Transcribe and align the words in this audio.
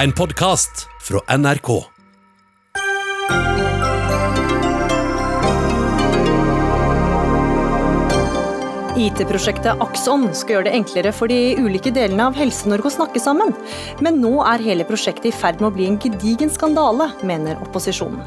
En 0.00 0.12
podkast 0.12 0.86
fra 1.02 1.36
NRK. 1.38 1.68
IT-prosjektet 8.94 9.82
Akson 9.82 10.28
skal 10.30 10.54
gjøre 10.54 10.68
det 10.68 10.74
enklere 10.78 11.10
for 11.10 11.26
de 11.26 11.56
ulike 11.58 11.90
delene 11.90 12.28
av 12.30 12.38
Helse-Norge 12.38 12.86
å 12.86 12.94
snakke 12.94 13.22
sammen. 13.24 13.50
Men 13.98 14.20
nå 14.22 14.36
er 14.46 14.62
hele 14.68 14.86
prosjektet 14.86 15.32
i 15.32 15.34
ferd 15.34 15.58
med 15.58 15.72
å 15.72 15.74
bli 15.74 15.90
en 15.90 15.98
gedigen 15.98 16.54
skandale, 16.54 17.10
mener 17.26 17.58
opposisjonen. 17.66 18.22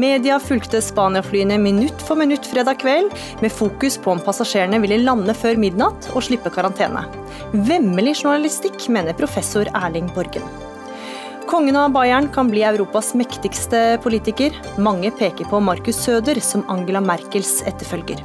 Media 0.00 0.40
fulgte 0.40 0.80
Spania-flyene 0.80 1.60
minutt 1.60 2.00
for 2.08 2.16
minutt 2.16 2.48
fredag 2.48 2.80
kveld, 2.80 3.12
med 3.44 3.52
fokus 3.52 4.00
på 4.00 4.14
om 4.16 4.24
passasjerene 4.24 4.80
ville 4.80 5.02
lande 5.04 5.36
før 5.36 5.60
midnatt 5.60 6.08
og 6.14 6.24
slippe 6.24 6.56
karantene. 6.56 7.04
Vemmelig 7.68 8.22
journalistikk, 8.22 8.88
mener 8.88 9.20
professor 9.20 9.68
Erling 9.76 10.08
Borgen. 10.16 10.69
Kongen 11.46 11.76
av 11.76 11.90
Bayern 11.92 12.28
kan 12.28 12.48
bli 12.50 12.62
Europas 12.62 13.14
mektigste 13.14 13.98
politiker. 14.02 14.50
Mange 14.78 15.10
peker 15.10 15.44
på 15.44 15.60
Markus 15.60 15.96
Søder 16.04 16.40
som 16.40 16.64
Angela 16.68 17.00
Merkels 17.00 17.62
etterfølger. 17.66 18.22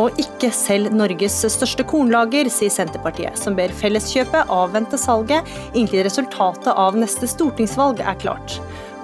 Og 0.00 0.16
ikke 0.20 0.50
selv 0.54 0.92
Norges 0.94 1.36
største 1.52 1.84
kornlager, 1.86 2.48
sier 2.52 2.72
Senterpartiet, 2.72 3.38
som 3.38 3.58
ber 3.58 3.74
Felleskjøpet 3.76 4.50
avvente 4.52 4.98
salget 5.00 5.46
inntil 5.74 6.04
resultatet 6.06 6.72
av 6.72 6.98
neste 6.98 7.28
stortingsvalg 7.30 8.00
er 8.00 8.18
klart. 8.22 8.58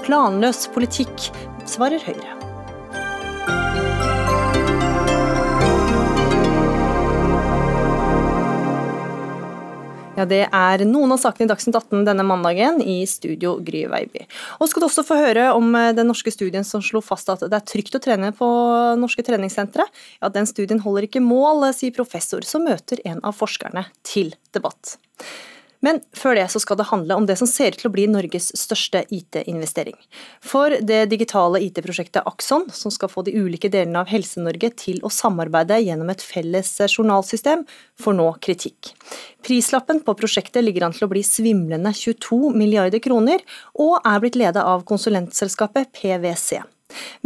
Planløs 0.07 0.67
politikk, 0.75 1.31
svarer 1.67 2.03
Høyre. 2.07 2.33
Ja, 10.17 10.25
Det 10.25 10.47
er 10.49 10.83
noen 10.89 11.13
av 11.13 11.19
sakene 11.21 11.45
i 11.45 11.51
Dagsnytt 11.51 11.77
18 11.77 12.07
denne 12.07 12.25
mandagen, 12.25 12.79
i 12.81 13.03
studio 13.05 13.59
Gry 13.61 13.83
Veiby. 13.91 14.23
Og 14.57 14.71
skal 14.71 14.81
du 14.81 14.87
også 14.89 15.05
få 15.05 15.19
høre 15.21 15.51
om 15.53 15.75
eh, 15.77 15.91
den 15.93 16.09
norske 16.09 16.33
studien 16.33 16.65
som 16.65 16.81
slo 16.81 17.03
fast 17.05 17.29
at 17.29 17.45
det 17.45 17.53
er 17.53 17.67
trygt 17.69 17.99
å 17.99 18.01
trene 18.01 18.31
på 18.37 18.49
norske 18.97 19.21
treningssentre. 19.27 19.85
Ja, 20.23 20.31
Den 20.33 20.49
studien 20.49 20.81
holder 20.81 21.05
ikke 21.05 21.21
mål, 21.21 21.69
sier 21.77 21.93
professor, 21.93 22.41
som 22.49 22.65
møter 22.65 23.05
en 23.05 23.21
av 23.21 23.37
forskerne 23.37 23.85
til 24.09 24.33
debatt. 24.57 24.97
Men 25.85 26.01
før 26.17 26.37
det 26.39 26.47
så 26.53 26.61
skal 26.63 26.79
det 26.81 26.89
handle 26.91 27.17
om 27.19 27.27
det 27.29 27.37
som 27.41 27.49
ser 27.51 27.75
ut 27.75 27.81
til 27.81 27.91
å 27.91 27.95
bli 27.95 28.07
Norges 28.11 28.49
største 28.59 29.05
IT-investering. 29.13 29.97
For 30.45 30.77
det 30.81 31.07
digitale 31.13 31.61
IT-prosjektet 31.67 32.27
Akson, 32.29 32.67
som 32.73 32.93
skal 32.95 33.11
få 33.13 33.25
de 33.27 33.35
ulike 33.37 33.71
delene 33.73 34.03
av 34.03 34.11
Helse-Norge 34.11 34.73
til 34.81 35.03
å 35.07 35.13
samarbeide 35.13 35.81
gjennom 35.85 36.13
et 36.13 36.25
felles 36.25 36.73
journalsystem, 36.87 37.67
får 38.01 38.17
nå 38.19 38.29
kritikk. 38.45 38.95
Prislappen 39.47 40.01
på 40.05 40.17
prosjektet 40.19 40.65
ligger 40.65 40.89
an 40.89 40.97
til 40.97 41.07
å 41.07 41.13
bli 41.13 41.25
svimlende 41.27 41.93
22 41.95 42.55
milliarder 42.57 43.03
kroner, 43.03 43.45
og 43.79 44.01
er 44.03 44.23
blitt 44.23 44.39
ledet 44.41 44.65
av 44.65 44.87
konsulentselskapet 44.89 45.93
PwC. 45.97 46.65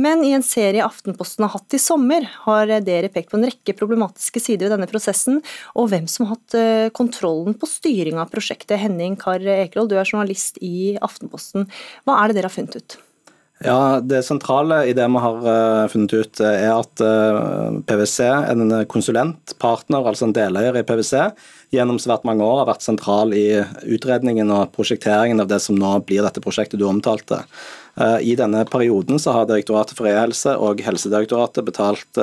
Men 0.01 0.25
i 0.25 0.33
en 0.37 0.45
serie 0.47 0.85
Aftenposten 0.85 1.45
har 1.47 1.55
hatt 1.55 1.77
i 1.77 1.81
sommer, 1.83 2.27
har 2.47 2.73
dere 2.87 3.11
pekt 3.13 3.33
på 3.33 3.39
en 3.41 3.47
rekke 3.49 3.77
problematiske 3.77 4.43
sider 4.43 4.69
ved 4.69 4.77
denne 4.77 4.91
prosessen, 4.91 5.43
og 5.75 5.91
hvem 5.93 6.09
som 6.11 6.27
har 6.27 6.39
hatt 6.39 6.59
eh, 6.59 6.89
kontrollen 6.97 7.57
på 7.59 7.69
styring 7.69 8.21
av 8.23 8.33
prosjektet. 8.33 8.79
Henning 8.81 9.19
Kar 9.21 9.43
Ekerhold, 9.43 9.93
du 9.93 9.99
er 10.01 10.09
journalist 10.09 10.61
i 10.65 10.97
Aftenposten. 11.03 11.69
Hva 12.07 12.21
er 12.21 12.31
det 12.31 12.41
dere 12.41 12.51
har 12.51 12.57
funnet 12.57 12.81
ut? 12.81 13.01
Ja, 13.65 14.01
Det 14.01 14.23
sentrale 14.25 14.87
i 14.89 14.93
det 14.97 15.05
vi 15.05 15.21
har 15.21 15.43
uh, 15.45 15.89
funnet 15.93 16.15
ut, 16.17 16.41
er 16.41 16.71
at 16.73 17.03
uh, 17.05 17.75
PwC, 17.85 18.25
en 18.25 18.73
konsulent, 18.89 19.53
partner, 19.61 20.01
altså 20.01 20.25
en 20.25 20.33
deleier 20.33 20.79
i 20.81 20.85
PwC, 20.89 21.27
gjennom 21.77 21.99
svært 22.01 22.25
mange 22.25 22.47
år 22.47 22.63
har 22.63 22.71
vært 22.71 22.87
sentral 22.87 23.35
i 23.37 23.61
utredningen 23.85 24.49
og 24.55 24.73
prosjekteringen 24.73 25.45
av 25.45 25.51
det 25.51 25.61
som 25.61 25.77
nå 25.77 25.93
blir 26.09 26.25
dette 26.25 26.41
prosjektet 26.41 26.81
du 26.81 26.87
omtalte. 26.89 27.45
I 28.25 28.33
denne 28.39 28.65
perioden 28.71 29.21
så 29.23 29.35
har 29.35 29.47
Direktoratet 29.47 29.99
for 29.99 30.09
e-helse 30.09 30.57
og 30.59 30.81
Helsedirektoratet 30.83 31.67
betalt, 31.67 32.19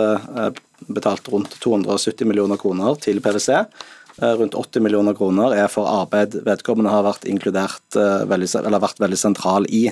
betalt 0.91 1.31
rundt 1.31 1.55
270 1.63 2.27
millioner 2.27 2.59
kroner 2.59 2.99
til 3.03 3.21
PwC 3.23 3.53
Eh, 3.55 3.96
rundt 4.21 4.55
80 4.55 4.81
millioner 4.81 5.13
kroner 5.13 5.53
er 5.53 5.67
for 5.69 5.85
arbeid 5.89 6.39
vedkommende 6.45 6.89
har 6.89 7.05
vært 7.05 7.27
inkludert, 7.29 7.83
eh, 7.95 8.25
eller 8.25 8.81
vært 8.81 9.01
veldig 9.01 9.17
sentral 9.19 9.67
i. 9.69 9.87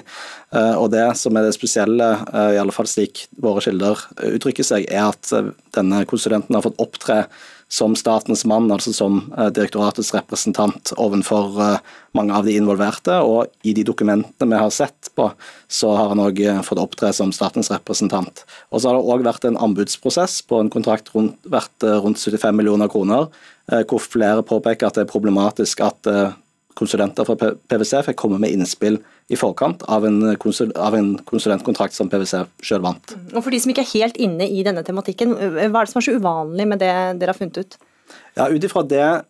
Eh, 0.51 0.75
og 0.75 0.91
Det 0.95 1.17
som 1.17 1.35
er 1.37 1.43
det 1.43 1.53
spesielle, 1.53 2.25
i 2.33 2.57
alle 2.57 2.71
fall 2.71 2.85
slik 2.85 3.27
våre 3.37 3.61
kilder 3.61 3.99
uttrykker 4.17 4.63
seg, 4.63 4.85
er 4.89 5.09
at 5.09 5.29
denne 5.73 6.05
konsulenten 6.05 6.55
har 6.55 6.61
fått 6.61 6.79
opptre 6.79 7.25
som 7.67 7.95
statens 7.95 8.45
mann, 8.45 8.69
altså 8.71 8.93
som 8.93 9.33
direktoratets 9.35 10.13
representant 10.13 10.93
overfor 10.97 11.79
mange 12.13 12.31
av 12.31 12.45
de 12.45 12.55
involverte. 12.55 13.11
Og 13.25 13.49
i 13.63 13.73
de 13.73 13.83
dokumentene 13.83 14.53
vi 14.53 14.61
har 14.61 14.69
sett 14.69 15.09
på, 15.15 15.31
så 15.67 15.95
har 15.97 16.09
han 16.09 16.19
òg 16.19 16.63
fått 16.63 16.79
opptre 16.79 17.11
som 17.11 17.31
statens 17.31 17.71
representant. 17.71 18.45
Og 18.71 18.79
så 18.79 18.89
har 18.89 18.95
det 18.95 19.09
òg 19.09 19.25
vært 19.25 19.45
en 19.45 19.57
anbudsprosess 19.57 20.43
på 20.47 20.61
en 20.61 20.69
kontrakt 20.69 21.09
rundt, 21.15 21.35
verdt 21.43 21.83
rundt 21.83 22.21
75 22.21 22.55
millioner 22.55 22.87
kroner, 22.87 23.27
Eh, 23.27 23.54
hvor 23.89 24.01
flere 24.03 24.43
påpeker 24.45 24.87
at 24.87 24.97
det 24.97 25.05
er 25.05 25.11
problematisk 25.11 25.81
at 25.85 26.09
eh, 26.11 26.35
konsulenter 26.75 27.25
fra 27.25 27.35
PwC 27.39 28.01
fikk 28.09 28.19
komme 28.19 28.37
med 28.41 28.51
innspill 28.51 28.99
i 29.31 29.37
forkant 29.39 29.81
av 29.89 30.05
en, 30.05 30.35
konsul 30.37 30.73
av 30.75 30.97
en 30.97 31.13
konsulentkontrakt 31.25 31.95
som 31.95 32.09
PwC 32.11 32.43
selv 32.61 32.85
vant. 32.85 33.15
Og 33.31 33.39
For 33.39 33.53
de 33.53 33.61
som 33.63 33.71
ikke 33.71 33.85
er 33.85 33.93
helt 33.93 34.19
inne 34.21 34.45
i 34.45 34.61
denne 34.67 34.83
tematikken, 34.85 35.33
hva 35.33 35.69
er 35.69 35.87
det 35.87 35.93
som 35.93 36.01
er 36.01 36.07
så 36.09 36.17
uvanlig 36.19 36.67
med 36.69 36.83
det 36.83 36.91
dere 37.21 37.31
har 37.31 37.39
funnet 37.39 37.63
ut? 37.63 37.79
Ja, 38.35 38.51
Ut 38.51 38.67
ifra 38.67 38.83
det 38.85 39.05
Eh, 39.05 39.21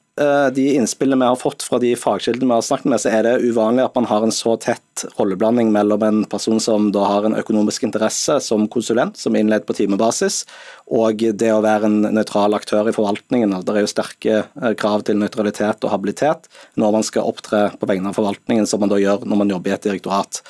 de 0.55 0.63
innspillene 0.77 1.25
vi 1.25 1.27
har 1.27 1.35
fått 1.35 1.63
fra 1.67 1.75
de 1.81 1.89
fagkildene 1.99 2.47
vi 2.47 2.55
har 2.55 2.63
snakket 2.63 2.87
med, 2.87 3.01
så 3.03 3.09
er 3.11 3.25
det 3.27 3.33
uvanlig 3.43 3.83
at 3.83 3.97
man 3.97 4.07
har 4.07 4.23
en 4.23 4.31
så 4.31 4.53
tett 4.63 5.03
rolleblanding 5.17 5.71
mellom 5.75 6.03
en 6.03 6.21
person 6.29 6.59
som 6.59 6.87
da 6.95 7.03
har 7.07 7.27
en 7.27 7.35
økonomisk 7.35 7.83
interesse 7.83 8.37
som 8.43 8.67
konsulent, 8.71 9.17
som 9.19 9.35
er 9.35 9.59
på 9.65 9.75
timebasis, 9.75 10.43
og 10.85 11.19
det 11.19 11.49
å 11.51 11.63
være 11.65 11.89
en 11.89 11.97
nøytral 12.15 12.55
aktør 12.55 12.89
i 12.89 12.93
forvaltningen. 12.95 13.55
Det 13.65 13.73
er 13.73 13.83
jo 13.83 13.91
sterke 13.91 14.35
eh, 14.45 14.75
krav 14.79 15.03
til 15.07 15.17
nøytralitet 15.19 15.83
og 15.83 15.91
habilitet 15.91 16.49
når 16.79 16.95
man 16.97 17.05
skal 17.07 17.27
opptre 17.27 17.65
på 17.79 17.89
vegne 17.89 18.11
av 18.11 18.17
forvaltningen, 18.17 18.67
som 18.69 18.83
man 18.83 18.91
da 18.91 18.99
gjør 19.01 19.25
når 19.25 19.41
man 19.41 19.53
jobber 19.55 19.73
i 19.73 19.75
et 19.75 19.89
direktorat. 19.89 20.41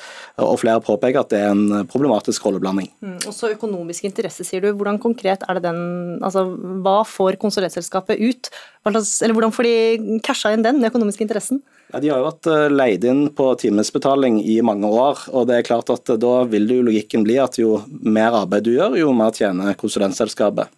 Og 0.44 0.58
Flere 0.60 0.84
påpeker 0.84 1.22
at 1.22 1.32
det 1.32 1.42
er 1.42 1.54
en 1.54 1.88
problematisk 1.88 2.46
rolleblanding. 2.46 2.90
Mm, 3.04 3.18
også 3.28 3.52
økonomisk 3.54 4.06
interesse, 4.08 4.44
sier 4.46 4.64
du. 4.64 4.70
Hvordan 4.76 5.00
konkret 5.02 5.44
er 5.46 5.58
det 5.58 5.66
den 5.66 5.80
altså 6.24 6.44
Hva 6.84 7.00
får 7.08 7.40
konsulentselskapet 7.40 8.20
ut? 8.20 8.50
Eller 8.86 9.34
hvordan 9.34 9.54
får 9.54 9.66
de 9.66 10.20
casha 10.24 10.52
inn 10.54 10.62
den, 10.64 10.80
den 10.80 10.90
økonomiske 10.90 11.24
interessen? 11.26 11.60
Ja, 11.92 12.00
De 12.02 12.10
har 12.10 12.20
jo 12.20 12.28
vært 12.28 12.48
eh, 12.50 12.66
leid 12.72 13.04
inn 13.06 13.26
på 13.34 13.50
timesbetaling 13.60 14.40
i 14.42 14.58
mange 14.66 14.88
år. 14.90 15.26
og 15.32 15.46
det 15.50 15.58
er 15.58 15.68
klart 15.68 15.90
at 15.94 16.10
eh, 16.10 16.18
Da 16.22 16.34
vil 16.50 16.66
jo 16.70 16.86
logikken 16.86 17.26
bli 17.26 17.38
at 17.42 17.58
jo 17.60 17.82
mer 17.88 18.34
arbeid 18.42 18.66
du 18.66 18.74
gjør, 18.74 18.98
jo 18.98 19.12
mer 19.16 19.34
tjener 19.36 19.78
konsulentselskapet. 19.78 20.72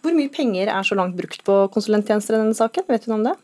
Hvor 0.00 0.14
mye 0.16 0.32
penger 0.32 0.70
er 0.72 0.86
så 0.88 0.96
langt 0.96 1.16
brukt 1.18 1.42
på 1.44 1.56
konsulenttjenester 1.74 2.36
i 2.36 2.40
denne 2.40 2.56
saken? 2.56 2.86
Vet 2.88 3.04
du 3.04 3.12
noe 3.12 3.20
om 3.20 3.26
det? 3.28 3.36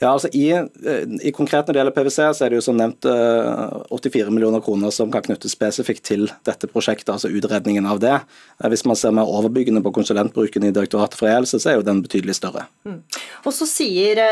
Ja, 0.00 0.14
altså 0.14 0.30
i, 0.32 0.46
eh, 0.50 1.02
i, 1.20 1.30
Konkret 1.36 1.68
når 1.68 1.76
det 1.76 1.80
gjelder 1.80 1.94
PwC, 1.96 2.18
så 2.32 2.44
er 2.46 2.52
det 2.52 2.56
jo 2.56 2.64
som 2.64 2.78
nevnt 2.78 3.04
84 3.04 4.22
eh, 4.22 4.30
millioner 4.32 4.62
kroner 4.64 4.92
som 4.96 5.12
kan 5.12 5.26
knyttes 5.26 5.52
spesifikt 5.52 6.06
til 6.08 6.24
dette 6.48 6.70
prosjektet, 6.72 7.10
altså 7.12 7.28
utredningen 7.28 7.84
av 7.84 8.00
det. 8.00 8.14
Eh, 8.16 8.70
hvis 8.72 8.86
man 8.88 8.96
ser 8.96 9.12
mer 9.16 9.28
overbyggende 9.28 9.84
på 9.84 9.92
konsulentbruken 9.98 10.64
i 10.64 10.72
Direktoratet 10.72 11.20
for 11.20 11.28
e-helse, 11.28 11.60
så 11.60 11.74
er 11.74 11.78
jo 11.78 11.84
den 11.84 12.00
betydelig 12.06 12.38
større. 12.40 12.64
Mm. 12.88 13.02
Og 13.44 13.52
så 13.52 13.68
sier 13.68 14.22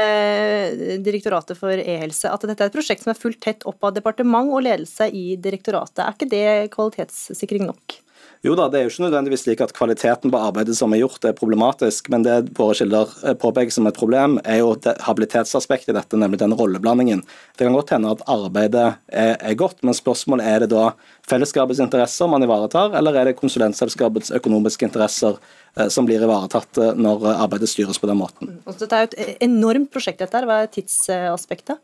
Direktoratet 1.05 1.61
for 1.61 1.77
e-helse 1.77 2.33
at 2.33 2.49
dette 2.49 2.65
er 2.65 2.73
et 2.73 2.79
prosjekt 2.79 3.05
som 3.05 3.13
er 3.13 3.21
fulgt 3.21 3.45
tett 3.45 3.69
opp 3.69 3.85
av 3.85 3.97
departement 3.99 4.49
og 4.49 4.65
ledelse 4.65 5.11
i 5.13 5.35
direktoratet. 5.37 6.01
Er 6.01 6.17
ikke 6.17 6.33
det 6.33 6.49
kvalitetssikring 6.73 7.69
nok? 7.69 8.01
Jo 8.47 8.55
da, 8.55 8.69
det 8.71 8.79
er 8.79 8.85
jo 8.87 8.93
ikke 8.93 9.03
nødvendigvis 9.09 9.43
slik 9.43 9.63
at 9.65 9.73
kvaliteten 9.75 10.31
på 10.31 10.39
arbeidet 10.39 10.77
som 10.79 10.93
er 10.95 11.01
gjort 11.01 11.25
er 11.27 11.35
problematisk, 11.35 12.07
men 12.13 12.23
det 12.23 12.37
våre 12.59 12.77
kilder 12.79 13.11
eh, 13.27 13.35
påpeker 13.39 13.75
som 13.75 13.89
et 13.91 13.99
problem, 13.99 14.37
er 14.45 14.61
jo 14.61 14.77
habilitetsaspektet 15.07 15.91
i 15.91 15.97
dette, 15.97 16.21
nemlig 16.21 16.39
den 16.43 16.55
rolleblandingen. 16.55 17.25
Det 17.59 17.67
kan 17.67 17.75
godt 17.75 17.91
hende 17.97 18.13
at 18.15 18.23
arbeidet 18.31 18.87
er, 19.11 19.35
er 19.35 19.59
godt, 19.59 19.83
men 19.83 19.97
spørsmålet 19.97 20.47
er 20.47 20.63
det 20.65 20.71
da 20.71 20.93
fellesskapets 21.29 21.83
interesser 21.83 22.31
man 22.31 22.47
ivaretar, 22.47 22.95
eller 22.99 23.19
er 23.19 23.31
det 23.31 23.39
konsulentselskapets 23.41 24.31
økonomiske 24.39 24.87
interesser 24.87 25.35
eh, 25.75 25.91
som 25.91 26.07
blir 26.07 26.23
ivaretatt 26.23 26.79
eh, 26.79 26.95
når 26.95 27.27
arbeidet 27.35 27.73
styres 27.73 27.99
på 27.99 28.11
den 28.11 28.23
måten. 28.23 28.55
Mm. 28.55 28.79
Dette 28.79 28.95
er 28.95 29.09
jo 29.09 29.13
et 29.17 29.47
enormt 29.51 29.91
prosjekt, 29.91 30.23
dette. 30.23 30.47
Hva 30.47 30.63
er 30.63 30.73
tidsaspektet? 30.79 31.83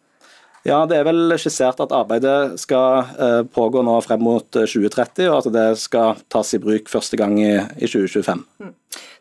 Ja, 0.65 0.87
Det 0.89 0.97
er 0.97 1.05
vel 1.05 1.35
skissert 1.37 1.81
at 1.85 1.93
arbeidet 1.93 2.57
skal 2.63 3.11
eh, 3.21 3.43
pågå 3.53 3.83
nå 3.85 3.99
frem 4.05 4.23
mot 4.25 4.47
2030, 4.49 5.27
eh, 5.27 5.29
og 5.29 5.43
at 5.43 5.53
det 5.53 5.67
skal 5.83 6.23
tas 6.33 6.55
i 6.57 6.61
bruk 6.63 6.89
første 6.89 7.21
gang 7.21 7.37
i, 7.37 7.53
2025. 7.85 8.41
Mm. 8.65 8.73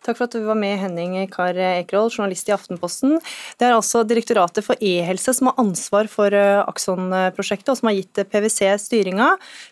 Takk 0.04 0.18
for 0.20 0.28
at 0.28 0.36
du 0.36 0.44
var 0.44 0.58
med, 0.60 0.75
Henning 0.81 1.16
Kar 1.31 1.56
Ekerhol, 1.56 2.12
journalist 2.12 2.50
i 2.50 2.54
Aftenposten. 2.56 3.20
Det 3.60 3.68
er 3.68 3.75
altså 3.75 4.02
Direktoratet 4.08 4.66
for 4.66 4.80
e-helse 4.84 5.31
som 5.36 5.48
har 5.50 5.62
ansvar 5.64 6.10
for 6.12 6.36
eh, 6.36 6.60
Akson-prosjektet, 6.68 7.72
og 7.72 7.80
som 7.80 7.90
har 7.90 7.96
gitt 7.98 8.24
PwC 8.31 8.74
styringa. 8.84 9.30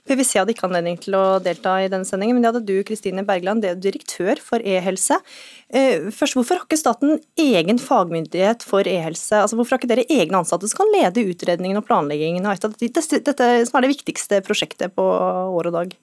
PwC 0.08 0.40
hadde 0.40 0.56
ikke 0.56 0.70
anledning 0.70 1.00
til 1.04 1.18
å 1.20 1.26
delta 1.44 1.78
i 1.82 1.90
denne 1.92 2.08
sendingen, 2.08 2.38
men 2.38 2.46
det 2.46 2.54
hadde 2.54 2.64
du, 2.70 2.78
Kristine 2.88 3.26
Bergland, 3.28 3.66
det 3.66 3.74
er 3.74 3.82
direktør 3.84 4.40
for 4.44 4.64
e-helse. 4.64 5.20
Eh, 5.68 6.08
først, 6.12 6.40
Hvorfor 6.42 6.58
har 6.58 6.66
ikke 6.66 6.80
staten 6.80 7.20
egen 7.40 7.78
fagmyndighet 7.82 8.64
for 8.66 8.88
e-helse? 8.88 9.44
Altså, 9.44 9.60
hvorfor 9.60 9.76
har 9.76 9.82
ikke 9.82 9.92
dere 9.92 10.08
egne 10.08 10.40
ansatte 10.40 10.70
som 10.72 10.82
kan 10.82 10.94
lede 10.96 11.28
utredningen 11.28 11.80
og 11.82 11.86
planleggingen 11.90 12.48
av 12.48 12.56
dette, 12.64 13.20
dette 13.20 13.52
som 13.68 13.78
er 13.78 13.86
det 13.86 13.94
viktigste 13.98 14.40
prosjektet 14.48 14.96
på 14.96 15.06
år 15.06 15.70
og 15.70 15.76
dag? 15.76 15.94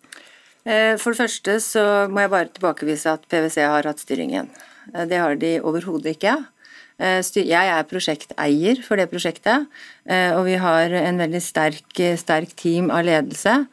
Eh, 0.67 0.95
for 0.99 1.15
det 1.15 1.23
første 1.23 1.59
så 1.63 1.83
må 2.11 2.25
jeg 2.25 2.33
bare 2.33 2.53
tilbakevise 2.53 3.15
at 3.17 3.27
PwC 3.31 3.61
har 3.63 3.89
hatt 3.89 4.03
styringen. 4.03 4.51
Eh, 4.95 5.05
det 5.09 5.21
har 5.21 5.39
de 5.39 5.59
overhodet 5.63 6.17
ikke. 6.17 6.35
Eh, 6.99 7.21
jeg 7.23 7.75
er 7.75 7.87
prosjekteier 7.87 8.83
for 8.83 8.99
det 8.99 9.09
prosjektet, 9.13 9.69
og 10.09 10.43
vi 10.49 10.57
har 10.59 10.91
en 10.91 11.21
veldig 11.21 11.41
sterk, 11.43 12.01
sterk 12.19 12.57
team 12.57 12.91
av 12.91 13.05
ledelse. 13.07 13.67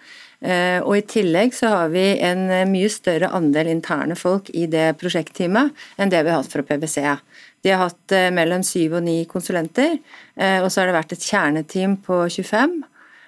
Og 0.86 0.92
I 0.94 1.02
tillegg 1.10 1.56
så 1.56 1.72
har 1.72 1.90
vi 1.90 2.20
en 2.22 2.44
mye 2.70 2.90
større 2.92 3.32
andel 3.34 3.72
interne 3.72 4.14
folk 4.20 4.52
i 4.54 4.68
det 4.70 5.00
prosjektteamet 5.00 5.72
enn 5.98 6.12
det 6.12 6.22
vi 6.22 6.30
har 6.30 6.44
hatt 6.44 6.52
fra 6.52 6.62
PwC. 6.62 7.02
De 7.64 7.72
har 7.72 7.88
hatt 7.88 8.14
mellom 8.36 8.62
syv 8.62 9.00
og 9.00 9.08
ni 9.08 9.24
konsulenter, 9.26 9.96
og 10.36 10.68
så 10.70 10.84
har 10.84 10.92
det 10.92 10.98
vært 11.00 11.16
et 11.16 11.26
kjerneteam 11.32 11.96
på 12.06 12.20
25. 12.30 12.84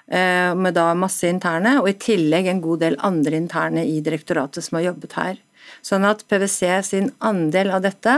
Eh, 0.08 0.56
med 0.56 0.78
da 0.78 0.94
masse 0.96 1.28
interne, 1.28 1.82
og 1.82 1.90
i 1.92 1.98
tillegg 2.00 2.48
en 2.48 2.64
god 2.64 2.80
del 2.86 2.96
andre 3.04 3.36
interne 3.42 3.84
i 3.84 4.00
direktoratet 4.00 4.64
som 4.64 4.80
har 4.80 4.86
jobbet 4.86 5.18
her. 5.20 5.42
Sånn 5.84 6.08
at 6.08 6.24
PwC 6.32 6.70
sin 6.88 7.10
andel 7.20 7.74
av 7.76 7.84
dette 7.84 8.14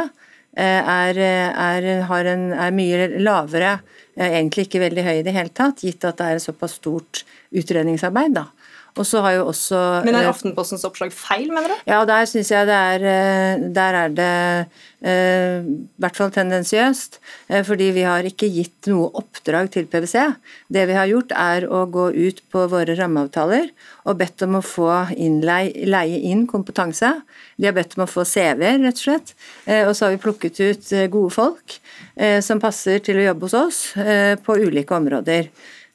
eh, 0.54 0.86
er, 0.86 1.18
er, 1.18 2.30
en, 2.30 2.46
er 2.54 2.76
mye 2.78 3.08
lavere, 3.18 3.80
eh, 4.14 4.28
egentlig 4.28 4.68
ikke 4.68 4.84
veldig 4.86 5.08
høy 5.08 5.16
i 5.16 5.26
det 5.26 5.34
hele 5.34 5.50
tatt, 5.50 5.82
gitt 5.82 6.06
at 6.06 6.22
det 6.22 6.30
er 6.30 6.44
såpass 6.44 6.78
stort 6.78 7.24
utredningsarbeid. 7.50 8.38
da. 8.38 8.46
Og 8.98 9.06
så 9.08 9.22
har 9.26 9.38
jo 9.38 9.48
også 9.52 9.80
Men 10.06 10.18
er 10.18 10.30
Aftenpostens 10.30 10.86
oppslag 10.88 11.14
feil, 11.16 11.50
mener 11.54 11.74
du? 11.74 11.90
Ja, 11.90 12.04
der 12.10 12.26
syns 12.30 12.52
jeg 12.52 12.68
det 12.70 12.76
er 12.76 13.68
Der 13.76 14.00
er 14.04 14.14
det 14.14 14.34
Eh, 15.00 15.64
i 15.64 16.02
hvert 16.04 16.18
fall 16.18 16.32
tendensiøst, 16.36 17.22
eh, 17.48 17.64
fordi 17.64 17.86
vi 17.96 18.02
har 18.04 18.26
ikke 18.28 18.50
gitt 18.52 18.90
noe 18.92 19.08
oppdrag 19.16 19.70
til 19.72 19.88
PwC. 19.88 20.26
Det 20.68 20.84
vi 20.90 20.98
har 20.98 21.08
gjort 21.08 21.32
er 21.32 21.68
å 21.72 21.86
gå 21.88 22.10
ut 22.12 22.42
på 22.52 22.66
våre 22.68 22.98
rammeavtaler 23.00 23.70
og 24.04 24.18
bedt 24.20 24.44
om 24.44 24.60
å 24.60 24.62
få 24.66 24.90
innleie, 25.16 25.88
leie 25.88 26.20
inn 26.20 26.46
kompetanse. 26.48 27.14
De 27.56 27.70
har 27.70 27.78
bedt 27.78 27.96
om 27.96 28.04
å 28.04 28.12
få 28.12 28.28
CV-er, 28.28 28.84
rett 28.84 29.00
og 29.00 29.06
slett. 29.06 29.34
Eh, 29.66 29.88
og 29.88 29.96
så 29.96 30.08
har 30.08 30.18
vi 30.18 30.24
plukket 30.28 30.60
ut 30.60 30.94
gode 31.10 31.32
folk 31.32 31.80
som 32.44 32.60
passer 32.60 33.00
til 33.00 33.16
å 33.16 33.24
jobbe 33.24 33.48
hos 33.48 33.54
oss 33.56 33.78
på 33.96 34.56
ulike 34.60 34.92
områder. 34.92 35.48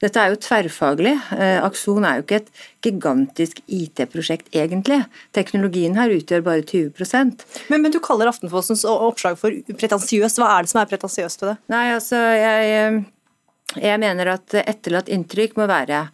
Dette 0.02 0.20
er 0.20 0.32
jo 0.32 0.40
tverrfaglig. 0.42 1.14
Eh, 1.36 1.58
Akson 1.64 2.04
er 2.06 2.18
jo 2.18 2.24
ikke 2.26 2.40
et 2.42 2.50
gigantisk 2.84 3.60
IT-prosjekt, 3.70 4.50
egentlig. 4.56 5.00
Teknologien 5.36 5.96
her 5.98 6.12
utgjør 6.16 6.44
bare 6.46 6.66
20% 6.66 7.44
men, 7.70 7.82
men 7.82 7.92
du 7.94 8.00
kaller 8.02 8.28
Aftenpostens 8.30 8.84
oppslag 8.88 9.38
for 9.40 9.54
pretensiøst. 9.78 10.40
Hva 10.40 10.52
er 10.56 10.64
det 10.64 10.72
som 10.72 10.82
er 10.82 10.90
pretensiøst 10.90 11.44
ved 11.44 11.52
det? 11.52 11.58
Nei, 11.72 11.84
altså, 11.96 12.20
jeg, 12.38 12.72
eh, 12.78 13.82
jeg 13.84 14.02
mener 14.02 14.34
at 14.36 14.56
etterlatt 14.64 15.12
inntrykk 15.12 15.58
må 15.60 15.68
være 15.70 16.06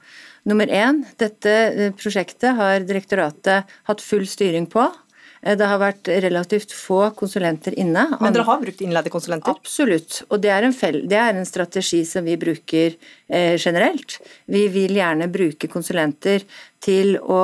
Nummer 0.49 0.71
én, 0.73 1.03
dette 1.21 1.53
eh, 1.53 1.93
prosjektet 1.93 2.57
har 2.57 2.81
direktoratet 2.89 3.69
hatt 3.91 4.05
full 4.05 4.25
styring 4.29 4.65
på. 4.71 4.87
Eh, 5.43 5.57
det 5.57 5.69
har 5.69 5.81
vært 5.81 6.11
relativt 6.25 6.75
få 6.77 7.03
konsulenter 7.17 7.77
inne. 7.81 8.07
Men 8.21 8.37
dere 8.37 8.47
har 8.49 8.63
brukt 8.63 8.83
innleide 8.85 9.13
konsulenter? 9.13 9.57
Absolutt, 9.57 10.23
og 10.29 10.43
det 10.45 10.53
er 10.55 10.69
en, 10.69 10.77
det 11.09 11.21
er 11.21 11.35
en 11.35 11.49
strategi 11.49 12.03
som 12.09 12.27
vi 12.29 12.37
bruker 12.41 12.97
eh, 13.29 13.57
generelt. 13.57 14.19
Vi 14.51 14.67
vil 14.73 14.97
gjerne 15.01 15.31
bruke 15.33 15.71
konsulenter 15.73 16.45
til 16.85 17.17
å 17.21 17.43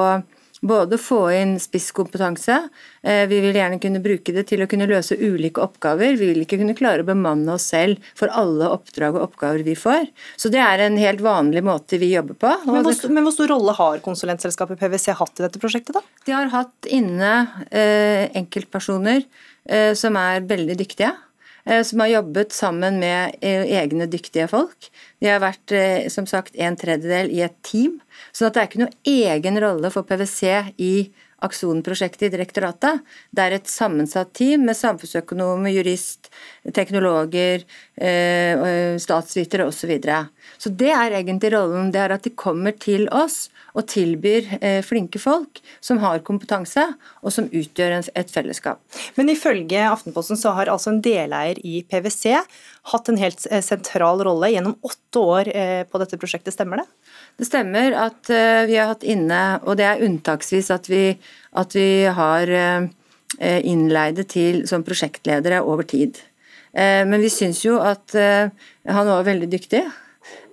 både 0.68 0.98
få 1.00 1.20
inn 1.34 1.54
spisskompetanse, 1.62 2.56
eh, 3.02 3.24
vi 3.30 3.40
vil 3.44 3.56
gjerne 3.56 3.80
kunne 3.82 4.02
bruke 4.04 4.34
det 4.34 4.46
til 4.50 4.64
å 4.64 4.68
kunne 4.70 4.88
løse 4.90 5.16
ulike 5.18 5.62
oppgaver. 5.64 6.16
Vi 6.18 6.30
vil 6.32 6.44
ikke 6.44 6.60
kunne 6.60 6.76
klare 6.78 7.04
å 7.04 7.08
bemanne 7.08 7.56
oss 7.56 7.68
selv 7.72 8.02
for 8.18 8.32
alle 8.34 8.70
oppdrag 8.74 9.16
og 9.16 9.28
oppgaver 9.30 9.64
vi 9.66 9.76
får. 9.78 10.08
Så 10.36 10.52
det 10.52 10.62
er 10.62 10.84
en 10.86 10.98
helt 11.00 11.24
vanlig 11.24 11.64
måte 11.66 12.00
vi 12.02 12.12
jobber 12.14 12.38
på. 12.38 12.54
Men 12.66 12.86
hvor, 12.86 13.10
men 13.10 13.26
hvor 13.26 13.36
stor 13.36 13.52
rolle 13.54 13.76
har 13.78 14.02
konsulentselskapet 14.04 14.80
PwC 14.80 15.12
hatt 15.16 15.40
i 15.40 15.46
dette 15.46 15.62
prosjektet, 15.62 15.96
da? 15.96 16.04
De 16.26 16.34
har 16.36 16.50
hatt 16.54 16.90
inne 16.90 17.34
eh, 17.70 18.26
enkeltpersoner 18.36 19.22
eh, 19.22 19.92
som 19.98 20.18
er 20.20 20.44
veldig 20.46 20.78
dyktige. 20.82 21.14
Eh, 21.66 21.82
som 21.82 22.00
har 22.00 22.12
jobbet 22.14 22.54
sammen 22.54 23.00
med 23.02 23.36
eh, 23.40 23.66
egne 23.80 24.06
dyktige 24.10 24.48
folk. 24.50 24.90
De 25.20 25.30
har 25.30 25.42
vært 25.42 25.72
som 26.12 26.26
sagt 26.30 26.56
en 26.56 26.76
tredjedel 26.78 27.32
i 27.32 27.42
et 27.46 27.56
team 27.66 28.00
så 28.32 28.50
det 28.50 28.60
er 28.60 28.68
ikke 28.68 28.82
noe 28.82 28.96
egen 29.08 29.60
rolle 29.62 29.90
for 29.92 30.06
PwC 30.06 30.74
i 30.82 30.92
Akson-prosjektet 31.44 32.28
i 32.28 32.30
direktoratet. 32.32 33.02
Det 33.30 33.44
er 33.44 33.56
et 33.58 33.68
sammensatt 33.68 34.30
team 34.36 34.64
med 34.64 34.76
samfunnsøkonomer, 34.78 35.68
jurist, 35.74 36.30
teknologer, 36.72 37.66
eh, 38.00 38.96
statsvitere 39.02 39.66
osv. 39.68 39.76
Så, 39.76 39.90
videre. 39.90 40.22
så 40.58 40.70
det 40.72 40.88
er 40.90 41.18
egentlig 41.18 41.52
rollen. 41.52 41.92
Det 41.92 42.00
er 42.00 42.14
at 42.16 42.24
de 42.24 42.32
kommer 42.32 42.72
til 42.72 43.04
oss 43.12 43.50
og 43.76 43.84
tilbyr 43.92 44.56
eh, 44.62 44.80
flinke 44.82 45.20
folk 45.20 45.60
som 45.84 46.00
har 46.00 46.24
kompetanse, 46.24 46.82
og 47.20 47.34
som 47.34 47.50
utgjør 47.52 47.98
et 48.16 48.32
fellesskap. 48.32 48.80
Men 49.20 49.28
ifølge 49.28 49.84
Aftenposten 49.86 50.40
så 50.40 50.54
har 50.56 50.72
altså 50.72 50.94
en 50.94 51.02
deleier 51.04 51.60
i 51.60 51.82
PwC 51.84 52.32
hatt 52.92 53.12
en 53.12 53.20
helt 53.20 53.44
eh, 53.50 53.60
sentral 53.60 54.24
rolle 54.24 54.54
gjennom 54.54 54.78
åtte 54.80 55.20
år 55.20 55.52
på 55.88 56.00
dette 56.00 56.18
prosjektet, 56.20 56.52
stemmer 56.56 56.82
det? 56.82 56.88
Det 57.36 57.44
stemmer 57.44 57.92
at 58.00 58.30
eh, 58.32 58.64
vi 58.68 58.78
har 58.78 58.94
hatt 58.94 59.04
inne, 59.04 59.40
og 59.68 59.76
det 59.76 59.84
er 59.84 60.04
unntaksvis 60.06 60.70
at 60.72 60.88
vi, 60.88 61.10
at 61.60 61.76
vi 61.76 62.06
har 62.08 62.48
eh, 62.48 62.86
innleide 63.60 64.24
til 64.30 64.62
som 64.68 64.84
prosjektledere 64.86 65.60
over 65.60 65.84
tid. 65.88 66.22
Eh, 66.72 67.04
men 67.04 67.20
vi 67.20 67.32
syns 67.32 67.60
jo 67.66 67.76
at 67.84 68.16
han 68.16 69.12
var 69.12 69.28
veldig 69.28 69.50
dyktig. 69.52 69.84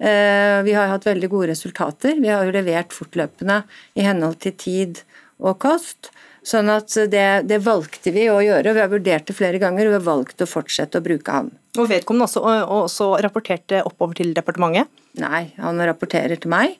Vi 0.03 0.73
har 0.75 0.89
hatt 0.91 1.05
veldig 1.07 1.27
gode 1.31 1.47
resultater. 1.53 2.17
Vi 2.21 2.29
har 2.29 2.43
jo 2.45 2.53
levert 2.53 2.93
fortløpende 2.93 3.61
i 3.97 4.03
henhold 4.05 4.35
til 4.43 4.53
tid 4.59 4.99
og 5.41 5.57
kost. 5.63 6.11
Sånn 6.43 6.67
at 6.73 6.91
det, 7.07 7.47
det, 7.47 7.59
valgte 7.63 8.11
vi 8.11 8.25
å 8.27 8.41
gjøre. 8.43 8.69
og 8.69 8.75
Vi 8.75 8.83
har 8.83 8.91
vurdert 8.91 9.29
det 9.29 9.35
flere 9.37 9.59
ganger 9.61 9.87
og 9.87 9.93
vi 9.93 9.99
har 10.01 10.07
valgt 10.09 10.43
å 10.43 10.49
fortsette 10.49 10.99
å 10.99 11.05
bruke 11.05 11.35
han. 11.35 11.51
Og 11.79 11.87
Vedkommende 11.89 12.27
også, 12.27 12.43
også 12.83 13.09
rapporterte 13.23 13.79
oppover 13.87 14.19
til 14.19 14.33
departementet? 14.35 14.91
Nei, 15.21 15.45
han 15.61 15.79
rapporterer 15.87 16.39
til 16.41 16.51
meg 16.51 16.75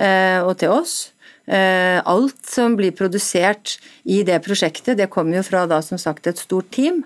eh, 0.00 0.40
og 0.42 0.56
til 0.60 0.74
oss. 0.74 0.96
Eh, 1.46 2.00
alt 2.00 2.42
som 2.48 2.74
blir 2.78 2.94
produsert 2.96 3.76
i 4.02 4.22
det 4.26 4.40
prosjektet, 4.44 4.96
det 4.98 5.10
kommer 5.12 5.38
jo 5.38 5.46
fra 5.46 5.62
da 5.70 5.78
som 5.84 6.00
sagt 6.00 6.26
et 6.26 6.40
stort 6.42 6.72
team. 6.74 7.04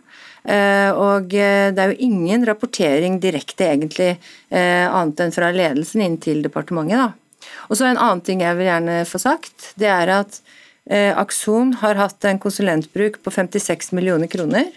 Eh, 0.48 0.88
og 0.96 1.28
det 1.28 1.76
er 1.76 1.92
jo 1.92 2.02
ingen 2.08 2.46
rapportering 2.48 3.18
direkte 3.20 3.68
egentlig 3.68 4.14
annet 4.48 5.20
enn 5.20 5.34
fra 5.34 5.52
ledelsen 5.52 6.06
inn 6.06 6.16
til 6.24 6.40
departementet. 6.46 7.04
da. 7.04 7.48
Og 7.68 7.76
så 7.76 7.84
En 7.90 8.00
annen 8.00 8.24
ting 8.24 8.40
jeg 8.40 8.56
vil 8.56 8.70
gjerne 8.70 9.02
få 9.04 9.20
sagt, 9.20 9.74
det 9.76 9.90
er 9.92 10.08
at 10.22 10.40
Akson 10.88 11.74
har 11.82 11.98
hatt 12.00 12.24
en 12.24 12.38
konsulentbruk 12.40 13.18
på 13.20 13.32
56 13.34 13.90
millioner 13.92 14.30
kroner 14.32 14.70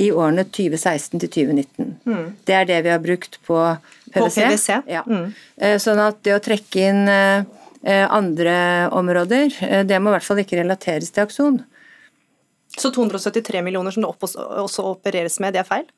i 0.00 0.10
årene 0.12 0.44
2016 0.48 1.20
til 1.20 1.30
2019. 1.30 1.94
Mm. 2.06 2.26
Det 2.46 2.56
er 2.56 2.68
det 2.68 2.78
vi 2.86 2.92
har 2.92 3.02
brukt 3.02 3.38
på 3.46 3.58
PwC. 4.12 4.18
På 4.18 4.28
PwC. 4.34 4.68
Ja. 4.90 5.02
Mm. 5.06 5.32
Eh, 5.56 5.76
sånn 5.82 6.00
at 6.02 6.22
det 6.26 6.36
å 6.36 6.42
trekke 6.42 6.86
inn 6.90 7.10
eh, 7.10 7.42
eh, 7.82 8.06
andre 8.06 8.54
områder, 8.96 9.84
det 9.84 10.00
må 10.00 10.12
i 10.12 10.16
hvert 10.16 10.26
fall 10.26 10.42
ikke 10.42 10.60
relateres 10.60 11.12
til 11.12 11.26
Akson. 11.26 11.60
Så 12.78 12.92
273 12.94 13.64
millioner 13.66 13.94
som 13.94 14.06
det 14.06 14.12
også 14.30 14.86
opereres 14.92 15.40
med, 15.42 15.56
det 15.56 15.64
er 15.64 15.68
feil? 15.68 15.88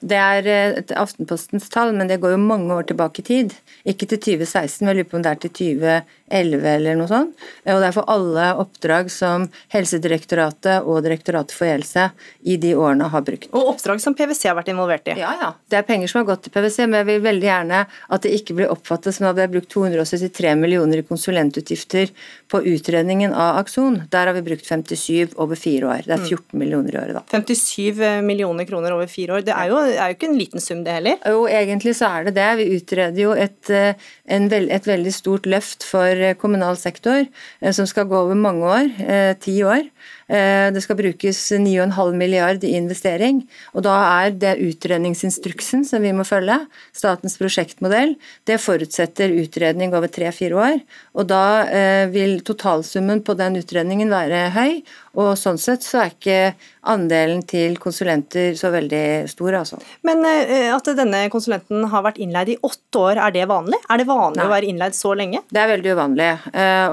Det 0.00 0.18
er 0.18 0.48
et 0.50 0.92
Aftenpostens 0.96 1.68
tall, 1.72 1.94
men 1.96 2.10
det 2.10 2.20
går 2.22 2.34
jo 2.34 2.42
mange 2.42 2.74
år 2.74 2.88
tilbake 2.90 3.22
i 3.22 3.26
tid. 3.26 3.54
Ikke 3.88 4.08
til 4.10 4.20
2016, 4.22 4.84
men 4.84 4.92
jeg 4.92 4.98
lurer 5.00 5.10
på 5.10 5.18
om 5.18 5.24
det 5.24 5.32
er 5.32 5.40
til 5.44 5.52
2011 5.56 6.68
eller 6.72 6.98
noe 6.98 7.10
sånt. 7.10 7.46
Og 7.66 7.80
det 7.82 7.88
er 7.88 7.96
for 7.96 8.10
alle 8.12 8.46
oppdrag 8.62 9.10
som 9.12 9.46
Helsedirektoratet 9.74 10.86
og 10.86 11.02
Direktoratet 11.06 11.54
for 11.56 11.70
helse 11.70 12.08
i 12.46 12.58
de 12.60 12.72
årene 12.76 13.08
har 13.12 13.24
brukt. 13.26 13.48
Og 13.52 13.72
oppdrag 13.72 14.02
som 14.02 14.16
PwC 14.16 14.48
har 14.50 14.58
vært 14.58 14.72
involvert 14.72 15.10
i? 15.12 15.16
Ja, 15.20 15.32
ja. 15.40 15.52
Det 15.70 15.80
er 15.80 15.86
penger 15.86 16.10
som 16.10 16.22
har 16.22 16.28
gått 16.32 16.46
til 16.46 16.54
PwC, 16.54 16.82
men 16.86 17.00
jeg 17.00 17.08
vil 17.10 17.24
veldig 17.26 17.48
gjerne 17.48 17.82
at 17.86 18.26
det 18.26 18.34
ikke 18.38 18.58
blir 18.58 18.72
oppfattet 18.72 19.16
som 19.16 19.28
at 19.30 19.38
vi 19.38 19.44
har 19.46 19.52
brukt 19.52 19.70
273 19.72 20.54
millioner 20.60 21.02
i 21.02 21.06
konsulentutgifter 21.06 22.12
på 22.52 22.62
utredningen 22.74 23.34
av 23.34 23.62
Akson. 23.62 24.02
Der 24.10 24.30
har 24.30 24.36
vi 24.36 24.44
brukt 24.46 24.66
57 24.66 25.36
over 25.36 25.58
fire 25.58 25.90
år. 25.94 26.06
Det 26.06 26.16
er 26.16 26.24
14 26.24 26.44
mm. 26.52 26.58
millioner 26.60 26.94
i 26.94 27.00
året, 27.00 27.18
da. 27.18 27.24
57 27.36 28.22
millioner 28.26 28.68
kroner 28.68 28.94
over 28.96 29.10
fire 29.10 29.38
år. 29.38 29.46
Det 29.46 29.54
er 29.54 29.65
jo, 29.70 29.78
er 29.78 30.10
jo 30.10 30.16
ikke 30.16 30.28
en 30.30 30.38
liten 30.38 30.62
sum, 30.62 30.82
det 30.86 30.96
heller? 30.96 31.18
Jo, 31.26 31.44
egentlig 31.50 31.96
så 31.98 32.08
er 32.08 32.28
det 32.28 32.36
det. 32.38 32.48
Vi 32.60 32.66
utreder 32.76 33.20
jo 33.20 33.32
et, 33.36 33.70
eh, 33.70 34.06
veld, 34.26 34.70
et 34.70 34.88
veldig 34.88 35.12
stort 35.14 35.46
løft 35.46 35.86
for 35.86 36.06
eh, 36.06 36.36
kommunal 36.38 36.76
sektor, 36.80 37.26
eh, 37.60 37.72
som 37.72 37.86
skal 37.86 38.08
gå 38.10 38.16
over 38.16 38.34
mange 38.34 38.64
år, 38.66 39.34
ti 39.40 39.62
år. 39.62 39.88
Eh, 40.26 40.72
det 40.74 40.82
skal 40.82 40.98
brukes 40.98 41.38
9,5 41.52 42.16
milliard 42.18 42.64
i 42.64 42.74
investering. 42.76 43.44
og 43.74 43.82
Da 43.86 43.94
er 44.24 44.30
det 44.30 44.56
utredningsinstruksen 44.58 45.84
som 45.86 46.02
vi 46.02 46.10
må 46.12 46.26
følge, 46.26 46.58
statens 46.92 47.38
prosjektmodell, 47.38 48.16
det 48.44 48.58
forutsetter 48.58 49.30
utredning 49.30 49.94
over 49.94 50.08
tre-fire 50.08 50.54
år. 50.54 50.80
og 51.14 51.26
Da 51.26 51.62
eh, 51.70 52.06
vil 52.10 52.40
totalsummen 52.40 53.22
på 53.22 53.36
den 53.38 53.56
utredningen 53.62 54.10
være 54.10 54.50
høy. 54.50 54.82
og 55.14 55.36
Sånn 55.38 55.58
sett 55.58 55.82
så 55.82 56.02
er 56.02 56.10
ikke 56.10 56.54
andelen 56.82 57.46
til 57.46 57.78
konsulenter 57.78 58.56
så 58.58 58.72
veldig 58.74 59.28
stor. 59.30 59.52
altså. 59.62 59.78
Men 60.02 60.24
eh, 60.26 60.74
at 60.74 60.90
denne 60.96 61.28
konsulenten 61.30 61.86
har 61.86 62.02
vært 62.02 62.18
innleid 62.18 62.48
i 62.48 62.58
åtte 62.62 62.98
år, 62.98 63.22
er 63.22 63.30
det 63.30 63.46
vanlig? 63.46 63.78
Er 63.88 63.98
det 63.98 64.06
vanlig 64.10 64.42
Nei. 64.42 64.46
å 64.46 64.54
være 64.54 64.66
innleid 64.66 64.94
så 64.94 65.14
lenge? 65.14 65.44
Det 65.50 65.62
er 65.62 65.70
veldig 65.76 65.94
uvanlig. 65.94 66.32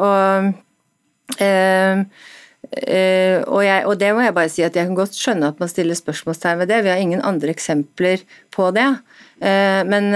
og 0.04 0.54
Uh, 1.40 2.04
uh, 2.74 3.40
og, 3.48 3.62
jeg, 3.66 3.86
og, 3.88 3.96
det 4.02 4.12
må 4.16 4.24
jeg 4.26 4.36
bare 4.36 4.52
si 4.52 4.64
at 4.66 4.76
jeg 4.78 4.90
kan 4.90 4.98
godt 4.98 5.18
skjønne 5.18 5.52
at 5.54 5.62
man 5.62 5.72
stiller 5.72 5.98
spørsmålstegn 5.98 6.62
ved 6.62 6.72
det. 6.74 6.82
Vi 6.86 6.92
har 6.94 7.02
ingen 7.02 7.24
andre 7.26 7.54
eksempler 7.54 8.24
på 8.54 8.70
det. 8.76 8.90
Uh, 9.44 9.82
men 9.90 10.12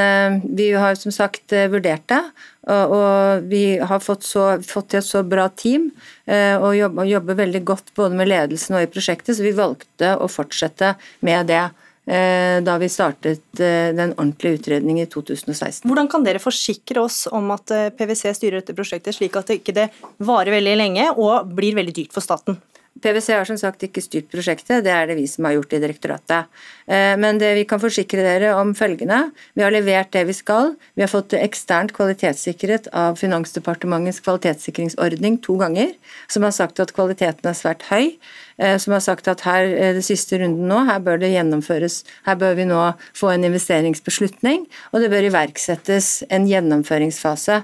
vi 0.56 0.70
har 0.78 0.96
som 1.00 1.12
sagt 1.12 1.52
vurdert 1.72 2.06
det, 2.12 2.22
og, 2.68 2.94
og 2.98 3.50
vi 3.52 3.64
har 3.80 4.04
fått, 4.04 4.28
så, 4.28 4.46
fått 4.64 4.92
til 4.94 5.02
et 5.02 5.08
så 5.08 5.24
bra 5.28 5.48
team 5.56 5.90
og 6.28 6.74
jobber, 6.76 7.08
jobber 7.08 7.38
veldig 7.40 7.62
godt 7.68 7.92
både 7.96 8.18
med 8.20 8.28
ledelsen 8.28 8.76
og 8.76 8.84
i 8.84 8.90
prosjektet, 8.92 9.38
så 9.38 9.46
vi 9.46 9.54
valgte 9.56 10.14
å 10.20 10.28
fortsette 10.32 10.94
med 11.24 11.48
det. 11.52 11.64
Eh, 12.08 12.64
da 12.64 12.78
vi 12.80 12.88
startet 12.90 13.60
eh, 13.60 13.92
den 13.96 14.14
ordentlige 14.14 14.54
utredningen 14.54 15.04
i 15.04 15.10
2016. 15.12 15.84
Hvordan 15.90 16.08
kan 16.08 16.24
dere 16.24 16.40
forsikre 16.40 17.02
oss 17.04 17.26
om 17.28 17.52
at 17.52 17.74
eh, 17.76 17.90
PwC 17.92 18.32
styrer 18.38 18.62
dette 18.62 18.76
prosjektet 18.78 19.18
slik 19.18 19.36
at 19.36 19.52
det 19.52 19.60
ikke 19.60 19.90
varer 20.24 20.56
veldig 20.56 20.76
lenge 20.80 21.10
og 21.20 21.52
blir 21.58 21.76
veldig 21.76 21.96
dyrt 21.98 22.16
for 22.16 22.24
staten? 22.24 22.62
PwC 23.02 23.34
har 23.36 23.48
som 23.48 23.58
sagt 23.60 23.84
ikke 23.86 24.02
styrt 24.04 24.30
prosjektet, 24.32 24.84
det 24.86 24.92
er 24.94 25.10
det 25.10 25.18
vi 25.20 25.26
som 25.30 25.46
har 25.48 25.58
gjort 25.58 25.74
i 25.76 25.80
direktoratet. 25.84 26.52
Eh, 26.88 27.14
men 27.20 27.40
det 27.42 27.54
vi 27.58 27.66
kan 27.70 27.82
forsikre 27.82 28.24
dere 28.26 28.54
om 28.58 28.74
følgende. 28.78 29.32
Vi 29.58 29.66
har 29.66 29.74
levert 29.74 30.12
det 30.16 30.24
vi 30.30 30.36
skal. 30.36 30.74
Vi 30.96 31.04
har 31.04 31.12
fått 31.12 31.36
eksternt 31.38 31.94
kvalitetssikret 31.98 32.90
av 32.96 33.20
Finansdepartementets 33.20 34.22
kvalitetssikringsordning 34.26 35.40
to 35.44 35.58
ganger, 35.62 35.94
som 36.32 36.48
har 36.48 36.56
sagt 36.56 36.82
at 36.84 36.94
kvaliteten 36.96 37.52
er 37.52 37.58
svært 37.58 37.88
høy. 37.92 38.16
Eh, 38.58 38.78
som 38.82 38.96
har 38.96 39.04
sagt 39.06 39.28
at 39.30 39.44
her, 39.46 39.68
eh, 39.68 39.94
det 39.98 40.06
siste 40.06 40.40
runden 40.42 40.70
nå, 40.72 40.84
her 40.88 41.04
bør 41.04 41.20
det 41.22 41.34
gjennomføres 41.36 42.04
Her 42.26 42.36
bør 42.36 42.56
vi 42.56 42.66
nå 42.66 42.94
få 43.14 43.30
en 43.34 43.44
investeringsbeslutning, 43.44 44.66
og 44.92 45.02
det 45.02 45.12
bør 45.12 45.28
iverksettes 45.30 46.24
en 46.30 46.48
gjennomføringsfase 46.48 47.64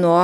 nå 0.00 0.16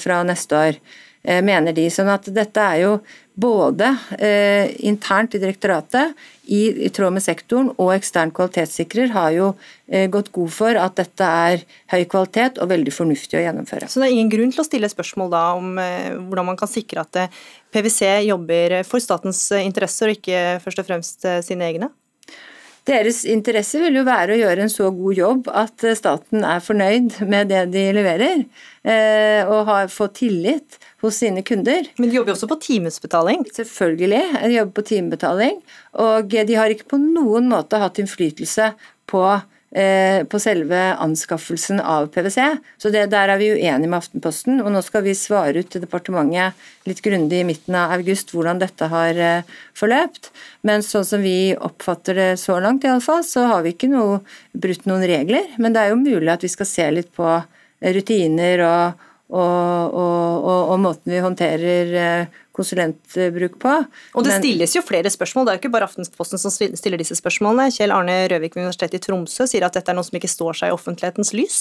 fra 0.00 0.16
neste 0.26 0.56
år 0.56 0.78
mener 1.24 1.72
de. 1.72 1.86
Sånn 1.88 2.10
at 2.12 2.26
dette 2.36 2.60
er 2.60 2.82
jo 2.82 2.96
både 3.34 3.88
eh, 4.18 4.70
internt 4.86 5.34
i 5.34 5.40
direktoratet, 5.42 6.14
i, 6.44 6.88
tråd 6.94 7.16
med 7.16 7.24
sektoren, 7.24 7.70
og 7.80 7.94
ekstern 7.96 8.30
kvalitetssikrer 8.34 9.10
har 9.14 9.32
jo 9.34 9.48
eh, 9.88 10.06
gått 10.12 10.30
god 10.34 10.52
for 10.54 10.78
at 10.78 10.94
dette 11.00 11.30
er 11.48 11.64
høy 11.90 12.04
kvalitet 12.10 12.60
og 12.62 12.70
veldig 12.70 12.94
fornuftig 12.94 13.40
å 13.40 13.42
gjennomføre. 13.42 13.88
Så 13.90 14.00
det 14.00 14.08
er 14.08 14.16
ingen 14.18 14.30
grunn 14.32 14.54
til 14.54 14.62
å 14.62 14.68
stille 14.68 14.90
spørsmål 14.92 15.34
da 15.34 15.42
om 15.58 15.74
eh, 15.82 16.12
hvordan 16.14 16.52
man 16.52 16.60
kan 16.60 16.70
sikre 16.70 17.02
at 17.02 17.20
eh, 17.24 17.42
PwC 17.74 18.28
jobber 18.28 18.78
for 18.86 19.02
statens 19.02 19.42
eh, 19.50 19.66
interesser, 19.66 20.12
og 20.12 20.20
ikke 20.20 20.62
først 20.62 20.84
og 20.84 20.90
fremst 20.92 21.26
eh, 21.26 21.42
sine 21.46 21.66
egne? 21.72 21.90
Deres 22.84 23.22
interesse 23.24 23.80
vil 23.80 23.96
jo 23.96 24.04
være 24.04 24.34
å 24.34 24.40
gjøre 24.42 24.66
en 24.66 24.72
så 24.72 24.90
god 24.92 25.16
jobb 25.16 25.46
at 25.56 25.84
staten 25.96 26.44
er 26.44 26.60
fornøyd 26.60 27.22
med 27.24 27.48
det 27.48 27.62
de 27.72 27.84
leverer, 27.96 28.42
og 29.48 29.70
har 29.70 29.88
fått 29.88 30.18
tillit 30.18 30.76
hos 31.04 31.22
sine 31.22 31.40
kunder. 31.46 31.88
Men 31.96 32.10
de 32.10 32.18
jobber 32.18 32.32
jo 32.32 32.36
også 32.38 32.50
på 32.50 32.60
timesbetaling? 32.66 33.46
Selvfølgelig, 33.56 34.22
de 34.42 34.52
jobber 34.58 34.76
på 34.76 34.86
timebetaling. 34.90 35.58
Og 36.04 36.36
de 36.36 36.58
har 36.58 36.72
ikke 36.72 36.90
på 36.92 37.00
noen 37.00 37.48
måte 37.48 37.80
hatt 37.80 38.00
innflytelse 38.02 38.72
på, 39.10 39.24
eh, 39.32 39.50
på 39.74 40.38
selve 40.38 40.80
anskaffelsen 41.02 41.80
av 41.82 42.06
PwC. 42.14 42.38
Så 42.78 42.92
det, 42.94 43.08
der 43.10 43.32
er 43.32 43.40
vi 43.40 43.48
uenige 43.56 43.90
med 43.90 43.98
Aftenposten. 43.98 44.60
Og 44.62 44.70
nå 44.70 44.82
skal 44.86 45.02
vi 45.02 45.16
svare 45.18 45.64
ut 45.64 45.70
til 45.72 45.82
departementet 45.82 46.60
litt 46.86 47.00
grundig 47.02 47.40
i 47.42 47.46
midten 47.48 47.74
av 47.78 47.96
august 47.96 48.30
hvordan 48.30 48.60
dette 48.62 48.86
har 48.92 49.18
eh, 49.18 49.56
forløpt. 49.74 50.30
Men 50.62 50.84
sånn 50.86 51.06
som 51.08 51.24
vi 51.24 51.56
oppfatter 51.56 52.20
det 52.20 52.28
så 52.42 52.60
langt, 52.62 52.86
i 52.86 52.92
alle 52.92 53.02
fall, 53.04 53.24
så 53.26 53.48
har 53.50 53.64
vi 53.64 53.74
ikke 53.74 53.90
noe, 53.90 54.20
brutt 54.54 54.86
noen 54.86 55.06
regler. 55.10 55.50
Men 55.58 55.74
det 55.74 55.82
er 55.82 55.94
jo 55.94 56.02
mulig 56.02 56.30
at 56.30 56.46
vi 56.46 56.52
skal 56.52 56.70
se 56.70 56.86
litt 56.94 57.10
på 57.16 57.34
rutiner 57.84 58.62
og 58.64 59.10
og, 59.32 59.94
og, 59.96 60.44
og, 60.44 60.70
og, 60.74 60.80
måten 60.84 61.14
vi 61.14 61.22
håndterer 61.24 61.92
eh, 61.96 62.40
konsulentbruk 62.54 63.56
på. 63.62 63.72
Og 64.14 64.26
det 64.26 64.36
stilles 64.36 64.76
jo 64.76 64.84
flere 64.84 65.10
spørsmål, 65.10 65.46
det 65.46 65.52
er 65.52 65.58
jo 65.58 65.62
ikke 65.62 65.74
bare 65.74 65.88
Aftenposten 65.88 66.40
som 66.40 66.52
stiller 66.52 67.00
disse 67.00 67.16
spørsmålene. 67.18 67.72
Kjell 67.74 67.94
Arne 67.94 68.18
Røvik 68.30 68.54
ved 68.54 68.66
Universitetet 68.66 69.00
i 69.00 69.04
Tromsø 69.06 69.48
sier 69.50 69.66
at 69.66 69.76
dette 69.78 69.90
er 69.90 69.96
noe 69.96 70.06
som 70.06 70.20
ikke 70.20 70.30
står 70.30 70.60
seg 70.60 70.70
i 70.70 70.76
offentlighetens 70.76 71.32
lys. 71.36 71.58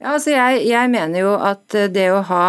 Ja, 0.00 0.14
altså 0.14 0.32
jeg, 0.32 0.62
jeg 0.68 0.92
mener 0.92 1.24
jo 1.24 1.34
at 1.36 1.76
det 1.92 2.06
å 2.12 2.22
ha 2.28 2.44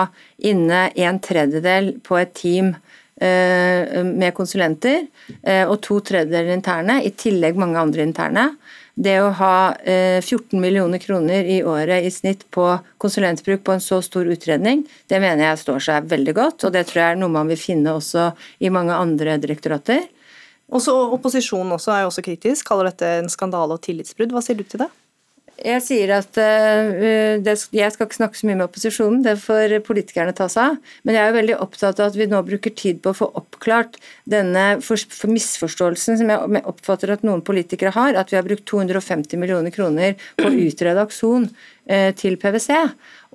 inne 0.52 0.86
en 1.00 1.20
tredjedel 1.24 1.94
på 2.04 2.20
et 2.20 2.36
team 2.38 2.74
eh, 3.22 4.04
med 4.08 4.36
konsulenter, 4.38 5.08
eh, 5.44 5.64
og 5.66 5.80
to 5.84 6.00
tredjedeler 6.06 6.56
interne, 6.56 7.02
i 7.04 7.12
tillegg 7.12 7.60
mange 7.60 7.82
andre 7.82 8.06
interne, 8.08 8.46
det 8.96 9.18
å 9.24 9.32
ha 9.40 9.56
14 9.82 10.58
eh, 10.58 10.62
millioner 10.62 11.02
kroner 11.02 11.48
i 11.48 11.62
året 11.64 12.06
i 12.06 12.12
snitt 12.12 12.44
på 12.52 12.66
konsulentbruk 13.02 13.64
på 13.64 13.76
en 13.76 13.84
så 13.84 14.02
stor 14.04 14.28
utredning, 14.28 14.84
det 15.08 15.22
mener 15.24 15.48
jeg 15.48 15.62
står 15.64 15.86
seg 15.88 16.10
veldig 16.12 16.36
godt, 16.38 16.66
og 16.68 16.76
det 16.76 16.86
tror 16.90 17.04
jeg 17.04 17.16
er 17.16 17.22
noe 17.22 17.32
man 17.32 17.52
vil 17.52 17.60
finne 17.60 17.96
også 17.98 18.32
i 18.60 18.74
mange 18.74 18.96
andre 18.96 19.38
direktorater. 19.42 20.08
Også 20.72 20.94
Opposisjonen 21.18 21.76
også 21.76 21.96
er 21.96 22.04
jo 22.04 22.12
også 22.12 22.24
kritisk, 22.24 22.68
kaller 22.68 22.92
dette 22.92 23.08
en 23.20 23.32
skandale 23.32 23.76
og 23.76 23.84
tillitsbrudd. 23.84 24.32
Hva 24.32 24.44
sier 24.44 24.60
du 24.60 24.64
til 24.64 24.86
det? 24.86 24.92
Jeg 25.62 25.84
sier 25.86 26.12
at 26.16 26.38
uh, 26.42 26.92
det, 27.44 27.54
jeg 27.76 27.94
skal 27.94 28.08
ikke 28.08 28.18
snakke 28.18 28.40
så 28.40 28.48
mye 28.50 28.58
med 28.58 28.66
opposisjonen, 28.66 29.22
det 29.26 29.36
får 29.42 29.76
politikerne 29.86 30.34
ta 30.38 30.48
seg 30.52 30.74
av. 30.74 30.94
Men 31.06 31.18
jeg 31.18 31.24
er 31.24 31.32
jo 31.32 31.38
veldig 31.38 31.58
opptatt 31.66 32.02
av 32.02 32.10
at 32.10 32.18
vi 32.18 32.30
nå 32.32 32.42
bruker 32.48 32.74
tid 32.78 33.02
på 33.04 33.14
å 33.14 33.20
få 33.22 33.30
oppklart 33.40 34.00
denne 34.30 34.66
for, 34.86 35.00
for 35.14 35.34
misforståelsen 35.34 36.22
som 36.22 36.34
jeg 36.34 36.66
oppfatter 36.74 37.14
at 37.14 37.26
noen 37.28 37.44
politikere 37.46 37.94
har, 37.96 38.18
at 38.18 38.34
vi 38.34 38.40
har 38.40 38.48
brukt 38.48 38.66
250 38.70 39.42
millioner 39.42 39.74
kroner 39.76 40.18
på 40.40 40.50
å 40.50 40.56
utrede 40.68 41.06
aksjon 41.06 41.50
uh, 41.52 42.12
til 42.18 42.40
PwC. 42.42 42.72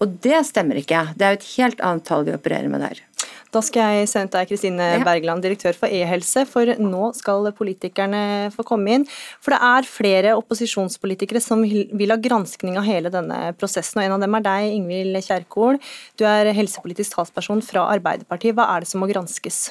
Og 0.02 0.18
det 0.26 0.42
stemmer 0.50 0.82
ikke. 0.82 1.08
Det 1.16 1.26
er 1.26 1.36
jo 1.36 1.42
et 1.42 1.52
helt 1.56 1.84
annet 1.84 2.08
tall 2.08 2.26
vi 2.26 2.34
opererer 2.36 2.72
med 2.72 2.84
der. 2.84 3.06
Da 3.56 3.62
skal 3.64 3.94
jeg 4.02 4.08
sende 4.10 4.34
deg 4.34 4.50
Kristine 4.50 4.86
Bergland, 5.00 5.40
direktør 5.40 5.76
for 5.78 5.88
e-helse, 5.88 6.42
for 6.50 6.68
nå 6.76 7.06
skal 7.16 7.48
politikerne 7.56 8.50
få 8.52 8.66
komme 8.68 8.98
inn. 8.98 9.06
For 9.40 9.54
det 9.54 9.60
er 9.64 9.88
flere 9.88 10.34
opposisjonspolitikere 10.36 11.40
som 11.40 11.64
vil 11.64 12.12
ha 12.12 12.18
granskning 12.20 12.76
av 12.76 12.84
hele 12.84 13.12
denne 13.14 13.54
prosessen, 13.56 14.02
og 14.02 14.04
en 14.04 14.18
av 14.18 14.26
dem 14.26 14.36
er 14.36 14.44
deg, 14.44 14.68
Ingvild 14.76 15.22
Kjerkol. 15.24 15.80
Du 16.20 16.26
er 16.28 16.52
helsepolitisk 16.52 17.16
talsperson 17.16 17.64
fra 17.64 17.88
Arbeiderpartiet. 17.96 18.58
Hva 18.58 18.68
er 18.74 18.84
det 18.84 18.92
som 18.92 19.00
må 19.00 19.08
granskes? 19.08 19.70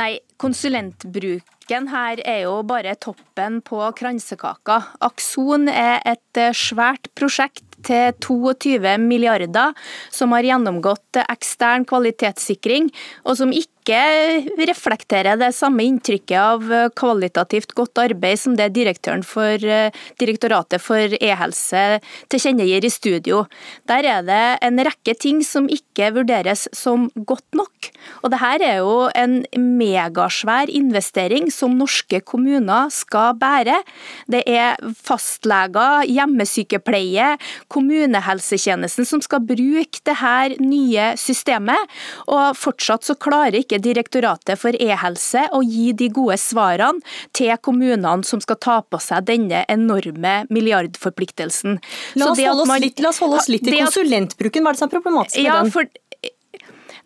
Nei, 0.00 0.22
konsulentbruken 0.40 1.88
her 1.92 2.20
er 2.24 2.44
jo 2.46 2.54
bare 2.64 2.94
toppen 2.96 3.60
på 3.64 3.82
kransekaka. 3.98 4.78
Akson 5.04 5.68
er 5.68 6.00
et 6.08 6.40
svært 6.56 7.10
prosjekt 7.18 7.66
til 7.84 8.14
22 8.22 8.96
milliarder, 9.02 9.74
som 10.10 10.32
har 10.32 10.46
gjennomgått 10.46 11.20
ekstern 11.26 11.84
kvalitetssikring, 11.88 12.88
og 13.26 13.36
som 13.40 13.52
ikke 13.52 13.71
ikke 13.82 14.66
reflekterer 14.70 15.38
det 15.40 15.50
samme 15.56 15.82
inntrykket 15.84 16.38
av 16.38 16.92
kvalitativt 16.98 17.74
godt 17.74 17.98
arbeid 18.04 18.38
som 18.38 18.54
det 18.58 18.70
direktøren 18.76 19.24
for 19.26 19.58
eh, 19.58 19.90
Direktoratet 20.20 20.82
for 20.82 21.14
e-helse 21.18 22.00
tilkjennegir 22.30 22.84
i 22.86 22.90
studio. 22.92 23.42
Der 23.90 24.06
er 24.06 24.22
det 24.26 24.42
en 24.62 24.78
rekke 24.86 25.14
ting 25.18 25.40
som 25.46 25.66
ikke 25.72 26.12
vurderes 26.14 26.68
som 26.76 27.08
godt 27.16 27.56
nok. 27.58 27.90
Og 28.22 28.32
det 28.32 28.40
her 28.42 28.64
er 28.66 28.76
jo 28.82 29.08
en 29.18 29.40
megasvær 29.58 30.70
investering 30.70 31.50
som 31.54 31.74
norske 31.78 32.20
kommuner 32.28 32.90
skal 32.94 33.34
bære. 33.40 33.80
Det 34.30 34.44
er 34.46 34.78
fastleger, 34.94 36.06
hjemmesykepleie, 36.10 37.32
kommunehelsetjenesten 37.72 39.08
som 39.08 39.22
skal 39.24 39.42
bruke 39.46 40.02
det 40.06 40.18
her 40.20 40.56
nye 40.62 41.12
systemet, 41.20 41.90
og 42.28 42.56
fortsatt 42.58 43.06
så 43.06 43.16
klarer 43.18 43.62
ikke 43.62 43.71
ikke 43.72 43.82
Direktoratet 43.82 44.60
for 44.60 44.76
e-helse 44.76 45.46
å 45.56 45.62
gi 45.64 45.92
de 45.96 46.08
gode 46.12 46.38
svarene 46.40 47.00
til 47.36 47.52
kommunene 47.64 48.26
som 48.26 48.42
skal 48.42 48.58
ta 48.60 48.78
på 48.84 49.00
seg 49.02 49.26
denne 49.28 49.64
enorme 49.72 50.34
milliardforpliktelsen. 50.52 51.78
La 52.20 52.30
oss, 52.32 52.40
oss, 52.42 52.74
litt, 52.82 53.00
la 53.02 53.12
oss 53.12 53.20
holde 53.22 53.40
oss 53.40 53.48
litt, 53.52 53.66
i 53.68 53.80
konsulentbruken. 53.80 54.64
Hva 54.64 54.72
er 54.72 54.78
det 54.78 54.82
som 54.82 54.90
er 54.90 54.96
problematisk 54.96 55.38
med 55.40 55.48
ja, 55.48 55.60
den? 55.62 55.72
For, 55.72 55.88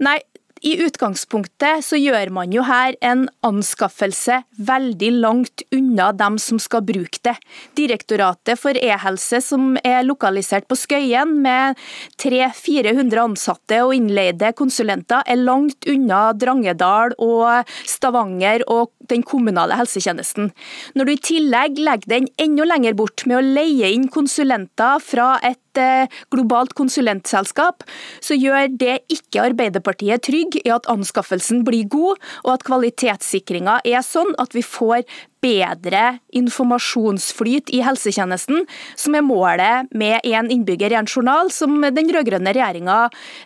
nei, 0.07 0.19
i 0.65 0.77
utgangspunktet 0.81 1.85
så 1.85 1.99
gjør 2.01 2.31
man 2.33 2.53
jo 2.55 2.63
her 2.65 2.97
en 3.05 3.27
anskaffelse 3.45 4.39
veldig 4.57 5.11
langt 5.21 5.65
unna 5.75 6.09
dem 6.17 6.39
som 6.41 6.61
skal 6.63 6.85
bruke 6.87 7.21
det. 7.27 7.35
Direktoratet 7.77 8.59
for 8.61 8.79
e-helse, 8.79 9.43
som 9.45 9.75
er 9.85 10.07
lokalisert 10.07 10.69
på 10.69 10.79
Skøyen 10.79 11.35
med 11.45 11.77
300-400 12.23 13.23
ansatte 13.23 13.83
og 13.85 13.95
innleide 13.99 14.55
konsulenter, 14.57 15.27
er 15.27 15.43
langt 15.43 15.89
unna 15.91 16.31
Drangedal 16.33 17.15
og 17.21 17.69
Stavanger 17.85 18.65
og 18.73 18.95
den 19.13 19.23
kommunale 19.27 19.77
helsetjenesten. 19.79 20.51
Når 20.97 21.05
du 21.05 21.13
i 21.13 21.21
tillegg 21.31 21.79
legger 21.79 22.17
den 22.17 22.31
enda 22.41 22.67
lenger 22.67 22.97
bort 22.97 23.27
med 23.29 23.39
å 23.39 23.45
leie 23.45 23.93
inn 23.93 24.09
konsulenter 24.13 25.03
fra 25.05 25.37
et 25.45 25.61
Eh, 25.77 26.07
globalt 26.33 26.75
konsulentselskap, 26.79 27.85
så 28.25 28.37
gjør 28.39 28.71
det 28.81 28.99
ikke 29.13 29.45
Arbeiderpartiet 29.51 30.25
trygg 30.27 30.59
i 30.63 30.73
at 30.73 30.89
anskaffelsen 30.91 31.65
blir 31.67 31.89
god, 31.93 32.21
og 32.45 32.55
at 32.57 32.67
kvalitetssikringa 32.69 33.81
er 33.85 34.05
sånn 34.07 34.33
at 34.43 34.57
vi 34.57 34.65
får 34.65 35.05
bedre 35.47 36.03
informasjonsflyt 36.37 37.71
i 37.75 37.83
helsetjenesten, 37.87 38.65
som 38.99 39.17
er 39.17 39.25
målet 39.25 39.93
med 39.97 40.27
én 40.27 40.51
innbygger 40.53 40.95
i 40.95 40.99
en 40.99 41.09
journal, 41.09 41.51
som 41.55 41.79
den 41.81 42.11
rød-grønne 42.15 42.55
regjeringa 42.57 42.99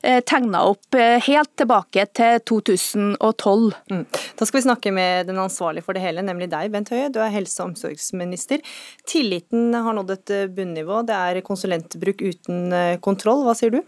eh, 0.02 0.20
tegna 0.26 0.64
opp 0.70 0.96
eh, 0.98 1.18
helt 1.26 1.52
tilbake 1.60 2.06
til 2.16 2.40
2012. 2.48 3.68
Mm. 3.92 4.04
Da 4.38 4.48
skal 4.48 4.60
vi 4.60 4.66
snakke 4.66 4.94
med 4.96 5.30
den 5.30 5.40
ansvarlige 5.42 5.86
for 5.86 5.96
det 5.96 6.04
hele, 6.04 6.24
nemlig 6.26 6.50
deg, 6.52 6.72
Bent 6.72 6.92
Høie. 6.94 7.12
Du 7.12 7.20
er 7.22 7.32
helse- 7.34 7.60
og 7.62 7.72
omsorgsminister. 7.72 8.64
Tilliten 9.08 9.74
har 9.74 9.96
nådd 9.96 10.16
et 10.16 10.36
eh, 10.36 10.50
bunnivå. 10.50 11.04
Det 11.08 11.16
er 11.16 11.44
konsulentbruk 11.46 12.24
uten 12.24 12.68
kontroll. 13.04 13.44
Hva 13.46 13.56
sier 13.58 13.74
du? 13.74 13.82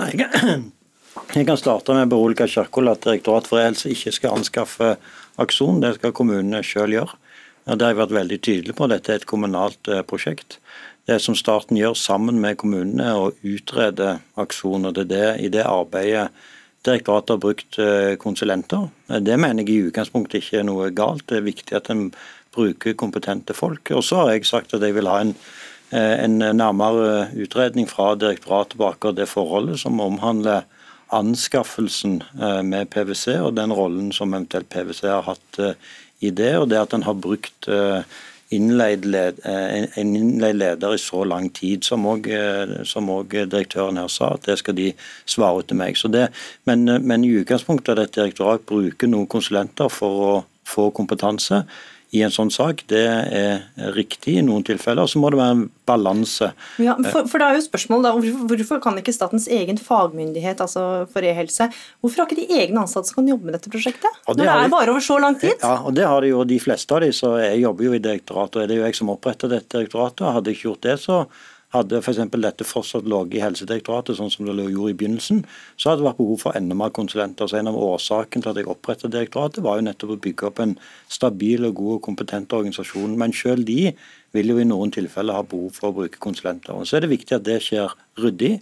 Nei, 0.00 0.12
jeg 1.34 1.46
kan 1.46 1.58
starte 1.58 1.94
med 1.94 2.08
å 2.08 2.12
berolige 2.14 2.48
Kjerkol 2.50 2.90
at 2.90 3.02
Direktoratet 3.04 3.50
for 3.50 3.62
e-helse 3.62 3.90
ikke 3.92 4.14
skal 4.14 4.38
anskaffe 4.38 4.94
Akson. 5.40 5.80
Det 5.82 5.96
skal 5.98 6.14
kommunene 6.16 6.62
sjøl 6.66 6.94
gjøre. 6.96 7.18
Ja, 7.66 7.76
det 7.76 7.84
har 7.84 7.92
jeg 7.92 8.00
vært 8.00 8.16
veldig 8.16 8.38
tydelig 8.40 8.76
på. 8.78 8.88
Dette 8.88 9.12
er 9.12 9.20
et 9.20 9.28
kommunalt 9.28 9.90
eh, 9.90 10.00
prosjekt. 10.06 10.58
Det 11.08 11.18
som 11.20 11.36
staten 11.36 11.76
gjør 11.76 11.96
sammen 11.98 12.40
med 12.40 12.58
kommunene, 12.60 13.04
er 13.04 13.20
å 13.20 13.34
utrede 13.44 14.16
aksjoner. 14.40 14.94
Det 14.96 15.06
det, 15.10 15.26
I 15.44 15.50
det 15.52 15.66
arbeidet 15.68 16.30
direktoratet 16.86 17.34
har 17.34 17.42
brukt 17.42 17.78
eh, 17.82 18.16
konsulenter. 18.20 18.88
Det 19.20 19.36
mener 19.40 19.66
jeg 19.66 19.74
i 19.74 19.88
utgangspunktet 19.90 20.40
ikke 20.40 20.62
er 20.62 20.68
noe 20.70 20.88
galt. 20.96 21.26
Det 21.28 21.40
er 21.40 21.48
viktig 21.50 21.76
at 21.76 21.92
en 21.92 22.08
bruker 22.56 22.96
kompetente 22.98 23.54
folk. 23.54 23.92
Og 23.94 24.04
så 24.06 24.22
har 24.22 24.34
jeg 24.34 24.48
sagt 24.48 24.74
at 24.74 24.82
jeg 24.86 24.96
vil 24.96 25.10
ha 25.10 25.20
en, 25.20 25.36
eh, 25.92 26.16
en 26.24 26.40
nærmere 26.40 27.28
utredning 27.36 27.90
fra 27.90 28.14
direktoratet 28.16 28.80
på 28.80 28.88
akkurat 28.88 29.20
det 29.20 29.28
forholdet 29.28 29.82
som 29.84 30.00
omhandler 30.00 30.64
anskaffelsen 31.10 32.20
med 32.62 32.86
PwC 32.86 33.32
og 33.42 33.56
den 33.56 33.72
rollen 33.74 34.12
som 34.14 34.30
eventuelt 34.30 34.68
PwC 34.70 35.08
har 35.10 35.24
hatt 35.26 35.58
i 36.20 36.30
det, 36.30 36.52
og 36.58 36.68
det 36.70 36.80
at 36.80 36.94
en 36.96 37.06
har 37.06 37.16
brukt 37.16 37.68
eh, 37.68 38.02
innleid 38.50 39.06
eh, 39.14 39.86
en 40.00 40.16
innleid 40.16 40.58
leder 40.58 40.94
i 40.94 41.00
så 41.00 41.24
lang 41.24 41.48
tid, 41.54 41.86
som 41.86 42.06
òg 42.10 42.26
eh, 42.28 43.46
direktøren 43.46 44.00
her 44.00 44.10
sa, 44.10 44.34
at 44.34 44.48
det 44.48 44.58
skal 44.60 44.76
de 44.78 44.90
svare 45.24 45.62
ut 45.62 45.70
til 45.70 45.78
meg. 45.80 46.00
Det, 46.12 46.26
men, 46.68 46.84
men, 47.06 47.24
i 47.24 47.36
utgangspunktet 47.40 47.96
det 47.96 48.08
et 48.08 48.18
direktorat 48.20 48.66
bruker 48.66 49.10
noen 49.10 49.30
konsulenter 49.30 49.92
for 49.92 50.26
å 50.26 50.34
få 50.68 50.90
kompetanse 50.94 51.64
i 52.10 52.22
en 52.26 52.32
sånn 52.34 52.50
sak. 52.50 52.82
Det 52.90 53.02
er 53.06 53.92
riktig 53.94 54.36
i 54.40 54.42
noen 54.44 54.64
tilfeller. 54.66 55.06
Så 55.10 55.20
må 55.22 55.30
det 55.30 55.38
være 55.38 55.56
en 55.56 55.64
balanse. 55.86 56.50
Ja, 56.82 56.96
for, 57.06 57.28
for, 57.30 57.42
da 57.42 57.50
er 57.50 57.58
jo 57.58 57.66
spørsmålet 57.66 58.08
da, 58.08 58.32
Hvorfor 58.50 58.80
kan 58.82 58.98
ikke 58.98 59.14
statens 59.14 59.46
egen 59.50 59.78
fagmyndighet 59.80 60.62
altså 60.62 60.84
for 61.10 61.26
e-helse, 61.26 61.70
hvorfor 62.02 62.22
har 62.22 62.30
ikke 62.30 62.40
de 62.42 62.60
egne 62.62 62.82
ansatte 62.82 63.10
som 63.10 63.20
kan 63.20 63.30
jobbe 63.30 63.48
med 63.48 63.58
dette 63.58 63.72
prosjektet? 63.72 64.18
Det 64.26 64.36
når 64.36 64.50
det 64.50 64.56
er 64.66 64.74
bare 64.74 64.94
over 64.94 65.06
så 65.06 65.20
lang 65.22 65.38
tid? 65.40 65.54
Ja, 65.62 65.76
og 65.86 65.94
det 65.98 66.08
har 66.08 66.24
de 66.24 66.32
jo 66.32 66.42
de 66.48 66.58
fleste 66.62 66.96
av 66.96 67.04
de, 67.04 67.12
så 67.14 67.36
Jeg 67.40 67.62
jobber 67.62 67.86
jo 67.86 67.94
i 67.94 68.02
direktoratet, 68.02 68.62
og 68.62 68.68
det 68.68 68.76
er 68.76 68.82
jo 68.82 68.88
jeg 68.88 68.98
som 68.98 69.14
oppretter 69.14 69.50
dette 69.52 69.78
direktoratet. 69.78 70.26
Hadde 70.34 70.50
jeg 70.50 70.58
ikke 70.58 70.68
gjort 70.70 70.86
det, 70.86 70.98
så 71.02 71.22
hadde 71.74 72.00
f.eks. 72.00 72.18
dette 72.34 72.66
fortsatt 72.66 73.06
ligget 73.08 73.38
i 73.38 73.42
Helsedirektoratet, 73.44 74.18
sånn 74.18 74.32
som 74.32 74.48
det 74.48 74.56
gjorde 74.58 74.90
i 74.92 74.96
begynnelsen, 74.98 75.44
så 75.78 75.90
hadde 75.90 76.02
det 76.02 76.08
vært 76.08 76.20
behov 76.20 76.42
for 76.42 76.58
enda 76.58 76.76
mer 76.78 76.90
konsulenter. 76.96 77.46
Så 77.46 77.60
En 77.60 77.70
av 77.70 77.78
årsakene 77.78 78.42
til 78.42 78.50
at 78.50 78.58
jeg 78.58 78.70
opprettet 78.70 79.14
direktoratet, 79.14 79.62
var 79.62 79.78
jo 79.78 79.86
nettopp 79.86 80.16
å 80.16 80.20
bygge 80.26 80.48
opp 80.50 80.62
en 80.64 80.76
stabil 81.08 81.64
og 81.68 81.76
god 81.78 81.94
og 81.98 82.02
kompetent 82.08 82.52
organisasjon. 82.58 83.16
Men 83.18 83.32
selv 83.32 83.66
de 83.70 83.92
vil 84.34 84.54
jo 84.54 84.58
i 84.58 84.66
noen 84.66 84.90
tilfeller 84.94 85.38
ha 85.38 85.46
behov 85.46 85.74
for 85.78 85.90
å 85.90 85.98
bruke 86.02 86.18
konsulenter. 86.18 86.74
Og 86.74 86.86
Så 86.86 86.96
er 86.96 87.06
det 87.06 87.14
viktig 87.14 87.38
at 87.38 87.46
det 87.46 87.60
skjer 87.62 87.94
ryddig, 88.18 88.60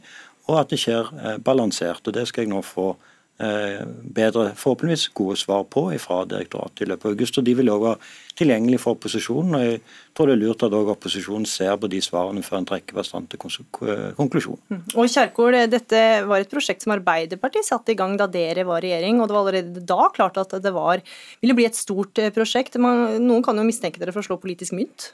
og 0.49 0.61
at 0.61 0.73
det 0.73 0.81
skjer 0.81 1.09
eh, 1.23 1.39
balansert. 1.39 2.07
og 2.07 2.13
Det 2.13 2.29
skal 2.29 2.45
jeg 2.45 2.53
nå 2.53 2.61
få 2.65 2.95
bedre, 3.39 4.49
forhåpentligvis 4.59 5.13
gode 5.15 5.37
svar 5.39 5.63
på 5.71 5.85
fra 6.03 6.25
direktoratet 6.27 6.83
i 6.83 6.89
løpet 6.91 7.07
av 7.07 7.13
august. 7.13 7.39
og 7.39 7.45
De 7.47 7.55
vil 7.55 7.71
også 7.71 7.85
være 7.85 7.99
tilgjengelig 8.39 8.81
for 8.83 8.97
opposisjonen. 8.97 9.55
og 9.55 9.63
Jeg 9.63 9.81
tror 10.15 10.27
det 10.27 10.35
er 10.35 10.43
lurt 10.43 10.63
at 10.63 10.75
også 10.75 10.95
opposisjonen 10.97 11.47
ser 11.47 11.77
på 11.77 11.91
de 11.91 12.01
svarene 12.03 12.43
før 12.43 12.59
en 12.59 12.67
trekker 12.67 12.95
bastante 12.99 13.39
konklusjon. 13.39 14.59
Mm. 14.69 14.83
Og 14.97 15.07
Kjerkol, 15.07 15.55
Dette 15.71 16.03
var 16.27 16.41
et 16.41 16.51
prosjekt 16.51 16.83
som 16.83 16.97
Arbeiderpartiet 16.97 17.65
satte 17.65 17.95
i 17.95 17.99
gang 17.99 18.17
da 18.19 18.27
dere 18.27 18.67
var 18.67 18.83
i 18.83 18.91
regjering. 18.91 19.21
og 19.21 19.29
Det 19.29 19.37
var 19.37 19.47
allerede 19.47 19.87
da 19.87 20.09
klart 20.15 20.37
at 20.37 20.59
det 20.63 20.75
var, 20.75 21.03
ville 21.41 21.55
bli 21.55 21.67
et 21.67 21.79
stort 21.79 22.19
eh, 22.19 22.35
prosjekt. 22.35 22.75
Man, 22.77 23.23
noen 23.23 23.43
kan 23.43 23.57
jo 23.57 23.63
mistenke 23.63 24.03
dere 24.03 24.13
for 24.13 24.25
å 24.25 24.29
slå 24.33 24.41
politisk 24.43 24.75
mynt? 24.75 25.13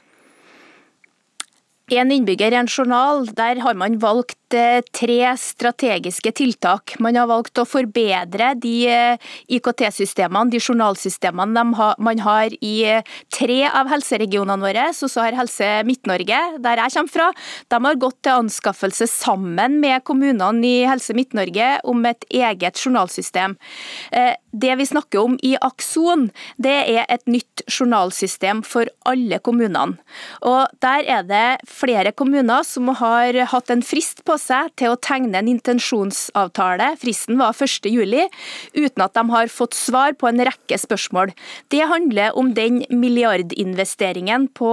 En 1.93 2.09
innbygger 2.09 2.49
i 2.49 2.57
en 2.57 2.65
journal, 2.65 3.27
der 3.37 3.61
har 3.61 3.77
man 3.77 3.99
valgt 4.01 4.39
Eh, 4.44 4.44
tre 4.49 5.19
strategiske 5.39 6.31
tiltak. 6.37 6.95
Man 6.99 7.17
har 7.17 7.27
valgt 7.29 7.57
å 7.57 7.65
forbedre 7.67 8.51
de 8.61 8.73
eh, 8.91 9.31
IKT-systemene, 9.57 10.51
de 10.53 10.61
journalsystemene 10.61 11.63
man 11.65 12.21
har 12.23 12.53
i 12.61 12.75
eh, 12.85 13.15
tre 13.33 13.61
av 13.67 13.89
helseregionene 13.91 14.61
våre. 14.61 14.87
Og 14.93 15.11
så 15.11 15.25
har 15.25 15.37
Helse 15.39 15.69
Midt-Norge, 15.87 16.41
der 16.63 16.83
jeg 16.83 16.95
kommer 16.95 17.15
fra, 17.15 17.29
de 17.73 17.81
har 17.87 18.01
gått 18.01 18.19
til 18.25 18.43
anskaffelse 18.43 19.09
sammen 19.11 19.79
med 19.81 20.03
kommunene 20.07 20.65
i 20.65 20.85
Helse 20.87 21.15
Midt-Norge 21.17 21.71
om 21.87 22.05
et 22.07 22.25
eget 22.29 22.79
journalsystem. 22.79 23.57
Det 24.55 24.75
vi 24.79 24.85
snakker 24.87 25.19
om 25.19 25.35
i 25.43 25.55
Akson, 25.59 26.29
det 26.61 26.75
er 26.93 27.05
et 27.11 27.25
nytt 27.27 27.65
journalsystem 27.67 28.61
for 28.65 28.89
alle 29.07 29.41
kommunene. 29.43 29.97
Og 30.45 30.71
Der 30.85 31.03
er 31.09 31.23
det 31.25 31.67
flere 31.67 32.11
kommuner 32.15 32.63
som 32.67 32.87
har 32.99 33.35
hatt 33.51 33.71
en 33.73 33.83
frist 33.85 34.23
på 34.25 34.34
seg 34.41 34.73
til 34.79 34.93
å 34.93 34.99
tegne 34.99 35.39
en 35.39 35.49
intensjonsavtale, 35.51 36.91
fristen 37.01 37.39
var 37.39 37.55
1.7, 37.55 38.27
uten 38.75 39.05
at 39.05 39.15
de 39.17 39.25
har 39.31 39.51
fått 39.51 39.77
svar 39.77 40.15
på 40.19 40.29
en 40.29 40.43
rekke 40.47 40.79
spørsmål. 40.81 41.33
Det 41.73 41.83
handler 41.89 42.37
om 42.37 42.53
den 42.57 42.83
milliardinvesteringen 42.91 44.49
på 44.57 44.71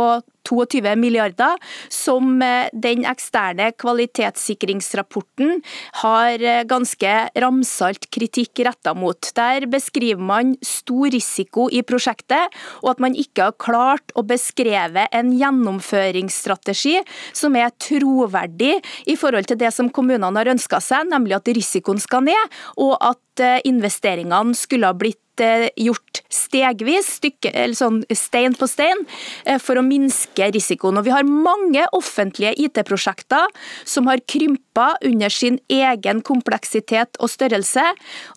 22 0.48 0.94
milliarder, 0.98 1.59
som 1.92 2.42
eh, 2.42 2.70
den 2.72 3.07
eksterne 3.09 3.70
kvalitetssikringsrapporten 3.81 5.61
har 6.02 6.42
eh, 6.42 6.62
ganske 6.68 7.14
ramsalt 7.42 8.09
kritikk 8.12 8.64
retta 8.66 8.94
mot. 8.94 9.33
Der 9.37 9.66
beskriver 9.70 10.22
man 10.22 10.55
stor 10.64 11.11
risiko 11.12 11.68
i 11.72 11.83
prosjektet, 11.87 12.52
og 12.83 12.94
at 12.94 13.02
man 13.02 13.16
ikke 13.18 13.48
har 13.48 13.59
klart 13.61 14.14
å 14.18 14.24
beskreve 14.26 15.07
en 15.12 15.33
gjennomføringsstrategi 15.37 16.98
som 17.37 17.57
er 17.59 17.72
troverdig 17.83 18.78
i 19.11 19.16
forhold 19.18 19.50
til 19.50 19.61
det 19.61 19.72
som 19.74 19.90
kommunene 19.92 20.38
har 20.38 20.52
ønska 20.52 20.81
seg, 20.83 21.09
nemlig 21.12 21.38
at 21.38 21.52
risikoen 21.52 22.00
skal 22.02 22.26
ned, 22.28 22.61
og 22.81 22.96
at 23.00 23.44
eh, 23.44 23.61
investeringene 23.68 24.57
skulle 24.59 24.90
ha 24.90 24.96
blitt 24.96 25.20
gjort 25.40 26.21
stegvis, 26.33 27.09
stykke, 27.18 27.53
sånn 27.77 28.03
stein 28.12 28.55
på 28.55 28.68
stein, 28.68 29.07
eh, 29.47 29.59
for 29.59 29.77
å 29.77 29.85
minske 29.87 30.53
risikoen. 30.53 30.99
Og 30.99 31.05
Vi 31.05 31.11
har 31.11 31.25
mange 31.25 31.87
offentlige 31.92 32.55
IT-prosjekter 32.57 33.47
som 33.85 34.07
har 34.07 34.18
krympa 34.18 34.97
under 35.05 35.29
sin 35.29 35.59
egen 35.68 36.23
kompleksitet 36.23 37.16
og 37.21 37.29
størrelse. 37.29 37.83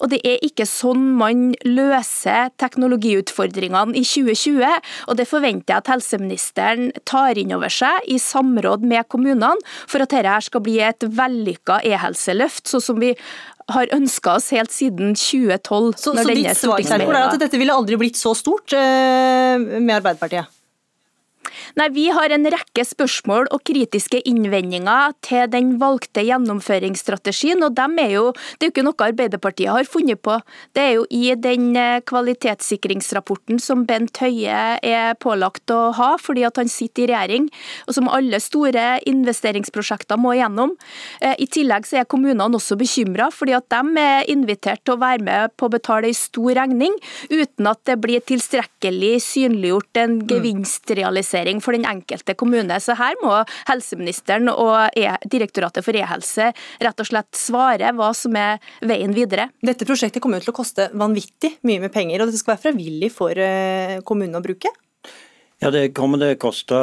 Og 0.01 0.09
det 0.09 0.21
er 0.25 0.39
ikke 0.41 0.65
sånn 0.65 1.15
man 1.17 1.53
løser 1.63 2.49
teknologiutfordringene 2.57 3.95
i 3.95 4.03
2020. 4.03 4.81
Og 5.07 5.17
det 5.17 5.27
forventer 5.27 5.73
jeg 5.73 5.77
at 5.77 5.87
helseministeren 5.87 6.91
tar 7.05 7.37
inn 7.37 7.53
over 7.53 7.69
seg 7.69 8.01
i 8.07 8.17
samråd 8.17 8.83
med 8.83 9.07
kommunene, 9.07 9.55
for 9.87 10.01
at 10.01 10.09
dette 10.09 10.41
skal 10.41 10.61
bli 10.61 10.79
et 10.79 10.99
vellykka 10.99 11.81
e-helseløft, 11.83 12.67
sånn 12.67 12.81
som 12.81 12.99
vi 12.99 13.15
har 13.73 13.93
ønska 13.95 14.35
oss 14.37 14.51
helt 14.53 14.73
siden 14.73 15.15
2012. 15.17 15.93
Så, 15.97 16.13
så 16.13 16.25
ditt 16.29 16.57
svar 16.59 16.83
er 16.85 17.15
at 17.23 17.39
dette 17.41 17.59
ville 17.61 17.73
aldri 17.73 17.97
blitt 17.99 18.19
så 18.19 18.35
stort 18.37 18.75
eh, 18.77 19.55
med 19.57 19.95
Arbeiderpartiet? 19.97 20.51
Nei, 21.75 21.89
Vi 21.95 22.05
har 22.13 22.31
en 22.31 22.47
rekke 22.51 22.83
spørsmål 22.85 23.49
og 23.53 23.63
kritiske 23.67 24.21
innvendinger 24.27 25.13
til 25.25 25.49
den 25.51 25.75
valgte 25.81 26.23
gjennomføringsstrategien. 26.25 27.63
og 27.63 27.75
dem 27.75 27.97
er 27.99 28.11
jo, 28.11 28.31
Det 28.31 28.65
er 28.65 28.69
jo 28.69 28.73
ikke 28.73 28.85
noe 28.85 29.05
Arbeiderpartiet 29.05 29.71
har 29.71 29.83
funnet 29.83 30.21
på. 30.21 30.39
Det 30.73 30.81
er 30.81 30.93
jo 30.95 31.05
i 31.09 31.35
den 31.35 31.75
eh, 31.75 32.01
kvalitetssikringsrapporten 32.01 33.59
som 33.59 33.85
Bent 33.85 34.17
Høie 34.17 34.79
er 34.81 35.13
pålagt 35.15 35.69
å 35.69 35.91
ha, 35.93 36.15
fordi 36.17 36.45
at 36.45 36.57
han 36.57 36.67
sitter 36.67 37.03
i 37.03 37.11
regjering, 37.13 37.49
og 37.87 37.93
som 37.93 38.09
alle 38.09 38.39
store 38.39 38.99
investeringsprosjekter 39.05 40.17
må 40.17 40.35
gjennom. 40.39 40.75
Eh, 41.21 41.35
I 41.39 41.47
tillegg 41.47 41.85
så 41.85 42.01
er 42.01 42.09
kommunene 42.09 42.55
også 42.55 42.77
bekymra, 42.79 43.29
fordi 43.31 43.55
at 43.57 43.69
de 43.69 43.99
er 43.99 44.29
invitert 44.31 44.83
til 44.85 44.95
å 44.95 45.01
være 45.01 45.23
med 45.23 45.55
på 45.57 45.67
å 45.67 45.75
betale 45.75 46.07
en 46.07 46.17
stor 46.17 46.55
regning, 46.55 46.95
uten 47.29 47.67
at 47.67 47.83
det 47.85 47.99
blir 48.01 48.23
tilstrekkelig 48.23 49.19
synliggjort 49.21 50.01
en 50.01 50.19
mm. 50.19 50.27
gevinstrealisering 50.31 51.34
prioritering 51.35 51.61
for 51.61 51.73
den 51.73 51.85
enkelte 51.85 52.35
kommune. 52.35 52.79
Så 52.79 52.95
her 52.95 53.15
må 53.23 53.43
helseministeren 53.67 54.49
og 54.49 54.89
e 54.95 55.15
Direktoratet 55.25 55.83
for 55.83 55.95
e-helse 55.95 56.51
rett 56.81 56.99
og 56.99 57.07
slett 57.07 57.35
svare 57.35 57.91
hva 57.93 58.13
som 58.13 58.35
er 58.35 58.59
veien 58.81 59.13
videre. 59.13 59.49
Dette 59.61 59.85
prosjektet 59.85 60.21
kommer 60.21 60.39
til 60.39 60.53
å 60.53 60.55
koste 60.55 60.89
vanvittig 60.93 61.57
mye 61.63 61.79
med 61.79 61.91
penger, 61.91 62.21
og 62.21 62.31
det 62.31 62.39
skal 62.39 62.55
være 62.55 62.71
frivillig 62.71 63.11
for 63.11 63.31
eh, 63.31 64.01
kommunene 64.05 64.39
å 64.39 64.43
bruke? 64.43 64.71
Ja, 65.61 65.71
Det 65.71 65.93
kommer 65.95 66.17
det 66.19 66.39
koste 66.39 66.75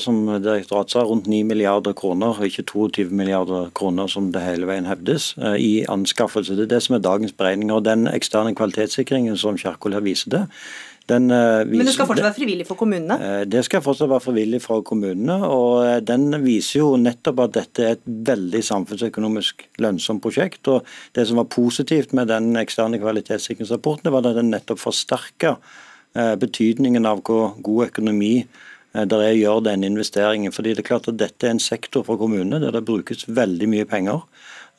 som 0.00 0.26
direktoratet 0.40 0.90
sa, 0.90 1.04
rundt 1.04 1.26
9 1.26 1.44
milliarder 1.44 1.92
kroner, 1.92 2.34
ikke 2.42 2.64
22 2.64 3.10
milliarder 3.12 3.70
kroner 3.74 4.08
som 4.08 4.32
det 4.32 4.40
hele 4.40 4.66
veien 4.66 4.86
hevdes, 4.88 5.34
eh, 5.38 5.56
i 5.60 5.84
anskaffelse. 5.86 6.56
Det 6.56 6.64
er 6.64 6.74
det 6.74 6.82
som 6.82 6.96
er 6.96 7.04
dagens 7.04 7.32
beregninger. 7.32 7.76
og 7.76 7.84
Den 7.84 8.06
eksterne 8.08 8.54
kvalitetssikringen 8.54 9.36
som 9.36 9.56
Kjerkol 9.56 9.92
her 9.92 10.00
viser 10.00 10.30
til, 10.30 10.46
den, 11.06 11.30
uh, 11.30 11.62
viser, 11.62 11.78
Men 11.78 11.86
det 11.86 11.94
skal 11.94 12.08
fortsatt 12.08 12.26
være 12.26 12.34
frivillig 12.34 12.66
for 12.66 12.78
kommunene? 12.80 13.16
Uh, 13.20 13.42
det 13.46 13.62
skal 13.66 13.82
fortsatt 13.84 14.10
være 14.10 14.24
frivillig 14.24 14.60
for 14.64 14.82
kommunene. 14.86 15.36
og 15.46 15.72
uh, 15.86 15.98
Den 16.02 16.34
viser 16.42 16.80
jo 16.80 16.88
nettopp 16.98 17.44
at 17.44 17.56
dette 17.60 17.84
er 17.84 17.94
et 17.94 18.06
veldig 18.06 18.62
samfunnsøkonomisk 18.66 19.68
lønnsomt 19.82 20.24
prosjekt. 20.24 20.66
og 20.72 20.86
Det 21.14 21.26
som 21.28 21.38
var 21.38 21.50
positivt 21.52 22.14
med 22.16 22.32
den 22.32 22.56
eksterne 22.58 22.98
kvalitetssikringsrapporten, 23.02 24.10
var 24.10 24.26
at 24.26 24.40
den 24.40 24.50
nettopp 24.54 24.82
forsterka 24.82 25.56
betydningen 26.40 27.04
av 27.04 27.18
hvor 27.20 27.58
god 27.60 27.90
økonomi 27.90 28.46
der 28.96 29.20
er 29.20 29.34
gjør 29.36 29.58
denne 29.60 29.84
investeringen. 29.84 30.52
fordi 30.52 30.70
det 30.72 30.78
er 30.78 30.88
klart 30.88 31.08
at 31.08 31.18
Dette 31.20 31.44
er 31.46 31.50
en 31.52 31.60
sektor 31.60 32.06
for 32.06 32.16
kommunene 32.16 32.56
der 32.62 32.72
det 32.72 32.86
brukes 32.88 33.26
veldig 33.28 33.68
mye 33.68 33.84
penger. 33.84 34.24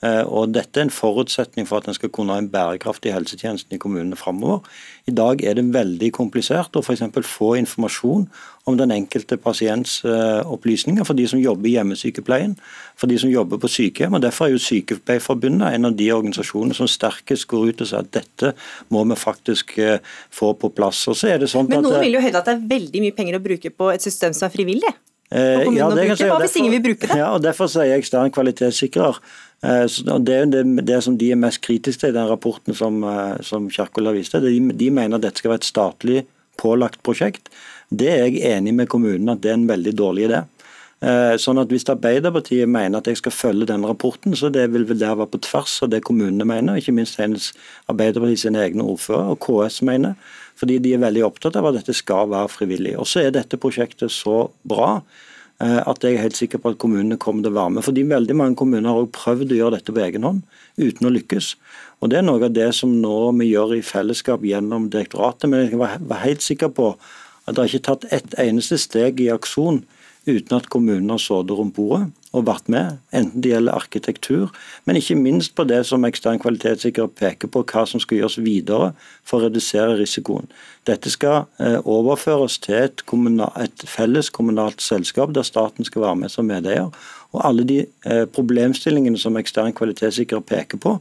Eh, 0.05 0.23
og 0.29 0.51
Dette 0.53 0.77
er 0.77 0.85
en 0.85 0.93
forutsetning 0.93 1.65
for 1.65 1.81
at 1.81 1.87
en 1.89 1.95
skal 1.97 2.11
kunne 2.13 2.35
ha 2.35 2.41
en 2.41 2.49
bærekraftig 2.53 3.13
helsetjeneste 3.15 3.73
i 3.73 3.81
kommunene 3.81 4.17
framover. 4.19 4.61
I 5.09 5.13
dag 5.17 5.41
er 5.41 5.57
det 5.57 5.65
veldig 5.73 6.11
komplisert 6.13 6.77
å 6.77 6.83
f.eks. 6.83 7.01
få 7.25 7.55
informasjon 7.57 8.27
om 8.67 8.77
den 8.77 8.91
enkelte 8.93 9.39
pasients 9.41 10.01
eh, 10.05 10.43
opplysninger 10.45 11.07
for 11.07 11.17
de 11.17 11.25
som 11.31 11.41
jobber 11.41 11.69
i 11.69 11.73
hjemmesykepleien, 11.77 12.53
for 12.99 13.09
de 13.09 13.17
som 13.17 13.31
jobber 13.31 13.61
på 13.63 13.71
sykehjem. 13.71 14.19
og 14.19 14.21
Derfor 14.25 14.47
er 14.47 14.53
jo 14.53 14.61
Sykepleierforbundet 14.67 15.73
en 15.73 15.89
av 15.89 15.97
de 15.97 16.11
organisasjonene 16.13 16.77
som 16.77 16.89
sterkest 16.91 17.47
går 17.49 17.71
ut 17.71 17.81
og 17.85 17.89
sier 17.89 18.03
at 18.03 18.13
dette 18.13 18.53
må 18.93 19.01
vi 19.07 19.17
faktisk 19.17 19.77
eh, 19.81 19.97
få 20.29 20.53
på 20.59 20.69
plass. 20.77 21.07
Og 21.09 21.17
så 21.17 21.33
er 21.33 21.41
det 21.41 21.49
sånn 21.49 21.71
Men 21.71 21.85
noen 21.87 22.03
vil 22.05 22.19
jo 22.19 22.23
hevde 22.27 22.43
at 22.43 22.51
det 22.51 22.57
er 22.59 22.71
veldig 22.75 23.05
mye 23.07 23.17
penger 23.17 23.39
å 23.39 23.43
bruke 23.49 23.73
på 23.73 23.91
et 23.95 24.03
system 24.03 24.35
som 24.37 24.49
er 24.49 24.53
frivillig? 24.53 24.93
Ja, 25.27 25.89
det. 25.91 26.05
Hva 26.21 26.37
hvis 26.39 26.53
ingen 26.55 26.71
vil 26.77 26.83
bruke 26.85 27.03
det? 27.03 27.17
Ja, 27.19 27.33
og 27.35 27.41
Derfor 27.43 27.67
sier 27.67 27.89
jeg 27.89 28.05
ekstern 28.05 28.31
kvalitetssikrer 28.31 29.17
det 29.61 30.35
er 30.35 30.45
det, 30.45 30.63
det, 30.85 31.03
som 31.03 31.17
de 31.17 31.31
er 31.31 31.39
mest 31.39 31.63
kritiske 31.65 32.03
til 32.03 32.13
i 32.13 32.17
den 32.17 32.29
rapporten 32.29 32.75
som, 32.77 33.03
eh, 33.03 33.41
som 33.41 33.69
Kjerkol 33.69 34.05
har 34.05 34.13
vist 34.13 34.31
til. 34.31 34.45
De, 34.77 34.91
mener 34.91 35.17
at 35.17 35.23
dette 35.23 35.41
skal 35.41 35.55
være 35.55 35.63
et 35.63 35.71
statlig 35.71 36.25
pålagt 36.57 37.01
prosjekt. 37.03 37.49
Det 37.89 38.09
er 38.11 38.27
jeg 38.27 38.43
enig 38.45 38.75
med 38.75 38.87
kommunen 38.87 39.29
at 39.29 39.41
det 39.41 39.51
er 39.51 39.57
en 39.57 39.69
veldig 39.69 39.95
dårlig 39.97 40.27
idé. 40.29 40.43
Eh, 41.01 41.37
sånn 41.37 41.61
at 41.61 41.69
Hvis 41.69 41.89
Arbeiderpartiet 41.89 42.69
mener 42.69 42.99
at 42.99 43.07
jeg 43.07 43.17
skal 43.17 43.31
følge 43.31 43.65
den 43.69 43.85
rapporten, 43.85 44.35
så 44.35 44.49
det 44.49 44.71
vil 44.73 44.85
vel 44.85 44.99
der 44.99 45.15
være 45.15 45.33
på 45.33 45.41
tvers 45.41 45.81
av 45.83 45.89
det 45.89 46.03
kommunene 46.03 46.45
mener, 46.45 46.77
ikke 46.77 46.93
minst 46.93 47.19
Arbeiderpartiet 47.19 48.39
sine 48.39 48.61
egne 48.61 48.83
ordførere 48.85 49.33
og 49.33 49.39
KS 49.41 49.81
mener. 49.81 50.13
Fordi 50.57 50.77
de 50.79 50.93
er 50.93 51.01
veldig 51.01 51.23
opptatt 51.25 51.55
av 51.55 51.65
at 51.69 51.81
dette 51.81 51.93
skal 51.93 52.29
være 52.29 52.49
frivillig. 52.49 52.97
Og 52.97 53.05
så 53.05 53.21
er 53.21 53.31
dette 53.31 53.57
prosjektet 53.57 54.09
så 54.11 54.49
bra 54.65 55.01
Eh, 55.01 55.36
at 55.59 56.03
jeg 56.05 56.13
er 56.13 56.21
helt 56.21 56.37
sikker 56.37 56.61
på 56.61 56.69
at 56.69 56.77
kommunene 56.77 57.17
kommer 57.17 57.41
til 57.41 57.49
å 57.49 57.57
være 57.57 57.73
med. 57.73 57.85
Fordi 57.87 58.03
veldig 58.05 58.35
mange 58.37 58.57
kommuner 58.59 58.91
har 58.91 58.99
også 59.01 59.15
prøvd 59.15 59.53
å 59.55 59.57
gjøre 59.57 59.77
dette 59.79 59.95
på 59.95 60.03
egen 60.03 60.27
hånd, 60.27 60.43
uten 60.77 61.09
å 61.09 61.13
lykkes. 61.15 61.47
Og 62.01 62.11
Det 62.11 62.19
er 62.19 62.27
noe 62.27 62.45
av 62.45 62.53
det 62.53 62.67
som 62.77 62.91
nå 63.01 63.15
vi 63.39 63.49
gjør 63.49 63.77
i 63.79 63.85
fellesskap 63.85 64.45
gjennom 64.45 64.89
direktoratet. 64.93 65.49
Men 65.49 65.63
jeg 65.63 65.71
skal 65.71 65.81
være 65.81 66.21
helt 66.27 66.45
sikker 66.45 66.69
på 66.77 66.91
at 67.47 67.55
det 67.55 67.63
er 67.63 67.71
ikke 67.71 67.87
tatt 67.89 68.05
ett 68.13 68.37
eneste 68.43 68.77
steg 68.77 69.23
i 69.23 69.31
aksjon 69.33 69.81
uten 70.27 70.57
at 70.57 70.69
kommunene 70.69 71.15
har 71.15 71.23
sittet 71.23 71.55
rundt 71.57 71.75
bordet 71.77 72.11
og 72.37 72.47
vært 72.47 72.69
med, 72.71 72.97
enten 73.15 73.43
det 73.43 73.51
gjelder 73.51 73.77
arkitektur, 73.77 74.53
men 74.85 74.99
ikke 74.99 75.17
minst 75.19 75.55
på 75.57 75.65
det 75.67 75.81
som 75.89 76.05
ekstern 76.07 76.39
kvalitetssikrer 76.41 77.09
peker 77.17 77.51
på, 77.51 77.63
hva 77.67 77.83
som 77.89 78.01
skal 78.03 78.21
gjøres 78.21 78.39
videre 78.45 78.91
for 79.27 79.39
å 79.39 79.47
redusere 79.47 79.97
risikoen. 79.99 80.49
Dette 80.87 81.11
skal 81.11 81.47
eh, 81.59 81.79
overføres 81.83 82.59
til 82.63 82.79
et, 82.85 83.03
et 83.03 83.87
felles 83.89 84.31
kommunalt 84.33 84.83
selskap 84.83 85.33
der 85.35 85.47
staten 85.47 85.87
skal 85.87 86.05
være 86.05 86.21
med 86.23 86.33
som 86.33 86.47
medeier. 86.47 86.91
Og 87.35 87.41
Alle 87.43 87.65
de 87.67 87.81
eh, 87.83 88.23
problemstillingene 88.31 89.19
som 89.19 89.35
ekstern 89.39 89.75
kvalitetssikrer 89.75 90.45
peker 90.47 90.79
på, 90.79 90.97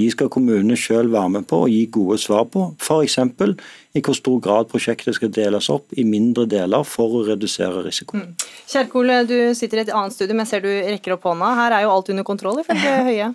de 0.00 0.08
skal 0.12 0.30
kommunene 0.32 0.78
selv 0.80 1.12
være 1.12 1.34
med 1.36 1.46
på 1.50 1.64
og 1.66 1.72
gi 1.72 1.84
gode 1.92 2.16
svar 2.22 2.46
på. 2.48 2.70
F.eks. 2.80 3.18
i 3.94 4.02
hvor 4.06 4.16
stor 4.16 4.40
grad 4.40 4.70
prosjektet 4.70 5.18
skal 5.18 5.32
deles 5.34 5.68
opp 5.72 5.92
i 5.98 6.06
mindre 6.08 6.46
deler 6.48 6.86
for 6.88 7.20
å 7.20 7.26
redusere 7.28 7.84
risiko. 7.84 8.20
Mm. 8.20 8.32
Kjerkol, 8.70 9.12
du 9.28 9.38
sitter 9.58 9.82
i 9.82 9.84
et 9.86 9.94
annet 9.94 10.16
studie, 10.16 10.36
men 10.36 10.48
ser 10.48 10.64
du 10.64 10.70
rekker 10.70 11.18
opp 11.18 11.28
hånda. 11.28 11.52
Her 11.60 11.78
er 11.78 11.86
jo 11.86 11.94
alt 11.94 12.12
under 12.14 12.26
kontroll, 12.26 12.62
ifølge 12.64 12.96
Høie? 13.10 13.30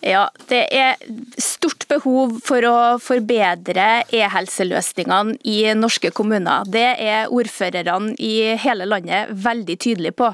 Ja, 0.00 0.30
det 0.48 0.62
er 0.72 0.96
stort 1.36 1.84
behov 1.90 2.38
for 2.46 2.64
å 2.64 2.76
forbedre 3.04 4.06
e-helseløsningene 4.16 5.34
i 5.44 5.58
norske 5.76 6.08
kommuner. 6.16 6.64
Det 6.64 6.86
er 7.04 7.28
ordførerne 7.28 8.14
i 8.16 8.56
hele 8.62 8.86
landet 8.88 9.28
veldig 9.44 9.76
tydelige 9.76 10.16
på. 10.16 10.30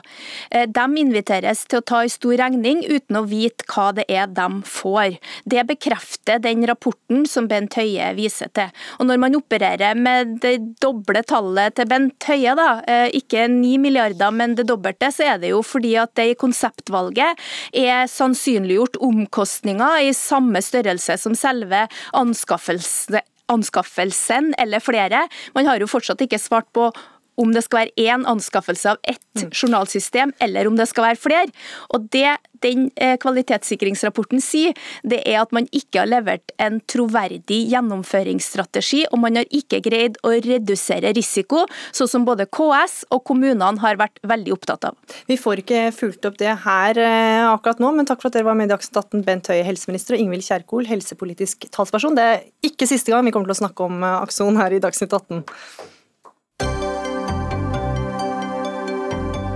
Eh, 0.54 0.68
de 0.70 0.84
inviteres 1.02 1.64
til 1.66 1.80
å 1.80 1.86
ta 1.90 2.04
en 2.04 2.12
stor 2.12 2.36
regning 2.38 2.84
uten 2.86 3.18
å 3.18 3.24
vite 3.26 3.66
hva 3.72 3.88
det 3.96 4.04
er 4.06 4.30
de 4.30 4.46
får. 4.70 5.16
Det 5.50 5.66
bekrefter 5.66 6.38
den 6.44 6.62
rapporten 6.70 7.26
som 7.26 7.50
Bent 7.50 7.74
Høie 7.74 8.12
viser 8.14 8.54
til. 8.54 8.70
Og 9.00 9.10
Når 9.10 9.18
man 9.18 9.38
opererer 9.38 9.98
med 9.98 10.38
det 10.46 10.78
doble 10.82 11.24
tallet 11.26 11.74
til 11.74 11.90
Bent 11.90 12.22
Høie, 12.30 12.54
da, 12.54 12.82
eh, 12.86 13.10
ikke 13.18 13.48
9 13.50 13.82
milliarder, 13.82 14.30
men 14.30 14.54
det 14.54 14.68
dobbelte, 14.70 15.10
så 15.10 15.34
er 15.34 15.42
det 15.42 15.50
jo 15.50 15.64
fordi 15.66 15.96
at 15.98 16.14
det 16.14 16.30
i 16.30 16.38
konseptvalget 16.38 17.34
er 17.74 18.06
sannsynliggjort 18.06 19.02
omkostninger 19.02 19.55
omkostninger 19.56 20.08
i 20.08 20.12
samme 20.14 20.60
størrelse 20.62 21.16
som 21.18 21.34
selve 21.34 21.86
anskaffelsen 23.48 24.54
eller 24.58 24.80
flere. 24.80 25.28
Man 25.54 25.66
har 25.66 25.80
jo 25.80 25.86
fortsatt 25.86 26.20
ikke 26.20 26.38
svart 26.38 26.66
på 26.72 26.92
om 27.40 27.52
det 27.54 27.64
skal 27.66 27.84
være 27.84 28.08
én 28.08 28.26
anskaffelse 28.28 28.94
av 28.94 29.00
ett 29.02 29.42
mm. 29.42 29.50
journalsystem, 29.52 30.34
eller 30.42 30.68
om 30.68 30.76
det 30.78 30.88
skal 30.90 31.10
være 31.10 31.22
flere. 31.22 31.48
Og 31.94 32.08
Det 32.12 32.36
den 32.64 32.90
eh, 32.96 33.16
kvalitetssikringsrapporten 33.20 34.40
sier, 34.42 34.76
det 35.04 35.20
er 35.28 35.40
at 35.42 35.52
man 35.56 35.68
ikke 35.76 36.02
har 36.02 36.10
levert 36.10 36.52
en 36.62 36.78
troverdig 36.88 37.58
gjennomføringsstrategi, 37.72 39.04
og 39.10 39.20
man 39.22 39.40
har 39.40 39.48
ikke 39.54 39.82
greid 39.84 40.18
å 40.26 40.34
redusere 40.44 41.12
risiko, 41.16 41.64
sånn 41.96 42.10
som 42.10 42.26
både 42.28 42.48
KS 42.48 43.02
og 43.14 43.24
kommunene 43.28 43.82
har 43.82 44.00
vært 44.00 44.20
veldig 44.26 44.54
opptatt 44.56 44.88
av. 44.90 45.16
Vi 45.28 45.38
får 45.40 45.64
ikke 45.64 45.82
fulgt 45.96 46.28
opp 46.28 46.38
det 46.40 46.54
her 46.64 47.00
eh, 47.02 47.44
akkurat 47.48 47.82
nå, 47.82 47.92
men 47.96 48.08
takk 48.08 48.22
for 48.22 48.30
at 48.30 48.38
dere 48.38 48.48
var 48.48 48.58
med 48.58 48.70
i 48.70 48.74
Dagsnytt 48.74 49.02
18, 49.02 49.26
Bent 49.26 49.52
Høie, 49.52 49.64
helseminister, 49.66 50.16
og 50.16 50.24
Ingvild 50.24 50.46
Kjerkol, 50.46 50.88
helsepolitisk 50.88 51.68
talsperson. 51.74 52.16
Det 52.16 52.30
er 52.30 52.46
ikke 52.66 52.88
siste 52.88 53.12
gang 53.12 53.26
vi 53.26 53.34
kommer 53.34 53.50
til 53.50 53.58
å 53.58 53.62
snakke 53.64 53.90
om 53.90 54.00
eh, 54.02 54.22
Akson 54.22 54.60
her 54.60 54.74
i 54.76 54.82
Dagsnytt 54.82 55.12
18. 55.12 55.44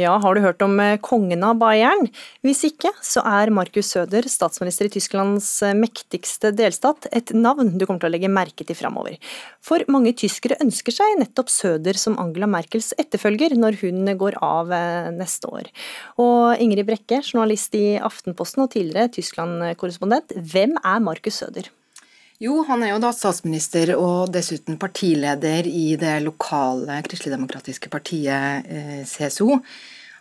Ja, 0.00 0.14
har 0.22 0.34
du 0.34 0.40
hørt 0.40 0.62
om 0.64 0.78
eh, 0.80 0.96
kongen 1.02 1.42
av 1.44 1.58
Bayern? 1.60 2.06
Hvis 2.46 2.62
ikke, 2.70 2.92
så 3.04 3.20
er 3.26 3.50
Markus 3.52 3.90
Søder, 3.92 4.24
statsminister 4.30 4.86
i 4.86 4.92
Tysklands 4.94 5.48
eh, 5.66 5.74
mektigste 5.76 6.52
delstat, 6.56 7.08
et 7.12 7.32
navn 7.36 7.74
du 7.74 7.84
kommer 7.84 8.00
til 8.00 8.08
å 8.08 8.12
legge 8.14 8.30
merke 8.32 8.64
til 8.64 8.78
framover. 8.78 9.18
For 9.66 9.84
mange 9.92 10.14
tyskere 10.16 10.56
ønsker 10.64 10.94
seg 10.94 11.18
nettopp 11.20 11.52
Søder 11.52 11.98
som 12.00 12.16
Angela 12.22 12.48
Merkels 12.48 12.94
etterfølger 13.02 13.56
når 13.58 13.80
hun 13.82 14.14
går 14.22 14.38
av 14.46 14.72
eh, 14.76 15.10
neste 15.16 15.50
år. 15.50 15.68
Og 16.22 16.62
Ingrid 16.62 16.88
Brekke, 16.88 17.20
journalist 17.20 17.76
i 17.76 17.98
Aftenposten 18.00 18.64
og 18.64 18.72
tidligere 18.76 19.12
Tyskland-korrespondent, 19.18 20.38
hvem 20.54 20.78
er 20.80 21.04
Markus 21.04 21.42
Søder? 21.42 21.68
Jo, 22.40 22.62
han 22.64 22.80
er 22.80 22.94
jo 22.94 23.00
da 23.02 23.10
statsminister 23.12 23.90
og 24.00 24.30
dessuten 24.32 24.78
partileder 24.80 25.66
i 25.68 25.92
det 26.00 26.14
lokale 26.24 27.02
kristeligdemokratiske 27.04 27.90
partiet 27.92 28.70
CSO. 29.04 29.58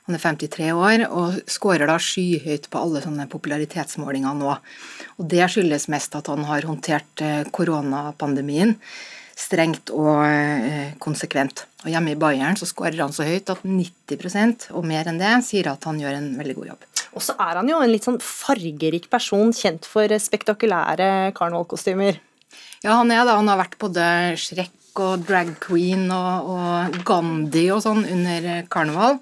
Han 0.09 0.17
er 0.17 0.23
53 0.25 0.67
år 0.73 1.05
og 1.05 1.35
skårer 1.47 1.87
da 1.87 1.95
skyhøyt 2.01 2.67
på 2.73 2.81
alle 2.81 2.99
sånne 3.03 3.27
popularitetsmålinger 3.31 4.35
nå. 4.35 4.55
Og 5.15 5.29
Det 5.31 5.47
skyldes 5.53 5.87
mest 5.93 6.17
at 6.17 6.27
han 6.33 6.43
har 6.49 6.65
håndtert 6.65 7.21
eh, 7.21 7.43
koronapandemien 7.55 8.73
strengt 9.39 9.91
og 9.95 10.21
eh, 10.25 10.95
konsekvent. 11.01 11.65
Og 11.85 11.93
Hjemme 11.93 12.13
i 12.13 12.19
Bayern 12.19 12.59
så 12.59 12.67
skårer 12.67 12.99
han 12.99 13.15
så 13.15 13.27
høyt 13.27 13.51
at 13.53 13.63
90% 13.63 14.69
og 14.75 14.87
mer 14.87 15.07
enn 15.09 15.21
det 15.21 15.31
sier 15.47 15.71
at 15.71 15.85
han 15.87 16.01
gjør 16.01 16.17
en 16.17 16.31
veldig 16.39 16.57
god 16.57 16.71
jobb. 16.73 16.87
Og 17.17 17.23
så 17.25 17.35
er 17.41 17.61
han 17.61 17.69
jo 17.71 17.79
en 17.81 17.91
litt 17.91 18.05
sånn 18.05 18.19
fargerik 18.21 19.07
person, 19.11 19.53
kjent 19.55 19.87
for 19.89 20.11
spektakulære 20.21 21.31
karnevalkostymer. 21.37 22.19
Ja, 22.83 22.99
han 22.99 23.11
er 23.11 23.23
det. 23.23 23.35
Han 23.35 23.49
har 23.49 23.59
vært 23.59 23.79
både 23.81 24.03
Shrek 24.39 24.75
og 24.99 25.23
drag 25.27 25.55
queen 25.63 26.09
og, 26.11 26.51
og 26.51 26.99
Gandhi 27.07 27.65
og 27.73 27.81
sånn 27.85 28.03
under 28.03 28.51
karneval. 28.71 29.19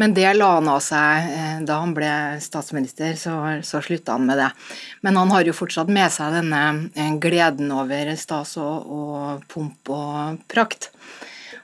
Men 0.00 0.14
det 0.16 0.30
la 0.32 0.54
han 0.54 0.68
av 0.72 0.78
seg 0.80 1.26
eh, 1.28 1.56
da 1.68 1.82
han 1.82 1.90
ble 1.92 2.10
statsminister, 2.40 3.18
så, 3.20 3.34
så 3.60 3.82
slutta 3.84 4.14
han 4.16 4.24
med 4.24 4.38
det. 4.40 4.48
Men 5.04 5.18
han 5.20 5.32
har 5.34 5.44
jo 5.44 5.52
fortsatt 5.52 5.90
med 5.92 6.08
seg 6.14 6.38
denne 6.38 6.60
eh, 6.96 7.10
gleden 7.20 7.68
over 7.76 8.08
stas 8.16 8.54
og, 8.62 8.86
og 8.88 9.42
pomp 9.52 9.92
og 9.92 10.38
prakt. 10.48 10.88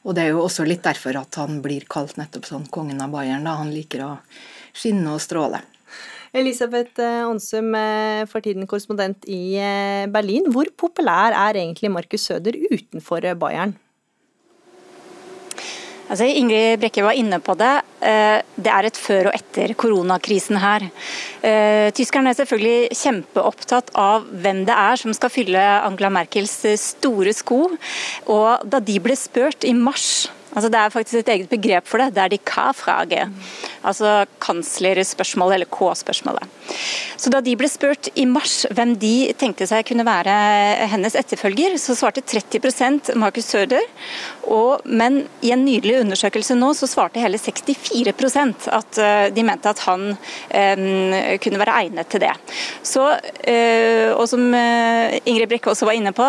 Og 0.05 0.12
det 0.18 0.27
er 0.27 0.35
jo 0.35 0.42
også 0.44 0.66
litt 0.68 0.85
derfor 0.85 1.16
at 1.16 1.38
han 1.40 1.62
blir 1.64 1.88
kalt 1.88 2.18
nettopp 2.20 2.44
sånn 2.51 2.68
kongen 2.68 3.01
av 3.01 3.16
Bayern. 3.16 3.49
da 3.49 3.57
Han 3.62 3.72
liker 3.72 4.05
å 4.05 4.12
skinne 4.77 5.16
og 5.16 5.25
stråle. 5.25 5.62
Elisabeth 6.37 7.01
Aansum, 7.01 7.72
eh, 7.72 8.27
for 8.29 8.44
tiden 8.44 8.68
korrespondent 8.68 9.25
i 9.33 9.57
Berlin. 10.12 10.53
Hvor 10.53 10.68
populær 10.77 11.33
er 11.33 11.62
egentlig 11.64 11.88
Markus 11.94 12.29
Søder 12.29 12.61
utenfor 12.68 13.33
Bayern? 13.40 13.79
Altså, 16.07 16.27
Ingrid 16.29 16.79
Brekke 16.83 17.03
var 17.03 17.19
inne 17.19 17.40
på 17.42 17.57
det. 17.59 17.73
Eh, 18.01 18.38
det 18.55 18.73
er 18.73 18.87
et 18.87 19.01
før 19.01 19.31
og 19.31 19.37
etter 19.37 19.75
koronakrisen 19.79 20.61
her. 20.62 20.87
Eh, 21.42 21.90
tyskerne 21.97 22.31
er 22.31 22.38
selvfølgelig 22.38 22.95
kjempeopptatt 22.95 23.90
av 23.99 24.29
hvem 24.31 24.64
det 24.69 24.77
er 24.77 25.03
som 25.03 25.14
skal 25.16 25.33
fylle 25.35 25.64
Angela 25.83 26.12
Merkels 26.21 26.55
store 26.83 27.35
sko. 27.35 27.64
Og 28.31 28.66
da 28.71 28.83
de 28.83 29.01
ble 29.03 29.19
spurt 29.19 29.66
i 29.66 29.75
mars 29.75 30.29
Altså 30.57 30.71
Det 30.73 30.81
er 30.81 30.95
faktisk 30.95 31.21
et 31.21 31.33
eget 31.35 31.51
begrep 31.53 31.87
for 31.87 32.01
det. 32.01 32.14
Det 32.16 32.23
er 32.23 32.33
de 32.33 32.38
K-frage. 32.40 33.27
Altså 33.85 34.25
kanslerspørsmålet, 34.40 35.55
eller 35.61 35.71
K-spørsmålet. 35.71 36.49
Så 37.16 37.31
Da 37.31 37.40
de 37.45 37.57
ble 37.59 37.69
spurt 37.69 38.09
i 38.16 38.25
mars 38.29 38.64
hvem 38.73 38.95
de 39.01 39.33
tenkte 39.38 39.66
seg 39.69 39.85
kunne 39.88 40.07
være 40.07 40.33
hennes 40.92 41.16
etterfølger, 41.19 41.77
så 41.81 41.97
svarte 41.97 42.25
30% 42.25 43.12
Markus 43.21 43.51
Søder. 43.53 43.85
Og, 44.47 44.85
men 44.85 45.25
i 45.42 45.53
en 45.55 45.64
nydelig 45.66 46.01
undersøkelse 46.05 46.57
nå 46.59 46.73
så 46.79 46.88
svarte 46.88 47.21
hele 47.23 47.38
64 47.40 48.69
at 48.73 49.01
uh, 49.01 49.27
de 49.35 49.45
mente 49.47 49.71
at 49.71 49.83
han 49.87 50.12
eh, 50.55 51.37
kunne 51.42 51.59
være 51.61 51.75
egnet 51.83 52.09
til 52.12 52.23
det. 52.23 52.33
Så, 52.87 53.05
eh, 53.42 54.12
og 54.14 54.27
som 54.31 54.45
uh, 54.55 55.16
Ingrid 55.27 55.51
Brekke 55.51 55.73
også 55.73 55.88
var 55.88 55.99
inne 55.99 56.14
på, 56.16 56.27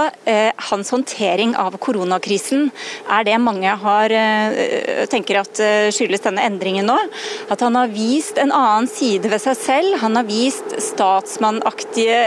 hans 0.70 0.90
håndtering 0.92 1.54
av 1.60 1.76
koronakrisen 1.82 2.70
er 3.14 3.26
det 3.28 3.38
mange 3.42 3.72
har 3.82 4.14
tenker 5.12 5.42
at 5.42 5.62
skyldes 5.96 6.24
denne 6.26 6.46
endringen 6.48 6.88
nå. 6.90 6.98
At 7.54 7.64
han 7.66 7.78
har 7.78 7.92
vist 7.94 8.40
en 8.42 8.54
annen 8.56 8.90
side 8.92 9.30
ved 9.32 9.42
seg 9.44 9.58
selv. 9.60 9.98
Han 10.04 10.18
har 10.20 10.28
vist 10.28 10.76
statsmannaktige 10.84 12.22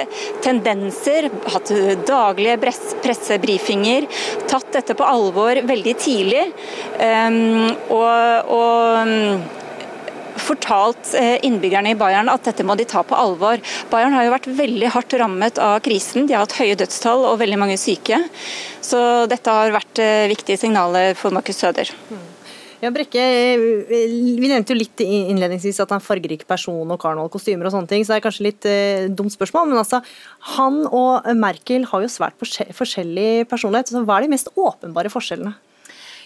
tendenser, 0.44 1.30
hatt 1.54 1.72
daglige 2.08 2.58
pressebrifinger, 3.04 4.08
tatt 4.50 4.72
dette 4.76 4.96
på 4.98 5.06
alvor 5.06 5.62
veldig 5.70 5.96
tidlig. 6.00 6.44
Um, 7.00 7.70
og, 7.92 8.52
og 8.54 9.58
fortalt 10.50 11.14
eh, 11.18 11.36
innbyggerne 11.46 11.94
i 11.94 11.98
Bayern 11.98 12.30
at 12.32 12.46
dette 12.48 12.66
må 12.66 12.76
de 12.78 12.88
ta 12.88 13.04
på 13.06 13.18
alvor. 13.18 13.62
Bayern 13.92 14.16
har 14.16 14.26
jo 14.26 14.34
vært 14.34 14.50
veldig 14.60 14.90
hardt 14.96 15.16
rammet 15.20 15.60
av 15.62 15.78
krisen. 15.84 16.26
De 16.26 16.36
har 16.36 16.44
hatt 16.44 16.58
høye 16.58 16.78
dødstall 16.80 17.26
og 17.28 17.38
veldig 17.42 17.60
mange 17.60 17.78
syke. 17.80 18.22
Så 18.84 19.00
dette 19.30 19.54
har 19.54 19.74
vært 19.74 20.02
eh, 20.02 20.26
viktige 20.30 20.60
signaler 20.60 21.16
for 21.18 21.34
Markus 21.34 21.60
Søder. 21.62 21.92
Mm. 22.10 22.26
Ja, 22.80 22.88
Brekke, 22.88 23.22
Vi 23.90 24.48
nevnte 24.48 24.72
jo 24.72 24.78
litt 24.78 25.02
innledningsvis 25.04 25.82
at 25.82 25.90
han 25.92 25.98
er 25.98 26.00
en 26.00 26.06
fargerik 26.06 26.46
person 26.48 26.88
og 26.88 27.00
karnevalkostymer 27.02 27.68
og 27.68 27.74
sånne 27.74 27.90
ting, 27.90 28.06
så 28.06 28.14
det 28.14 28.20
er 28.20 28.24
kanskje 28.24 28.46
litt 28.46 28.68
eh, 28.68 29.08
dumt 29.12 29.34
spørsmål. 29.34 29.68
Men 29.68 29.82
altså, 29.82 30.00
han 30.56 30.86
og 30.88 31.28
Merkel 31.36 31.84
har 31.90 32.06
jo 32.06 32.12
svært 32.12 32.40
forskjellig 32.40 33.44
personlighet. 33.50 33.92
så 33.92 34.00
Hva 34.00 34.16
er 34.16 34.26
de 34.26 34.32
mest 34.32 34.48
åpenbare 34.56 35.12
forskjellene? 35.12 35.58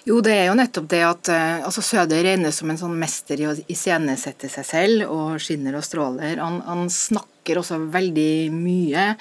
Jo, 0.04 0.18
det 0.20 0.34
er 0.36 0.50
jo 0.50 0.56
nettopp 0.58 0.88
det 0.92 1.00
at 1.00 1.28
uh, 1.32 1.64
altså 1.64 1.80
Søder 1.84 2.20
regnes 2.26 2.58
som 2.60 2.68
en 2.68 2.80
sånn 2.80 2.96
mester 3.00 3.40
i 3.40 3.46
å 3.48 3.54
iscenesette 3.72 4.50
seg 4.52 4.66
selv 4.68 5.08
og 5.08 5.38
skinner 5.40 5.78
og 5.78 5.86
stråler. 5.86 6.36
Han, 6.42 6.58
han 6.66 6.90
snakker 6.92 7.62
også 7.62 7.78
veldig 7.94 8.52
mye 8.52 9.14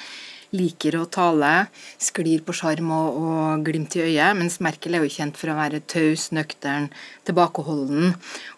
liker 0.53 0.97
å 0.99 1.05
tale, 1.11 1.67
sklir 2.01 2.43
på 2.45 2.55
sjarm 2.55 2.91
og, 2.93 3.19
og, 3.19 3.65
glimt 3.65 3.97
i 3.97 4.03
øyet, 4.05 4.37
mens 4.37 4.59
Merkel 4.63 4.97
er 4.97 5.05
jo 5.05 5.11
kjent 5.13 5.39
for 5.39 5.51
å 5.51 5.57
være 5.57 5.81
taus, 5.89 6.29
nøktern, 6.35 6.89
tilbakeholden. 7.27 8.13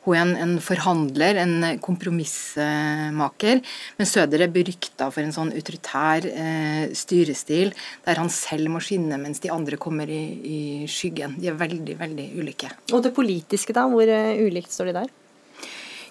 Hun 0.06 0.16
er 0.16 0.22
en, 0.24 0.34
en 0.44 0.56
forhandler, 0.64 1.40
en 1.42 1.56
kompromissmaker, 1.84 3.64
men 3.98 4.10
Søder 4.10 4.46
er 4.46 4.54
berykta 4.54 5.10
for 5.14 5.24
en 5.24 5.34
sånn 5.36 5.54
autoritær 5.56 6.28
eh, 6.30 6.86
styrestil, 6.96 7.74
der 8.06 8.22
han 8.22 8.32
selv 8.34 8.72
må 8.74 8.84
skinne 8.84 9.20
mens 9.22 9.42
de 9.44 9.54
andre 9.54 9.80
kommer 9.82 10.12
i, 10.12 10.24
i 10.46 10.62
skyggen. 10.92 11.40
De 11.42 11.52
er 11.52 11.60
veldig, 11.60 12.00
veldig 12.02 12.32
ulike. 12.40 12.72
Og 12.94 13.04
det 13.06 13.16
politiske, 13.16 13.76
da? 13.76 13.88
Hvor 13.90 14.10
uh, 14.10 14.46
ulikt 14.46 14.74
står 14.74 14.92
de 14.92 15.00
der? 15.02 15.14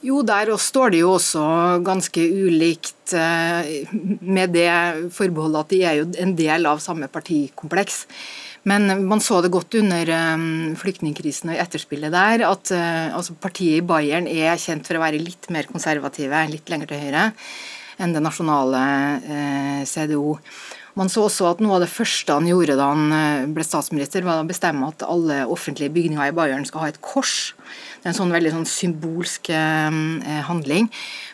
Jo, 0.04 0.20
der 0.26 0.50
står 0.60 0.92
det 0.92 1.00
jo 1.00 1.14
også 1.16 1.42
ganske 1.84 2.20
ulikt, 2.20 3.14
eh, 3.16 3.88
med 4.20 4.52
det 4.52 4.68
forbeholdet 5.16 5.60
at 5.62 5.70
de 5.72 5.78
er 5.88 6.00
jo 6.02 6.08
en 6.20 6.34
del 6.36 6.68
av 6.68 6.82
samme 6.84 7.08
partikompleks. 7.08 8.04
Men 8.68 9.06
man 9.08 9.20
så 9.20 9.42
det 9.44 9.52
godt 9.52 9.76
under 9.76 10.08
um, 10.34 10.74
flyktningkrisen 10.80 11.52
og 11.52 11.58
etterspillet 11.60 12.12
der, 12.12 12.46
at 12.48 12.72
uh, 12.72 13.16
altså 13.16 13.36
partiet 13.36 13.82
i 13.82 13.84
Bayern 13.84 14.28
er 14.28 14.60
kjent 14.60 14.88
for 14.88 14.96
å 14.96 15.02
være 15.04 15.20
litt 15.20 15.50
mer 15.52 15.68
konservative, 15.68 16.46
litt 16.48 16.72
lenger 16.72 16.88
til 16.88 17.02
høyre, 17.02 17.26
enn 18.00 18.16
det 18.16 18.24
nasjonale 18.24 18.80
eh, 19.20 19.82
CDO. 19.86 20.38
Man 20.94 21.10
så 21.10 21.24
også 21.26 21.48
at 21.50 21.62
noe 21.64 21.74
av 21.76 21.82
det 21.82 21.90
første 21.90 22.36
han 22.36 22.46
gjorde 22.46 22.76
da 22.78 22.92
han 22.92 23.50
ble 23.54 23.64
statsminister, 23.66 24.22
var 24.22 24.42
å 24.42 24.46
bestemme 24.46 24.86
at 24.92 25.02
alle 25.02 25.40
offentlige 25.50 25.90
bygninger 25.90 26.30
i 26.30 26.34
Bayern 26.36 26.66
skal 26.68 26.84
ha 26.84 26.90
et 26.92 27.00
kors. 27.02 27.54
Det 28.04 28.10
er 28.10 28.12
en 28.12 28.18
sånn 28.18 28.34
veldig 28.34 28.50
sånn 28.52 28.66
symbolsk 28.68 29.48
eh, 29.56 29.94
handling. 30.44 30.90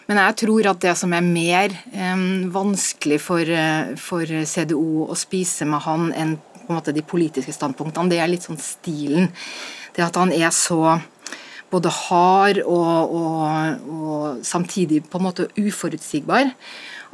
Men 0.07 0.21
jeg 0.23 0.37
tror 0.45 0.69
at 0.71 0.81
det 0.85 0.93
som 1.01 1.11
er 1.15 1.27
mer 1.27 1.75
eh, 1.91 2.23
vanskelig 2.55 3.19
for, 3.25 3.43
eh, 3.43 3.91
for, 3.99 4.23
CDO 4.23 5.09
å 5.11 5.17
spise 5.19 5.67
med 5.67 5.83
han 5.83 6.13
enn 6.15 6.37
på 6.39 6.71
en 6.71 6.79
måte 6.79 6.95
de 6.95 7.03
politiske 7.03 7.51
standpunktene, 7.57 8.13
det 8.13 8.21
er 8.23 8.31
litt 8.31 8.47
sånn 8.47 8.61
stilen. 8.63 9.33
Det 9.97 10.07
at 10.07 10.15
han 10.21 10.31
er 10.31 10.55
så 10.55 11.01
både 11.75 11.91
hard 11.91 12.63
og, 12.63 13.19
og, 13.19 13.91
og 13.91 14.47
samtidig 14.47 15.03
på 15.11 15.19
en 15.19 15.27
måte 15.27 15.51
uforutsigbar 15.59 16.55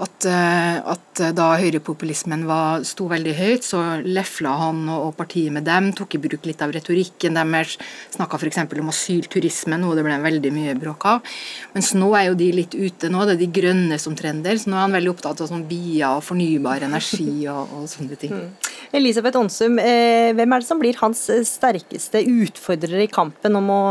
at, 0.02 0.26
eh, 0.28 0.76
at 0.92 1.20
da 1.36 1.46
høyrepopulismen 1.56 2.44
var, 2.48 2.82
sto 2.84 3.06
veldig 3.08 3.32
høyt, 3.38 3.64
så 3.64 3.80
lefla 4.04 4.52
han 4.60 4.82
og, 4.92 5.14
partiet 5.16 5.54
med 5.54 5.64
dem, 5.64 5.88
tok 5.96 6.18
i 6.18 6.20
bruk 6.20 6.44
litt 6.48 6.60
av 6.64 6.74
retorikken 6.76 7.38
deres, 7.38 7.78
snakka 8.12 8.36
f.eks. 8.36 8.60
om 8.66 8.92
asylturisme, 8.92 9.78
noe 9.80 9.96
det 9.96 10.04
ble 10.04 10.18
veldig 10.26 10.52
mye 10.52 10.76
bråk 10.76 11.08
av. 11.08 11.32
Mens 11.72 11.94
nå 11.96 12.10
er 12.18 12.28
jo 12.28 12.38
de 12.42 12.50
litt 12.58 12.76
ute 12.76 13.10
nå, 13.12 13.24
det 13.24 13.38
er 13.38 13.42
de 13.46 13.50
grønne 13.60 14.00
som 14.02 14.18
trender, 14.18 14.60
så 14.60 14.72
nå 14.72 14.76
er 14.76 14.84
han 14.84 14.98
veldig 14.98 15.14
opptatt 15.14 15.40
av 15.40 15.50
sånn 15.50 15.64
bier 15.70 16.18
og 16.18 16.24
fornybar 16.28 16.84
energi 16.90 17.48
og, 17.48 17.72
og 17.80 17.88
sånne 17.90 18.20
ting. 18.20 18.36
Mm. 18.36 18.72
Elisabeth 19.00 19.40
Onsum, 19.40 19.80
eh, 19.80 20.30
hvem 20.36 20.52
er 20.52 20.62
det 20.62 20.68
som 20.68 20.80
blir 20.80 21.00
hans 21.00 21.24
sterkeste 21.48 22.20
utfordrere 22.20 23.08
i 23.08 23.12
kampen 23.12 23.56
om 23.56 23.72
å 23.72 23.84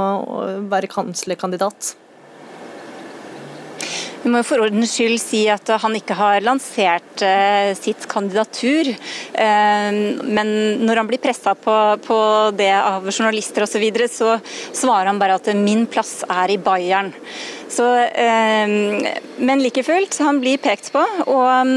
være 0.69 0.91
kanslerkandidat? 0.91 1.95
Vi 4.25 4.31
må 4.33 4.39
for 4.41 4.63
ordens 4.65 4.95
skyld 4.97 5.19
si 5.21 5.43
at 5.53 5.69
han 5.83 5.93
ikke 5.93 6.15
har 6.17 6.41
lansert 6.41 7.21
uh, 7.21 7.69
sitt 7.77 8.07
kandidatur. 8.09 8.89
Uh, 9.37 10.17
men 10.25 10.49
når 10.81 10.97
han 10.97 11.11
blir 11.11 11.21
pressa 11.21 11.53
på, 11.53 11.75
det 12.57 12.71
av 12.73 13.05
journalister 13.11 13.67
osv., 13.67 13.75
så, 13.75 13.83
videre, 13.83 14.07
så 14.09 14.31
svarer 14.73 15.11
han 15.11 15.21
bare 15.21 15.37
at 15.37 15.51
'min 15.53 15.85
plass 15.85 16.23
er 16.25 16.55
i 16.55 16.57
Bayern'. 16.57 17.13
Så, 17.69 17.85
uh, 17.85 19.13
men 19.37 19.61
like 19.61 19.85
fullt, 19.85 20.17
han 20.17 20.41
blir 20.41 20.57
pekt 20.57 20.89
på. 20.95 21.05
Og 21.27 21.45
um, 21.45 21.75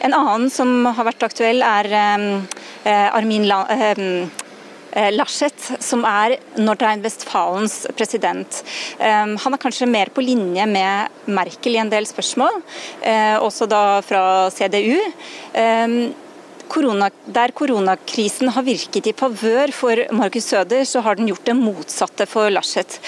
en 0.00 0.16
annen 0.16 0.48
som 0.48 0.86
har 0.86 1.10
vært 1.12 1.28
aktuell, 1.28 1.60
er 1.60 1.92
Armin 3.12 3.44
La 3.46 3.66
Eh, 3.68 4.26
Laschet, 5.12 5.68
som 5.80 6.04
er 6.04 6.36
Nordrhein-Westfalens 6.60 7.86
president. 7.96 8.62
Eh, 8.98 9.36
han 9.44 9.56
er 9.56 9.60
kanskje 9.62 9.88
mer 9.88 10.12
på 10.12 10.24
linje 10.24 10.66
med 10.68 11.32
Merkel 11.32 11.78
i 11.78 11.80
en 11.80 11.92
del 11.92 12.08
spørsmål, 12.08 12.60
eh, 13.00 13.38
også 13.40 13.68
da 13.70 14.02
fra 14.04 14.50
CDU. 14.52 14.98
Korona, 16.72 17.10
der 17.26 17.52
koronakrisen 17.56 18.50
har 18.54 18.64
virket 18.66 19.10
i 19.10 19.14
favør 19.16 19.72
for 19.76 20.02
Markus 20.16 20.48
Søder, 20.52 20.86
så 20.88 21.02
har 21.04 21.18
den 21.18 21.28
gjort 21.28 21.44
det 21.48 21.56
motsatte 21.58 22.26
for 22.30 22.50
Laschet. 22.52 22.98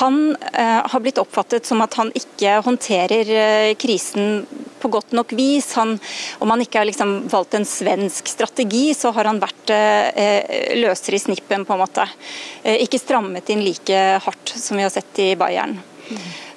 Han 0.00 0.36
eh, 0.52 0.80
har 0.86 1.02
blitt 1.02 1.18
oppfattet 1.20 1.66
som 1.66 1.82
at 1.84 1.98
han 1.98 2.12
ikke 2.18 2.58
håndterer 2.66 3.34
eh, 3.34 3.74
krisen 3.80 4.46
på 4.78 4.90
godt 4.94 5.12
nok 5.18 5.34
vis. 5.36 5.72
Han, 5.78 5.96
om 6.38 6.54
han 6.54 6.62
ikke 6.62 6.82
har 6.82 6.88
liksom 6.88 7.14
valgt 7.32 7.58
en 7.58 7.66
svensk 7.68 8.30
strategi, 8.30 8.92
så 8.94 9.12
har 9.16 9.28
han 9.30 9.42
vært 9.42 9.74
eh, 9.74 10.74
løsere 10.78 11.18
i 11.18 11.24
snippen, 11.26 11.66
på 11.66 11.74
en 11.74 11.82
måte. 11.82 12.06
Eh, 12.62 12.78
ikke 12.86 13.02
strammet 13.02 13.50
inn 13.50 13.64
like 13.66 14.02
hardt 14.24 14.54
som 14.54 14.78
vi 14.78 14.86
har 14.86 14.94
sett 14.94 15.24
i 15.24 15.32
Bayern. 15.38 15.78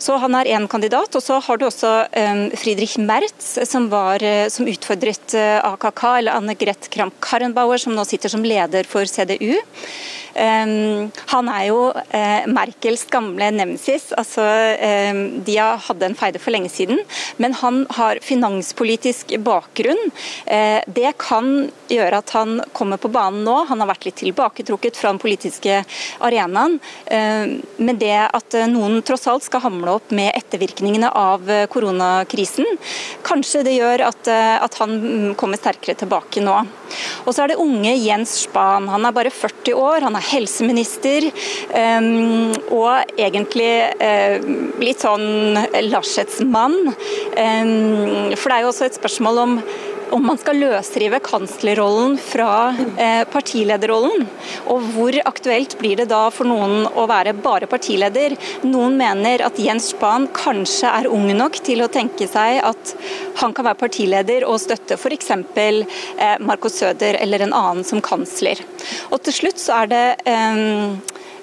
Så 0.02 0.18
Han 0.18 0.34
er 0.36 0.50
én 0.50 0.68
kandidat. 0.68 1.16
og 1.16 1.22
Så 1.22 1.38
har 1.46 1.58
du 1.58 1.68
også 1.68 1.92
um, 2.10 2.44
Friedrich 2.58 2.98
Merz, 2.98 3.54
som, 3.70 3.90
var, 3.92 4.24
uh, 4.24 4.48
som 4.50 4.70
utfordret 4.70 5.36
uh, 5.38 5.60
AKK, 5.74 6.04
eller 6.18 6.40
Anne 6.40 6.56
Greth 6.58 6.90
Kramp-Karrenbauer, 6.90 7.78
som 7.78 7.94
nå 7.94 8.06
sitter 8.10 8.34
som 8.34 8.46
leder 8.46 8.90
for 8.90 9.06
CDU. 9.06 9.60
Um, 10.36 11.12
han 11.32 11.50
er 11.52 11.66
jo 11.68 11.80
uh, 11.92 12.44
Merkels 12.52 13.04
gamle 13.12 13.50
nemesis. 13.54 14.12
altså 14.18 14.46
um, 15.12 15.22
De 15.46 15.58
hadde 15.60 16.08
en 16.08 16.18
feide 16.18 16.40
for 16.42 16.56
lenge 16.56 16.72
siden, 16.72 17.02
men 17.42 17.56
han 17.60 17.84
har 17.98 18.22
finanspolitisk 18.24 19.36
bakgrunn. 19.44 20.00
Uh, 20.48 20.80
det 20.88 21.14
kan 21.22 21.70
gjøre 21.92 22.22
at 22.22 22.36
han 22.38 22.62
kommer 22.78 23.02
på 23.02 23.12
banen 23.12 23.44
nå. 23.48 23.58
Han 23.70 23.84
har 23.84 23.92
vært 23.92 24.08
litt 24.08 24.20
tilbaketrukket 24.22 25.00
fra 25.00 25.12
den 25.12 25.22
politiske 25.22 25.82
arenaen. 26.24 26.80
Uh, 27.12 27.60
men 27.82 28.00
det 28.02 28.16
at 28.32 28.56
noen 28.72 29.02
tross 29.06 29.28
alt 29.32 29.48
skal 29.48 29.66
hamle 29.66 29.98
opp 30.00 30.14
med 30.16 30.32
ettervirkningene 30.38 31.10
av 31.18 31.48
koronakrisen, 31.72 32.68
kanskje 33.26 33.64
det 33.66 33.76
gjør 33.76 34.06
at, 34.08 34.30
at 34.32 34.76
han 34.80 34.94
mm, 35.02 35.34
kommer 35.40 35.60
sterkere 35.60 35.98
tilbake 36.00 36.44
nå. 36.44 36.56
Og 37.26 37.34
så 37.34 37.44
er 37.44 37.52
det 37.52 37.60
unge 37.62 37.94
Jens 37.98 38.34
Spahn. 38.46 38.90
Han 38.92 39.06
er 39.08 39.16
bare 39.16 39.32
40 39.34 39.76
år. 39.78 40.06
han 40.06 40.18
er 40.18 40.21
helseminister, 40.30 41.28
um, 41.74 42.52
og 42.72 43.14
egentlig 43.18 43.72
uh, 44.02 44.38
litt 44.82 45.04
sånn 45.04 45.58
Laschets 45.90 46.42
mann. 46.46 46.78
Um, 47.36 48.34
for 48.36 48.52
det 48.52 48.58
er 48.58 48.66
jo 48.66 48.74
også 48.74 48.90
et 48.90 49.00
spørsmål 49.00 49.42
om 49.46 49.58
om 50.12 50.26
man 50.28 50.38
skal 50.40 50.60
løsrive 50.60 51.20
kanslerrollen 51.24 52.18
fra 52.22 52.72
eh, 52.98 53.24
partilederrollen. 53.32 54.26
Og 54.72 54.88
hvor 54.94 55.18
aktuelt 55.28 55.78
blir 55.80 56.00
det 56.02 56.10
da 56.12 56.24
for 56.34 56.50
noen 56.50 56.88
å 56.88 57.06
være 57.10 57.34
bare 57.40 57.70
partileder? 57.72 58.36
Noen 58.68 58.98
mener 59.00 59.46
at 59.48 59.60
Jens 59.62 59.92
Spahn 59.94 60.28
kanskje 60.36 60.92
er 60.92 61.10
ung 61.12 61.30
nok 61.38 61.62
til 61.66 61.84
å 61.84 61.90
tenke 61.92 62.28
seg 62.30 62.62
at 62.68 62.96
han 63.42 63.56
kan 63.56 63.68
være 63.70 63.82
partileder 63.82 64.46
og 64.48 64.60
støtte 64.64 65.00
f.eks. 65.00 65.32
Eh, 65.32 66.36
Marco 66.44 66.72
Søder 66.72 67.20
eller 67.22 67.48
en 67.48 67.56
annen 67.56 67.88
som 67.88 68.04
kansler. 68.04 68.60
Og 69.12 69.22
til 69.26 69.38
slutt 69.42 69.62
så 69.62 69.84
er 69.84 69.92
det 69.92 70.06
um, 70.28 70.98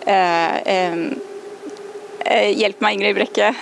uh, 0.09 0.59
um, 0.75 1.07
uh, 2.25 2.51
Hjelp 2.53 2.85
meg, 2.85 2.99
Ingrid 2.99 3.19
Brekke. 3.19 3.55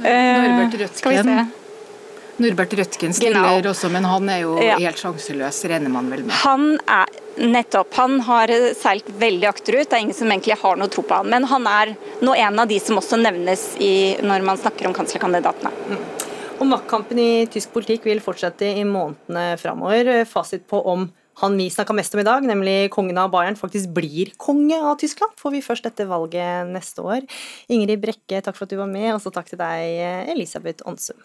Norbert 0.00 0.78
Rødtgen. 0.80 1.50
Norbert 2.40 2.72
Rødtgen 2.72 3.12
stiller 3.12 3.66
også, 3.68 3.90
men 3.92 4.06
han 4.08 4.28
er 4.32 4.38
jo 4.46 4.54
ja. 4.64 4.78
helt 4.80 5.00
sjanseløs, 5.00 5.58
regner 5.68 5.92
man 5.92 6.08
vel 6.12 6.24
med? 6.24 6.32
Han 6.40 6.78
er 6.88 7.12
nettopp. 7.40 7.92
Han 7.98 8.18
har 8.24 8.52
seilt 8.78 9.08
veldig 9.20 9.48
akterut. 9.50 9.90
Det 9.90 9.98
er 9.98 10.06
ingen 10.06 10.16
som 10.16 10.32
egentlig 10.32 10.56
har 10.62 10.80
noe 10.80 10.88
tro 10.92 11.04
på 11.04 11.20
han. 11.20 11.28
Men 11.32 11.44
han 11.50 11.68
er 11.68 11.94
nå 12.24 12.34
en 12.36 12.64
av 12.64 12.70
de 12.70 12.80
som 12.80 13.00
også 13.00 13.20
nevnes 13.20 13.66
i, 13.84 13.92
når 14.24 14.46
man 14.48 14.60
snakker 14.60 14.88
om 14.88 14.96
kanslerkandidatene. 14.96 15.72
Mm. 15.90 16.02
Og 16.60 16.68
Maktkampen 16.68 17.20
i 17.20 17.30
tysk 17.52 17.72
politikk 17.76 18.08
vil 18.08 18.20
fortsette 18.24 18.72
i 18.76 18.84
månedene 18.88 19.56
framover. 19.60 20.12
Fasit 20.28 20.66
på 20.68 20.80
om 20.92 21.08
han 21.40 21.56
vi 21.56 21.70
snakka 21.72 21.94
mest 21.96 22.12
om 22.12 22.20
i 22.20 22.26
dag, 22.26 22.44
nemlig 22.44 22.90
kongen 22.92 23.16
av 23.20 23.30
Bayern, 23.32 23.56
faktisk 23.56 23.94
blir 23.96 24.32
konge 24.36 24.76
av 24.76 24.98
Tyskland, 25.00 25.32
får 25.40 25.54
vi 25.54 25.62
først 25.64 25.86
etter 25.88 26.10
valget 26.10 26.68
neste 26.68 27.00
år. 27.00 27.24
Ingrid 27.72 28.02
Brekke, 28.02 28.42
takk 28.44 28.58
for 28.58 28.66
at 28.66 28.74
du 28.74 28.76
var 28.76 28.90
med, 28.90 29.08
og 29.14 29.22
så 29.24 29.32
takk 29.32 29.48
til 29.48 29.60
deg, 29.62 30.02
Elisabeth 30.34 30.84
Onsum. 30.90 31.16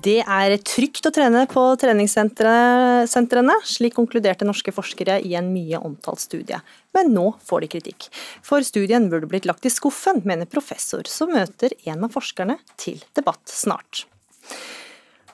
Det 0.00 0.20
er 0.22 0.54
trygt 0.64 1.04
å 1.04 1.10
trene 1.12 1.42
på 1.50 1.60
treningssentrene, 1.80 3.56
slik 3.68 3.96
konkluderte 3.98 4.46
norske 4.48 4.72
forskere 4.72 5.18
i 5.26 5.34
en 5.36 5.50
mye 5.52 5.76
omtalt 5.82 6.22
studie. 6.22 6.56
Men 6.96 7.10
nå 7.12 7.26
får 7.44 7.64
de 7.64 7.68
kritikk. 7.74 8.06
For 8.46 8.64
studien 8.64 9.10
burde 9.12 9.28
blitt 9.28 9.48
lagt 9.50 9.66
i 9.68 9.72
skuffen, 9.72 10.22
mener 10.24 10.48
professor, 10.48 11.04
som 11.10 11.34
møter 11.34 11.74
en 11.90 12.06
av 12.06 12.14
forskerne 12.14 12.56
til 12.80 13.02
debatt 13.18 13.44
snart. 13.52 14.06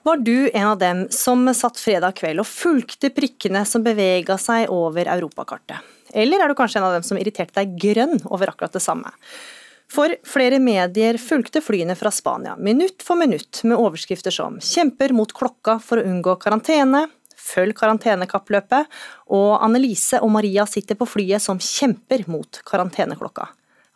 Var 0.07 0.25
du 0.25 0.49
en 0.49 0.73
av 0.73 0.81
dem 0.83 1.05
som 1.15 1.47
satt 1.55 1.79
fredag 1.83 2.17
kveld 2.19 2.43
og 2.43 2.51
fulgte 2.51 3.13
prikkene 3.15 3.63
som 3.69 3.87
bevega 3.87 4.39
seg 4.41 4.73
over 4.73 5.07
europakartet? 5.15 5.95
Eller 6.17 6.43
er 6.43 6.51
du 6.51 6.59
kanskje 6.59 6.81
en 6.81 6.89
av 6.89 6.97
dem 6.97 7.07
som 7.07 7.19
irriterte 7.21 7.61
deg 7.61 7.79
grønn 7.79 8.19
over 8.25 8.51
akkurat 8.51 8.75
det 8.75 8.83
samme? 8.83 9.15
For 9.93 10.11
flere 10.27 10.59
medier 10.59 11.19
fulgte 11.23 11.63
flyene 11.63 11.95
fra 11.99 12.11
Spania 12.11 12.57
minutt 12.59 13.05
for 13.07 13.19
minutt 13.19 13.63
med 13.65 13.79
overskrifter 13.79 14.35
som 14.35 14.59
'Kjemper 14.59 15.15
mot 15.15 15.33
klokka 15.33 15.79
for 15.83 15.99
å 16.01 16.07
unngå 16.07 16.35
karantene', 16.43 17.07
'Følg 17.37 17.77
karantenekappløpet', 17.79 18.91
og 19.31 19.63
Annelise 19.63 20.19
og 20.23 20.33
Maria 20.35 20.67
sitter 20.67 20.99
på 20.99 21.07
flyet 21.07 21.41
som 21.41 21.59
kjemper 21.59 22.27
mot 22.27 22.61
karanteneklokka. 22.67 23.47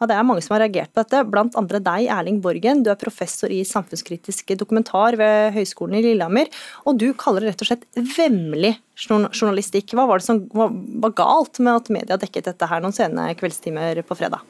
Ja, 0.00 0.07
det 0.07 0.14
er 0.16 0.24
mange 0.24 0.40
som 0.40 0.55
har 0.55 0.62
reagert 0.62 0.94
på 0.94 1.03
dette, 1.03 1.29
blant 1.29 1.57
andre 1.61 1.76
deg, 1.85 2.07
Erling 2.09 2.40
Borgen. 2.40 2.83
Du 2.83 2.88
er 2.88 2.96
professor 2.96 3.53
i 3.53 3.61
samfunnskritisk 3.68 4.55
dokumentar 4.57 5.18
ved 5.20 5.53
Høgskolen 5.53 5.98
i 5.98 6.00
Lillehammer, 6.07 6.48
og 6.87 6.96
du 6.96 7.12
kaller 7.12 7.44
det 7.44 7.50
rett 7.50 7.64
og 7.66 7.68
slett 7.68 7.85
vemmelig 8.16 8.79
journalistikk. 8.96 9.92
Hva 9.92 10.07
var 10.09 10.22
det 10.22 10.24
som 10.24 10.40
var 10.55 11.12
galt 11.18 11.61
med 11.61 11.74
at 11.74 11.92
media 11.92 12.16
dekket 12.16 12.48
dette 12.48 12.70
her 12.70 12.81
noen 12.81 12.96
sene 12.96 13.29
kveldstimer 13.37 14.00
på 14.07 14.16
fredag? 14.16 14.40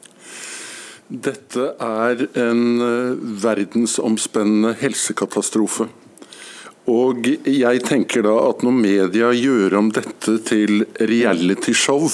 Dette 1.10 1.72
er 1.82 2.20
en 2.38 2.82
eh, 2.86 3.16
verdensomspennende 3.42 4.76
helsekatastrofe. 4.78 5.88
Og 6.90 7.26
jeg 7.26 7.82
tenker 7.86 8.24
da 8.26 8.36
at 8.48 8.62
når 8.66 8.76
media 8.78 9.30
gjør 9.34 9.76
om 9.78 9.90
dette 9.94 10.36
til 10.46 10.84
reality 11.10 11.74
show, 11.76 12.06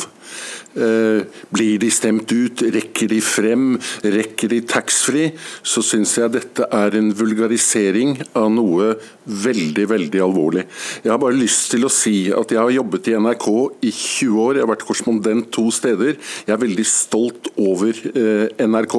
Eh, 0.76 1.22
blir 1.48 1.78
de 1.80 1.88
stemt 1.90 2.32
ut? 2.32 2.60
Rekker 2.74 3.08
de 3.08 3.20
frem? 3.24 3.78
Rekker 4.04 4.50
de 4.52 4.58
taxfree? 4.68 5.30
Så 5.64 5.80
syns 5.80 6.18
jeg 6.18 6.34
dette 6.34 6.66
er 6.68 6.98
en 6.98 7.08
vulgarisering 7.16 8.18
av 8.36 8.50
noe 8.52 8.90
veldig, 9.26 9.86
veldig 9.90 10.22
alvorlig. 10.22 10.64
Jeg 11.04 11.12
har 11.12 11.20
bare 11.22 11.38
lyst 11.38 11.70
til 11.72 11.86
å 11.86 11.92
si 11.92 12.28
at 12.34 12.52
jeg 12.52 12.60
har 12.60 12.74
jobbet 12.74 13.10
i 13.10 13.16
NRK 13.18 13.48
i 13.86 13.92
20 13.92 14.40
år. 14.42 14.58
Jeg 14.58 14.66
har 14.66 14.72
vært 14.72 14.86
korrespondent 14.86 15.50
to 15.54 15.66
steder. 15.74 16.16
Jeg 16.46 16.54
er 16.54 16.62
veldig 16.62 16.86
stolt 16.88 17.50
over 17.56 18.00
eh, 18.12 18.64
NRK. 18.66 18.96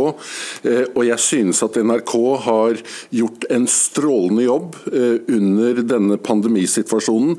Eh, 0.67 0.83
og 0.93 1.03
jeg 1.07 1.23
synes 1.23 1.63
at 1.65 1.79
NRK 1.79 2.15
har 2.47 2.81
gjort 3.21 3.47
en 3.53 3.67
strålende 3.71 4.47
jobb 4.47 4.75
under 4.87 5.81
denne 5.87 6.17
pandemisituasjonen. 6.21 7.37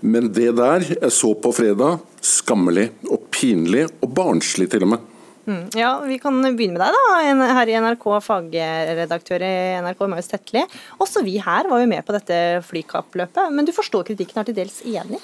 Men 0.00 0.30
det 0.34 0.50
der 0.58 0.86
jeg 0.96 1.14
så 1.14 1.34
på 1.38 1.52
fredag, 1.54 2.00
skammelig 2.24 2.90
og 3.08 3.28
pinlig 3.32 3.86
og 4.00 4.12
barnslig 4.16 4.70
til 4.72 4.86
og 4.86 4.94
med. 4.94 5.08
Mm, 5.48 5.70
ja, 5.74 6.00
Vi 6.04 6.18
kan 6.20 6.36
begynne 6.42 6.76
med 6.76 6.82
deg, 6.82 6.96
da, 6.96 7.52
her 7.56 7.70
i 7.70 7.76
NRK, 7.80 8.06
fagredaktør 8.24 9.44
i 9.44 9.52
NRK, 9.82 10.02
Marius 10.12 10.28
Tetli. 10.30 10.64
Også 11.00 11.24
vi 11.26 11.38
her 11.42 11.68
var 11.70 11.80
jo 11.80 11.88
med 11.90 12.04
på 12.06 12.14
dette 12.16 12.60
flykappløpet, 12.68 13.48
men 13.54 13.68
du 13.68 13.72
forstår 13.74 14.04
kritikken, 14.10 14.40
er 14.42 14.50
til 14.50 14.58
dels 14.58 14.80
enig? 14.84 15.20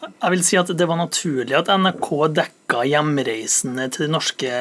Jeg 0.00 0.32
vil 0.32 0.44
si 0.44 0.56
at 0.56 0.70
Det 0.76 0.86
var 0.88 0.96
naturlig 0.96 1.56
at 1.58 1.68
NRK 1.72 2.10
dekka 2.36 2.84
hjemreisene 2.88 3.88
til 3.92 4.06
de 4.06 4.12
norske 4.14 4.60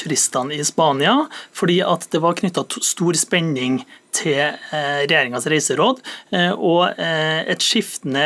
turistene 0.00 0.56
i 0.56 0.64
Spania, 0.64 1.16
fordi 1.52 1.80
at 1.84 2.08
det 2.12 2.22
var 2.24 2.38
knytta 2.38 2.64
stor 2.80 3.18
spenning 3.18 3.82
til 4.12 4.38
eh, 4.40 5.02
regjeringas 5.06 5.46
reiseråd, 5.50 6.00
eh, 6.36 6.52
og 6.52 7.00
eh, 7.00 7.42
et 7.52 7.64
skiftende 7.64 8.24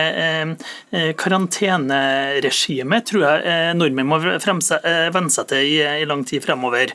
karanteneregime 1.21 2.99
tror 3.07 3.23
jeg 3.25 3.75
nordmenn 3.79 4.09
må 4.09 4.19
venne 4.21 5.33
seg 5.33 5.49
til 5.51 5.67
i 5.67 6.07
lang 6.09 6.23
tid 6.27 6.45
fremover. 6.45 6.93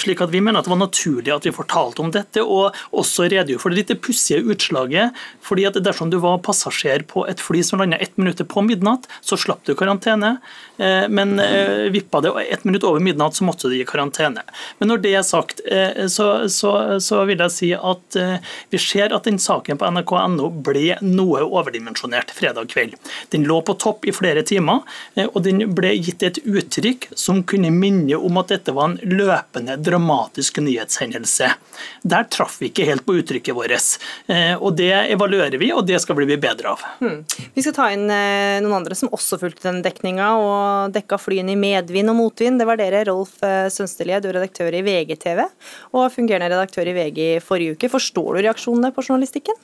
Slik 0.00 0.22
at 0.24 0.32
Vi 0.32 0.40
mener 0.44 0.60
at 0.60 0.68
det 0.68 0.72
var 0.72 0.80
naturlig 0.80 1.32
at 1.34 1.46
vi 1.48 1.54
fortalte 1.54 2.02
om 2.04 2.12
dette, 2.14 2.42
og 2.44 2.76
også 2.96 3.28
redegjorde 3.28 3.62
for 3.62 3.74
det 3.74 3.80
litt 3.80 4.04
pussige 4.04 4.44
utslaget. 4.44 5.16
fordi 5.42 5.66
at 5.68 5.80
Dersom 5.82 6.10
du 6.10 6.18
var 6.22 6.40
passasjer 6.44 7.04
på 7.08 7.26
et 7.28 7.40
fly 7.40 7.62
som 7.62 7.80
landa 7.80 7.98
ett 7.98 8.16
minutt 8.18 8.40
på 8.48 8.62
midnatt, 8.62 9.08
så 9.20 9.36
slapp 9.36 9.64
du 9.64 9.74
karantene. 9.74 10.38
Men 10.78 11.40
vippa 11.92 12.20
det 12.20 12.30
ett 12.52 12.64
minutt 12.64 12.84
over 12.86 13.00
midnatt, 13.02 13.34
så 13.34 13.44
måtte 13.44 13.68
de 13.68 13.80
i 13.80 13.86
karantene. 13.88 14.42
Men 14.78 14.92
når 14.92 15.02
det 15.02 15.14
er 15.18 15.24
sagt, 15.26 15.60
så, 16.06 16.26
så, 16.48 16.72
så 17.02 17.22
vil 17.28 17.42
jeg 17.42 17.54
si 17.54 17.70
at 17.74 18.18
vi 18.70 18.80
ser 18.82 19.14
at 19.14 19.26
den 19.26 19.40
saken 19.42 19.80
på 19.80 19.88
nrk.no 19.90 20.48
ble 20.64 20.98
noe 21.02 21.42
overdimensjonert 21.46 22.30
fredag 22.34 22.70
kveld. 22.70 22.94
Den 23.34 23.46
lå 23.48 23.58
på 23.66 23.74
topp 23.80 24.06
i 24.08 24.14
flere 24.14 24.44
timer, 24.46 24.84
og 25.26 25.40
den 25.46 25.64
ble 25.74 25.94
gitt 25.96 26.22
et 26.26 26.40
uttrykk 26.44 27.08
som 27.18 27.42
kunne 27.48 27.72
minne 27.74 28.18
om 28.18 28.38
at 28.40 28.54
dette 28.54 28.74
var 28.76 28.92
en 28.92 28.98
løpende, 29.02 29.78
dramatisk 29.82 30.60
nyhetshendelse. 30.62 31.50
Der 32.02 32.28
traff 32.30 32.58
vi 32.62 32.70
ikke 32.70 32.86
helt 32.88 33.06
på 33.06 33.18
uttrykket 33.18 33.56
vårt. 33.56 33.98
Og 34.62 34.70
det 34.78 34.92
evaluerer 35.12 35.58
vi, 35.60 35.72
og 35.74 35.86
det 35.88 35.98
skal 36.02 36.16
vi 36.18 36.28
bli 36.30 36.38
bedre 36.40 36.74
av. 36.74 36.84
Hmm. 37.02 37.20
Vi 37.54 37.64
skal 37.64 37.76
ta 37.76 37.90
inn 37.94 38.06
noen 38.08 38.76
andre 38.80 38.96
som 38.98 39.12
også 39.14 39.40
fulgte 39.42 39.68
den 39.68 39.82
dekninga 39.84 40.30
og 40.38 40.67
dekka 40.94 41.18
flyene 41.20 41.54
i 41.54 41.58
medvind 41.60 42.12
og 42.12 42.18
motvind. 42.20 42.60
Det 42.60 42.68
var 42.68 42.80
dere, 42.80 43.04
Rolf 43.08 43.36
Sønstelie, 43.74 44.20
du 44.22 44.30
er 44.30 44.38
redaktør 44.40 44.74
i 44.74 44.84
VGTV 44.86 45.44
og 45.96 46.08
fungerende 46.14 46.52
redaktør 46.54 46.90
i 46.90 46.96
VG 46.96 47.20
i 47.26 47.42
forrige 47.44 47.76
uke. 47.76 47.92
Forstår 47.92 48.38
du 48.38 48.42
reaksjonene 48.46 48.92
på 48.94 49.04
journalistikken? 49.06 49.58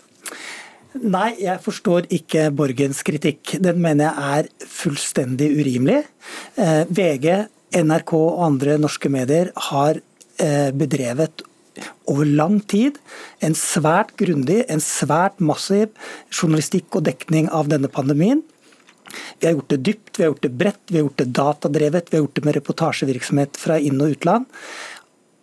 Nei, 0.95 1.33
jeg 1.43 1.59
forstår 1.65 2.07
ikke 2.15 2.51
Borgens 2.55 3.01
kritikk. 3.07 3.57
Den 3.59 3.81
mener 3.83 4.13
jeg 4.13 4.45
er 4.45 4.69
fullstendig 4.71 5.49
urimelig. 5.59 6.05
Eh, 6.55 6.85
VG, 6.87 7.49
NRK 7.75 8.15
og 8.15 8.45
andre 8.47 8.77
norske 8.79 9.11
medier 9.11 9.51
har 9.73 9.99
eh, 9.99 10.71
bedrevet 10.71 11.43
over 12.07 12.29
lang 12.29 12.61
tid 12.71 13.01
en 13.43 13.57
svært 13.59 14.13
grundig, 14.21 14.63
en 14.71 14.83
svært 14.83 15.43
massiv 15.43 15.91
journalistikk 16.31 16.95
og 16.95 17.09
dekning 17.09 17.51
av 17.51 17.73
denne 17.73 17.91
pandemien. 17.91 18.45
Vi 19.39 19.47
har 19.47 19.57
gjort 19.57 19.73
det 19.73 19.81
dypt, 19.89 20.13
vi 20.19 20.25
har 20.25 20.33
gjort 20.33 20.45
det 20.47 20.53
bredt, 20.61 20.85
vi 20.89 20.99
har 20.99 21.07
gjort 21.07 21.23
det 21.23 21.33
datadrevet, 21.39 22.11
vi 22.11 22.17
har 22.17 22.25
gjort 22.25 22.39
det 22.39 22.45
med 22.45 22.57
reportasjevirksomhet 22.59 23.59
fra 23.61 23.79
inn- 23.79 24.01
og 24.01 24.15
utland. 24.17 24.47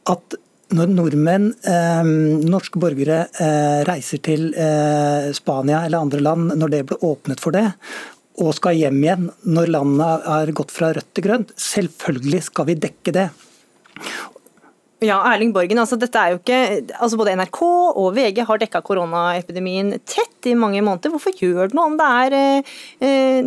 At 0.09 0.38
når 0.72 0.93
nordmenn, 0.95 1.51
eh, 1.68 2.03
norske 2.47 2.80
borgere, 2.80 3.28
eh, 3.39 3.84
reiser 3.88 4.22
til 4.24 4.53
eh, 4.55 5.32
Spania 5.36 5.86
eller 5.86 5.99
andre 5.99 6.20
land, 6.20 6.55
når 6.55 6.70
det 6.72 6.86
ble 6.88 6.97
åpnet 7.03 7.43
for 7.43 7.51
det, 7.51 7.68
og 8.39 8.55
skal 8.55 8.78
hjem 8.80 9.01
igjen 9.03 9.30
når 9.43 9.72
landet 9.76 10.28
har 10.32 10.51
gått 10.55 10.72
fra 10.72 10.93
rødt 10.95 11.14
til 11.14 11.28
grønt, 11.28 11.51
selvfølgelig 11.59 12.43
skal 12.47 12.70
vi 12.72 12.80
dekke 12.88 13.16
det. 13.18 13.30
Ja, 15.01 15.15
Erling 15.25 15.49
Borgen, 15.49 15.79
altså 15.81 15.97
dette 15.97 16.19
er 16.21 16.35
jo 16.35 16.37
ikke, 16.37 16.57
altså 17.01 17.17
Både 17.17 17.33
NRK 17.39 17.61
og 17.63 18.11
VG 18.13 18.43
har 18.45 18.59
dekka 18.61 18.83
koronaepidemien 18.85 19.95
tett 20.05 20.45
i 20.45 20.53
mange 20.53 20.83
måneder. 20.85 21.09
Hvorfor 21.09 21.33
gjør 21.33 21.71
det 21.71 21.77
noe 21.77 21.89
om 21.89 21.95
det 21.97 22.09
er 22.19 22.35
eh, 22.37 23.39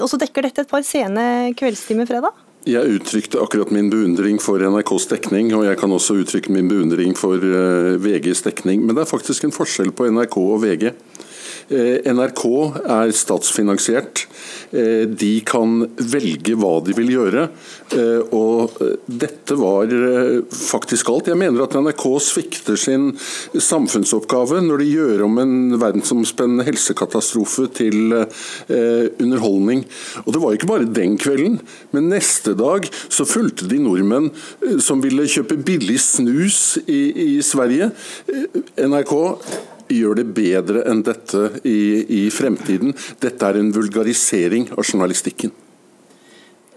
også 0.00 0.16
dekker 0.22 0.48
dette 0.48 0.64
et 0.64 0.72
par 0.72 0.80
sene 0.88 1.52
kveldstimer 1.58 2.08
fredag? 2.08 2.32
Jeg 2.64 2.96
uttrykte 2.96 3.40
akkurat 3.42 3.72
min 3.74 3.90
beundring 3.90 4.38
for 4.40 4.62
NRKs 4.62 5.08
dekning, 5.10 5.50
og 5.52 5.66
jeg 5.66 5.76
kan 5.80 5.92
også 5.92 6.14
uttrykke 6.22 6.52
min 6.54 6.68
beundring 6.70 7.16
for 7.18 7.42
uh, 7.42 7.98
VGs 7.98 8.44
dekning. 8.46 8.84
Men 8.86 8.94
det 8.94 9.02
er 9.02 9.10
faktisk 9.10 9.48
en 9.48 9.54
forskjell 9.54 9.90
på 9.90 10.06
NRK 10.14 10.36
og 10.38 10.60
VG. 10.62 10.92
Eh, 11.70 12.02
NRK 12.12 12.42
er 12.90 13.12
statsfinansiert. 13.14 14.26
Eh, 14.72 15.04
de 15.06 15.32
kan 15.46 15.84
velge 15.96 16.56
hva 16.58 16.74
de 16.84 16.94
vil 16.96 17.12
gjøre. 17.14 17.46
Eh, 17.94 18.34
og 18.34 18.78
dette 19.06 19.56
var 19.58 19.92
faktisk 20.52 21.12
alt. 21.12 21.30
Jeg 21.30 21.38
mener 21.40 21.64
at 21.64 21.76
NRK 21.76 22.04
svikter 22.24 22.78
sin 22.80 23.10
samfunnsoppgave 23.54 24.62
når 24.64 24.82
de 24.82 24.90
gjør 24.90 25.24
om 25.26 25.40
en 25.42 25.56
verdensomspennende 25.80 26.66
helsekatastrofe 26.66 27.68
til 27.76 28.14
underholdning. 28.72 29.84
Og 30.24 30.32
det 30.34 30.42
var 30.42 30.56
ikke 30.56 30.70
bare 30.70 30.88
den 30.88 31.18
kvelden, 31.20 31.58
men 31.92 32.10
neste 32.12 32.54
dag 32.58 32.88
så 33.08 33.26
fulgte 33.28 33.68
de 33.70 33.80
nordmenn 33.82 34.30
som 34.82 35.02
ville 35.04 35.28
kjøpe 35.30 35.60
billig 35.64 35.98
snus 36.02 36.78
i, 36.86 37.36
i 37.36 37.42
Sverige. 37.44 37.90
NRK 38.80 39.14
gjør 39.94 40.20
det 40.20 40.28
bedre 40.36 40.84
enn 40.90 41.02
dette 41.06 41.48
i, 41.68 41.80
i 42.22 42.22
fremtiden. 42.32 42.94
Dette 43.22 43.48
er 43.48 43.60
en 43.60 43.72
vulgarisering 43.74 44.70
av 44.76 44.84
journalistikken. 44.84 45.52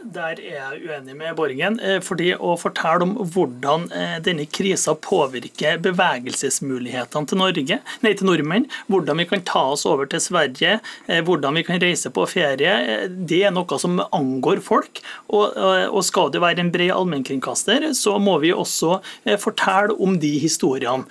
Der 0.05 0.37
er 0.37 0.59
jeg 0.77 0.81
uenig 0.85 1.15
med 1.17 1.33
Borgen. 1.37 1.79
Eh, 1.81 1.97
fordi 2.03 2.27
Å 2.37 2.51
fortelle 2.61 3.05
om 3.07 3.15
hvordan 3.33 3.87
eh, 3.89 4.17
denne 4.21 4.45
krisa 4.45 4.93
påvirker 5.01 5.79
bevegelsesmulighetene 5.81 7.29
til 7.31 7.39
Norge, 7.41 7.77
nei, 8.05 8.11
til 8.13 8.29
nordmenn, 8.29 8.67
hvordan 8.91 9.17
vi 9.17 9.25
kan 9.31 9.41
ta 9.47 9.63
oss 9.73 9.85
over 9.89 10.05
til 10.09 10.21
Sverige, 10.21 10.75
eh, 11.09 11.23
hvordan 11.25 11.57
vi 11.57 11.63
kan 11.65 11.81
reise 11.81 12.11
på 12.13 12.27
ferie, 12.29 12.75
det 13.09 13.39
er 13.47 13.55
noe 13.55 13.79
som 13.81 13.97
angår 14.05 14.61
folk. 14.65 15.01
Og, 15.33 15.57
og 15.57 16.05
skal 16.05 16.29
det 16.33 16.43
være 16.43 16.61
en 16.61 16.71
bred 16.73 16.93
allmennkringkaster, 16.93 17.87
så 17.97 18.17
må 18.21 18.37
vi 18.43 18.53
også 18.53 18.99
fortelle 19.41 19.95
om 20.01 20.19
de 20.21 20.31
historiene. 20.41 21.07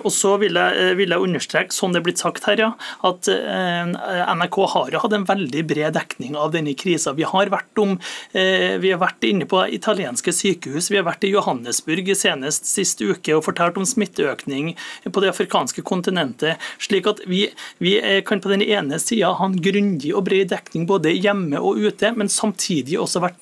Og 0.00 0.10
så 0.14 0.32
vil 0.40 0.56
jeg, 0.56 0.94
vil 0.98 1.12
jeg 1.12 1.26
understreke, 1.26 1.74
som 1.74 1.92
det 1.92 2.00
er 2.00 2.06
blitt 2.08 2.22
sagt 2.22 2.46
her, 2.48 2.62
ja, 2.62 2.70
at 3.06 3.28
NRK 3.28 4.58
har 4.74 4.98
hatt 5.02 5.16
en 5.16 5.28
veldig 5.28 5.64
bred 5.70 5.96
dekning 5.98 6.38
av 6.40 6.54
denne 6.54 6.74
krisa. 6.78 7.14
Vi 7.16 7.28
har 7.28 7.52
vært 7.52 7.82
om 7.82 7.96
vi 8.32 8.90
har 8.92 9.00
vært 9.00 9.24
inne 9.26 9.46
på 9.48 9.62
italienske 9.74 10.32
sykehus, 10.34 10.90
vi 10.92 10.98
har 11.00 11.06
vært 11.06 11.24
i 11.26 11.32
Johannesburg 11.32 12.10
senest 12.16 12.68
sist 12.68 13.00
uke 13.02 13.34
og 13.36 13.44
fortalt 13.46 13.78
om 13.80 13.86
smitteøkning 13.88 14.72
på 15.06 15.22
det 15.22 15.32
afrikanske 15.32 15.82
kontinentet. 15.86 16.60
slik 16.78 17.08
at 17.10 17.22
vi, 17.26 17.46
vi 17.78 17.96
eh, 17.98 18.20
kan 18.26 18.40
på 18.40 18.52
den 18.52 18.62
ene 18.62 18.98
sida 19.02 19.32
ha 19.36 19.48
en 19.48 19.58
grundig 19.62 20.12
og 20.14 20.24
bred 20.28 20.50
dekning 20.52 20.86
både 20.88 21.14
hjemme 21.14 21.60
og 21.60 21.80
ute, 21.80 22.12
men 22.16 22.30
samtidig 22.30 22.98
også 23.00 23.22
vært 23.24 23.40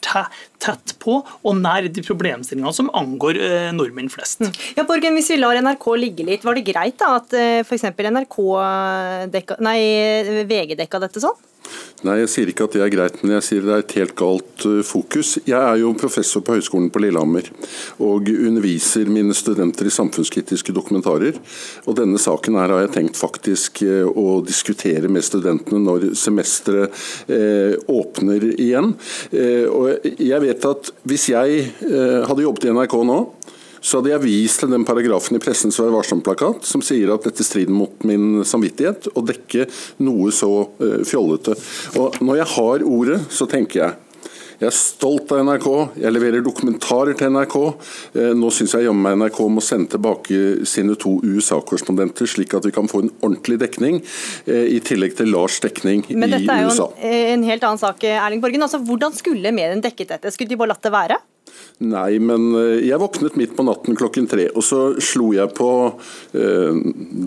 tett 0.59 0.95
på 1.03 1.21
og 1.23 1.59
nær 1.59 1.89
de 1.89 2.05
problemstillingene 2.05 2.75
som 2.75 2.91
angår 2.97 3.41
eh, 3.43 3.69
nordmenn 3.77 4.11
flest. 4.13 4.43
Mm. 4.45 4.55
Ja, 4.79 4.87
Borgen, 4.89 5.19
Hvis 5.19 5.31
vi 5.33 5.41
lar 5.41 5.59
NRK 5.63 5.87
ligge 5.99 6.27
litt, 6.27 6.47
var 6.47 6.59
det 6.59 6.67
greit 6.69 6.99
da 7.01 7.15
at 7.19 7.35
f.eks. 7.65 7.89
Dekka, 9.33 9.59
nei, 9.65 9.79
VG 10.49 10.77
dekka 10.79 11.01
dette 11.03 11.23
sånn? 11.23 11.37
Nei, 12.07 12.21
jeg 12.21 12.31
sier 12.31 12.51
ikke 12.53 12.69
at 12.69 12.75
det 12.77 12.83
er 12.85 12.93
greit, 12.93 13.17
men 13.25 13.33
jeg 13.37 13.45
sier 13.47 13.65
det 13.67 13.73
er 13.75 13.83
et 13.83 13.95
helt 13.99 14.15
galt 14.19 14.67
uh, 14.69 14.83
fokus. 14.87 15.33
Jeg 15.43 15.59
er 15.59 15.81
jo 15.81 15.91
professor 15.99 16.45
på 16.47 16.55
Høgskolen 16.55 16.93
på 16.95 17.03
Lillehammer 17.03 17.49
og 18.05 18.31
underviser 18.31 19.11
mine 19.11 19.35
studenter 19.35 19.89
i 19.89 19.95
samfunnskritiske 19.95 20.75
dokumentarer. 20.77 21.41
Og 21.91 21.99
denne 21.99 22.21
saken 22.23 22.59
her 22.61 22.75
har 22.75 22.85
jeg 22.85 22.95
tenkt 22.95 23.19
faktisk 23.19 23.83
uh, 23.83 24.07
å 24.07 24.39
diskutere 24.47 25.11
med 25.11 25.27
studentene 25.27 25.83
når 25.83 26.11
semesteret 26.19 26.95
eh, 27.33 27.75
åpner 27.91 28.45
igjen. 28.55 28.93
Og 29.73 30.07
jeg 30.23 30.41
vet 30.43 30.67
at 30.69 30.91
hvis 31.09 31.29
jeg 31.31 31.65
hadde 31.81 32.45
jobbet 32.45 32.67
i 32.69 32.73
NRK 32.75 32.97
nå, 33.09 33.19
så 33.89 34.01
hadde 34.01 34.13
jeg 34.13 34.25
vist 34.27 34.61
til 34.63 34.73
den 34.73 34.85
paragrafen 34.89 35.39
i 35.39 35.41
Pressens 35.43 35.79
Vær 35.81 35.95
varsom-plakat 35.95 36.67
som 36.69 36.85
sier 36.85 37.15
at 37.15 37.25
dette 37.25 37.47
strider 37.47 37.73
mot 37.73 38.05
min 38.09 38.43
samvittighet 38.45 39.09
å 39.17 39.25
dekke 39.25 39.65
noe 40.05 40.33
så 40.35 40.51
uh, 40.67 41.01
fjollete. 41.09 41.57
Og 41.97 42.21
Når 42.21 42.43
jeg 42.43 42.53
har 42.57 42.85
ordet, 42.85 43.23
så 43.33 43.49
tenker 43.49 43.85
jeg 43.85 43.97
jeg 44.59 44.67
er 44.67 44.75
stolt 44.75 45.31
av 45.31 45.45
NRK, 45.47 45.67
jeg 46.03 46.11
leverer 46.11 46.43
dokumentarer 46.43 47.15
til 47.15 47.31
NRK. 47.31 47.55
Eh, 48.19 48.33
nå 48.35 48.49
syns 48.51 48.73
jeg 48.75 48.89
jammen 48.89 49.05
meg 49.05 49.15
NRK 49.21 49.39
må 49.55 49.63
sende 49.63 49.93
tilbake 49.93 50.67
sine 50.67 50.97
to 50.99 51.13
USA-korrespondenter, 51.23 52.27
slik 52.27 52.57
at 52.59 52.67
vi 52.67 52.73
kan 52.75 52.91
få 52.91 53.05
en 53.05 53.13
ordentlig 53.21 53.61
dekning, 53.63 54.01
eh, 54.51 54.67
i 54.75 54.83
tillegg 54.83 55.15
til 55.21 55.31
Lars' 55.31 55.61
dekning 55.63 56.03
i 56.09 56.17
USA. 56.17 56.19
Men 56.25 56.35
dette 56.35 56.57
er 56.57 56.67
jo 56.67 56.75
en, 56.75 57.15
en 57.39 57.47
helt 57.53 57.71
annen 57.71 57.85
sak, 57.85 58.03
Erling 58.03 58.43
Borgen. 58.43 58.67
Altså, 58.67 58.83
hvordan 58.83 59.15
skulle 59.15 59.55
mediene 59.55 59.85
dekket 59.85 60.17
dette? 60.17 60.35
Skulle 60.35 60.51
de 60.51 60.59
bare 60.59 60.75
latt 60.75 60.83
det 60.83 60.97
være? 60.97 61.23
Nei, 61.79 62.19
men 62.19 62.49
eh, 62.59 62.87
jeg 62.89 62.99
våknet 62.99 63.37
midt 63.39 63.55
på 63.55 63.67
natten 63.67 63.99
klokken 63.99 64.27
tre, 64.31 64.49
og 64.51 64.65
så 64.67 64.81
slo 65.03 65.31
jeg 65.37 65.53
på 65.55 65.71
eh, 66.35 66.81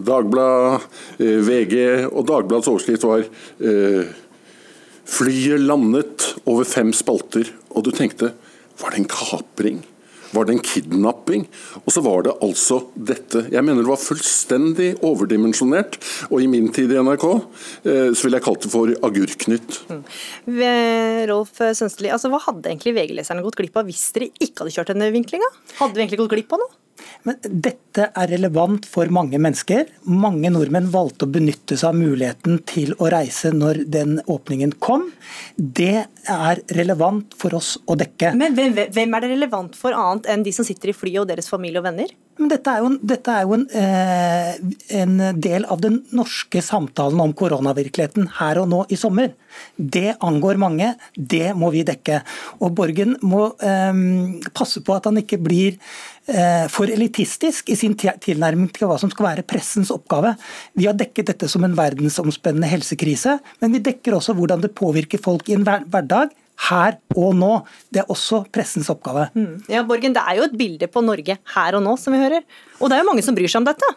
Dagbladet, 0.07 0.89
eh, 1.23 1.37
VG, 1.47 1.77
og 2.09 2.25
Dagbladets 2.27 2.71
overskrift 2.71 3.07
var 3.07 3.23
eh, 3.23 4.11
'Flyet 5.11 5.59
landet 5.63 6.27
over 6.47 6.67
fem 6.67 6.91
spalter', 6.95 7.49
og 7.71 7.87
du 7.87 7.91
tenkte 7.91 8.33
'var 8.79 8.91
det 8.91 8.99
en 8.99 9.11
kapring'? 9.11 9.81
Var 10.35 10.47
det 10.47 10.55
en 10.55 10.63
kidnapping. 10.65 11.45
Og 11.83 11.93
så 11.93 12.03
var 12.05 12.25
det 12.27 12.35
altså 12.43 12.81
dette. 12.95 13.45
Jeg 13.53 13.65
mener 13.65 13.85
det 13.85 13.91
var 13.91 14.01
fullstendig 14.01 14.91
overdimensjonert. 15.05 15.97
Og 16.29 16.43
i 16.43 16.49
min 16.51 16.71
tid 16.73 16.93
i 16.93 16.99
NRK 17.01 17.27
eh, 17.31 18.11
så 18.11 18.27
ville 18.27 18.39
jeg 18.39 18.47
kalt 18.47 18.65
det 18.65 18.73
for 18.73 18.93
Agurknytt. 19.07 19.81
Mm. 19.91 20.03
Rolf 21.31 21.57
Sønsteli, 21.59 22.11
altså, 22.13 22.31
hva 22.31 22.41
hadde 22.47 22.71
egentlig 22.71 22.95
VG-leserne 22.97 23.43
gått 23.45 23.59
glipp 23.59 23.79
av 23.79 23.89
hvis 23.89 24.07
dere 24.15 24.31
ikke 24.39 24.63
hadde 24.63 24.75
kjørt 24.77 24.93
denne 24.93 25.11
vinklinga? 25.13 25.49
Hadde 25.79 25.97
vi 25.97 26.05
egentlig 26.05 26.23
gått 26.23 26.35
glipp 26.35 26.55
av 26.57 26.63
noe? 26.63 26.80
Men 27.27 27.37
dette 27.43 28.07
er 28.07 28.31
relevant 28.31 28.85
for 28.89 29.11
mange 29.13 29.39
mennesker. 29.41 29.89
Mange 30.09 30.51
nordmenn 30.53 30.89
valgte 30.93 31.27
å 31.27 31.33
benytte 31.33 31.77
seg 31.77 31.91
av 31.91 31.99
muligheten 31.99 32.61
til 32.69 32.95
å 32.99 33.11
reise 33.13 33.53
når 33.55 33.83
den 33.91 34.17
åpningen 34.31 34.77
kom. 34.83 35.09
Det 35.55 36.07
er 36.31 36.63
relevant 36.77 37.35
for 37.37 37.57
oss 37.57 37.75
å 37.85 37.97
dekke. 37.99 38.33
Men 38.37 38.57
hvem, 38.57 38.75
hvem 38.93 39.15
er 39.17 39.25
det 39.25 39.31
relevant 39.35 39.77
for 39.77 39.97
annet 39.97 40.29
enn 40.31 40.45
de 40.45 40.55
som 40.55 40.67
sitter 40.67 40.93
i 40.93 40.97
flyet 40.97 41.23
og 41.23 41.31
deres 41.31 41.49
familie 41.51 41.81
og 41.81 41.89
venner? 41.89 42.11
Men 42.41 42.49
dette 42.49 42.71
er 42.73 42.81
jo, 42.81 42.89
en, 42.89 42.97
dette 43.05 43.33
er 43.35 43.45
jo 43.45 43.53
en, 43.53 43.65
eh, 43.77 44.53
en, 44.97 45.17
del 45.43 45.65
av 45.69 45.81
den 45.83 45.99
norske 46.15 46.63
samtalen 46.63 47.19
om 47.21 47.35
koronavirkeligheten 47.37 48.31
her 48.39 48.61
og 48.61 48.69
nå 48.71 48.79
i 48.89 48.97
sommer. 48.97 49.33
Det 49.75 50.15
angår 50.23 50.61
mange, 50.61 50.93
det 51.13 51.51
må 51.59 51.69
vi 51.75 51.83
dekke. 51.87 52.21
Og 52.63 52.73
Borgen 52.77 53.17
må 53.21 53.51
eh, 53.61 54.01
passe 54.57 54.81
på 54.85 54.95
at 54.95 55.09
han 55.09 55.21
ikke 55.21 55.41
blir 55.43 55.77
for 56.71 56.87
elitistisk 56.91 57.71
i 57.73 57.75
sin 57.75 57.95
tilnærming 57.97 58.69
til 58.71 58.87
hva 58.87 58.95
som 59.01 59.09
skal 59.11 59.25
være 59.25 59.45
pressens 59.47 59.89
oppgave. 59.91 60.35
Vi 60.77 60.85
har 60.85 60.93
dekket 60.95 61.31
dette 61.31 61.49
som 61.49 61.65
en 61.65 61.73
verdensomspennende 61.75 62.69
helsekrise, 62.69 63.39
men 63.59 63.73
vi 63.73 63.81
dekker 63.83 64.15
også 64.15 64.35
hvordan 64.37 64.61
det 64.63 64.69
påvirker 64.77 65.19
folk 65.23 65.49
i 65.49 65.57
en 65.57 65.65
hverdag 65.65 66.29
her 66.69 66.97
og 67.17 67.33
nå. 67.37 67.51
Det 67.89 68.03
er 68.03 68.13
også 68.13 68.43
pressens 68.53 68.89
oppgave. 68.93 69.27
Mm. 69.33 69.63
Ja, 69.71 69.83
Borgen, 69.87 70.13
Det 70.13 70.21
er 70.21 70.37
jo 70.37 70.47
et 70.47 70.57
bilde 70.57 70.87
på 70.87 71.01
Norge 71.01 71.37
her 71.55 71.77
og 71.77 71.83
nå, 71.83 71.97
som 71.97 72.13
vi 72.13 72.21
hører. 72.21 72.45
Og 72.79 72.89
det 72.89 72.97
er 72.97 73.03
jo 73.03 73.09
mange 73.09 73.25
som 73.25 73.37
bryr 73.37 73.49
seg 73.49 73.63
om 73.63 73.69
dette. 73.69 73.91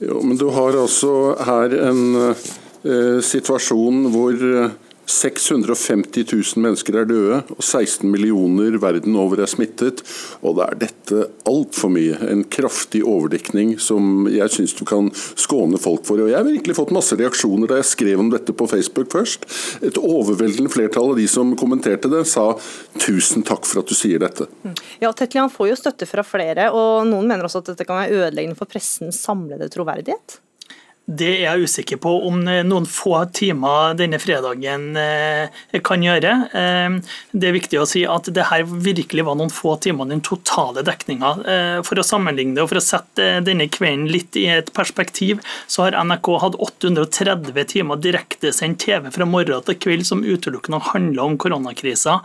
Jo, 0.00 0.20
men 0.22 0.38
du 0.38 0.48
har 0.54 0.76
altså 0.78 1.34
her 1.46 1.74
en 1.88 2.02
eh, 2.22 3.20
situasjon 3.24 4.06
hvor 4.14 4.34
eh, 4.36 4.76
650 5.06 6.26
000 6.32 6.62
mennesker 6.64 6.96
er 6.98 7.06
døde, 7.08 7.38
og 7.54 7.62
16 7.62 8.08
millioner 8.10 8.74
verden 8.82 9.16
over 9.18 9.40
er 9.42 9.50
smittet. 9.50 10.02
Og 10.42 10.58
da 10.58 10.66
er 10.70 10.80
dette 10.80 11.28
altfor 11.46 11.92
mye. 11.94 12.18
En 12.26 12.42
kraftig 12.50 13.04
overdekning 13.06 13.76
som 13.82 14.26
jeg 14.30 14.52
syns 14.52 14.74
du 14.76 14.84
kan 14.88 15.12
skåne 15.38 15.78
folk 15.82 16.06
for. 16.08 16.22
Og 16.22 16.32
jeg 16.32 16.38
har 16.38 16.46
virkelig 16.46 16.78
fått 16.78 16.94
masse 16.94 17.18
reaksjoner 17.18 17.70
da 17.70 17.80
jeg 17.80 17.90
skrev 17.92 18.22
om 18.22 18.32
dette 18.32 18.54
på 18.56 18.68
Facebook 18.70 19.12
først. 19.14 19.46
Et 19.86 20.00
overveldende 20.00 20.72
flertall 20.72 21.12
av 21.14 21.20
de 21.20 21.28
som 21.30 21.54
kommenterte 21.58 22.10
det, 22.12 22.24
sa 22.26 22.48
tusen 23.02 23.46
takk 23.46 23.68
for 23.68 23.82
at 23.82 23.90
du 23.90 23.94
sier 23.96 24.22
dette. 24.22 24.48
Ja, 25.02 25.12
Tetlian 25.14 25.52
får 25.52 25.70
jo 25.70 25.78
støtte 25.78 26.08
fra 26.10 26.24
flere, 26.26 26.70
og 26.74 27.06
noen 27.08 27.30
mener 27.30 27.46
også 27.46 27.62
at 27.62 27.72
dette 27.72 27.86
kan 27.86 28.02
være 28.02 28.26
ødeleggende 28.26 28.58
for 28.58 28.70
pressens 28.70 29.20
samlede 29.22 29.70
troverdighet? 29.72 30.40
Det 31.06 31.28
er 31.28 31.44
jeg 31.44 31.68
usikker 31.68 31.98
på 32.02 32.10
om 32.26 32.40
noen 32.42 32.86
få 32.90 33.20
timer 33.30 33.92
denne 33.94 34.18
fredagen 34.18 34.88
eh, 34.98 35.78
kan 35.86 36.02
gjøre. 36.02 36.32
Eh, 36.50 36.96
det 37.30 37.46
er 37.46 37.54
viktig 37.54 37.78
å 37.78 37.86
si 37.86 38.02
at 38.10 38.26
det 38.34 38.48
her 38.48 38.64
virkelig 38.66 39.22
var 39.28 39.38
noen 39.38 39.52
få 39.54 39.76
timer 39.84 40.10
den 40.10 40.22
totale 40.26 40.82
dekninga. 40.86 41.30
Eh, 41.46 41.76
for 41.86 42.02
å 42.02 42.06
sammenligne 42.06 42.56
det 42.56 42.64
og 42.64 42.72
for 42.72 42.80
å 42.80 42.82
sette 42.82 43.28
denne 43.46 43.68
kvelden 43.70 44.08
litt 44.10 44.34
i 44.34 44.48
et 44.50 44.72
perspektiv, 44.74 45.38
så 45.70 45.86
har 45.86 45.98
NRK 46.00 46.32
hatt 46.42 46.58
830 46.66 47.70
timer 47.70 48.02
direktesendt 48.02 48.82
TV 48.82 49.06
fra 49.14 49.30
morgen 49.30 49.62
til 49.62 49.78
kveld 49.78 50.08
som 50.10 50.26
utelukkende 50.26 50.82
handler 50.90 51.22
om 51.22 51.38
koronakrisa. 51.38 52.18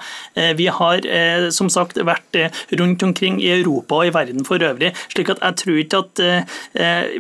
Vi 0.58 0.66
har 0.74 1.06
som 1.54 1.70
sagt 1.72 2.00
vært 2.02 2.36
rundt 2.80 3.04
omkring 3.06 3.38
i 3.44 3.52
Europa 3.60 4.00
og 4.02 4.10
i 4.10 4.14
verden 4.16 4.46
for 4.48 4.64
øvrig, 4.66 4.92
slik 5.14 5.30
at 5.34 5.42
jeg 5.46 5.60
tror 5.62 5.80
ikke 5.84 6.02
at 6.02 6.24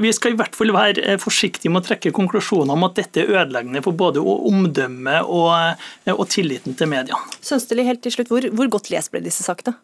vi 0.01 0.13
skal 0.15 0.33
i 0.33 0.39
hvert 0.39 0.57
fall 0.57 0.73
være 0.75 1.19
forsiktige 1.21 1.50
forsiktig 1.51 1.71
med 1.71 1.83
å 1.83 1.87
trekke 1.87 2.11
konklusjoner 2.15 2.73
om 2.73 2.87
at 2.87 2.97
dette 2.97 3.21
er 3.21 3.31
ødeleggende 3.41 3.83
for 3.83 3.93
både 3.93 4.21
omdømmet 4.21 5.27
og, 5.27 5.77
og, 6.07 6.27
tilliten 6.29 6.75
til 6.75 6.87
media. 6.87 7.15
Sønsteli, 7.41 7.85
helt 7.85 8.01
til 8.01 8.11
slutt, 8.11 8.29
hvor, 8.29 8.41
hvor 8.53 8.69
godt 8.69 8.91
lest 8.91 9.11
ble 9.11 9.21
disse 9.21 9.43
sakene? 9.43 9.75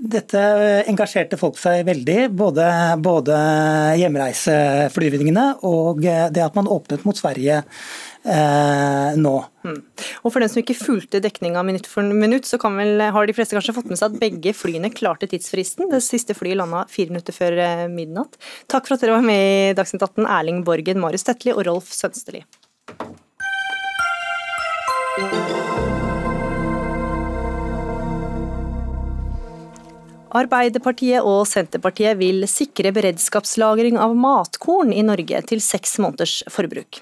Dette 0.00 0.40
engasjerte 0.88 1.36
folk 1.36 1.58
seg 1.60 1.82
veldig, 1.84 2.30
både, 2.32 2.64
både 3.02 3.36
hjemreiseflyvningene 4.00 5.58
og 5.66 6.00
det 6.00 6.40
at 6.40 6.56
man 6.56 6.70
åpnet 6.70 7.04
mot 7.04 7.18
Sverige 7.18 7.60
eh, 8.24 9.16
nå. 9.16 9.34
Mm. 9.64 9.78
Og 10.24 10.32
For 10.32 10.42
den 10.42 10.52
som 10.52 10.60
ikke 10.62 10.78
fulgte 10.78 11.22
dekninga 11.22 11.62
minutt 11.66 11.88
for 11.90 12.02
minutt, 12.04 12.48
så 12.48 12.60
vel, 12.60 13.00
har 13.00 13.28
de 13.28 13.36
fleste 13.36 13.56
kanskje 13.56 13.76
fått 13.76 13.90
med 13.92 14.00
seg 14.00 14.12
at 14.12 14.20
begge 14.22 14.54
flyene 14.56 14.92
klarte 14.94 15.28
tidsfristen. 15.30 15.90
Det 15.92 16.02
siste 16.04 16.36
flyet 16.36 16.60
landa 16.60 16.86
fire 16.90 17.14
minutter 17.14 17.36
før 17.36 17.58
eh, 17.60 17.86
midnatt. 17.92 18.40
Takk 18.70 18.88
for 18.88 18.96
at 18.96 19.04
dere 19.04 19.18
var 19.18 19.26
med 19.26 19.40
i 19.40 19.78
Dagsnytt 19.78 20.04
18, 20.06 20.26
Erling 20.26 20.64
Borgen, 20.66 21.02
Marius 21.02 21.26
Tetli 21.28 21.54
og 21.54 21.64
Rolf 21.68 21.92
Sønsteli. 21.94 22.44
Arbeiderpartiet 30.30 31.24
og 31.26 31.42
Senterpartiet 31.50 32.18
vil 32.20 32.44
sikre 32.50 32.92
beredskapslagring 32.94 33.96
av 33.98 34.14
matkorn 34.14 34.92
i 34.94 35.02
Norge 35.02 35.40
til 35.48 35.62
seks 35.64 35.96
måneders 36.02 36.36
forbruk. 36.52 37.00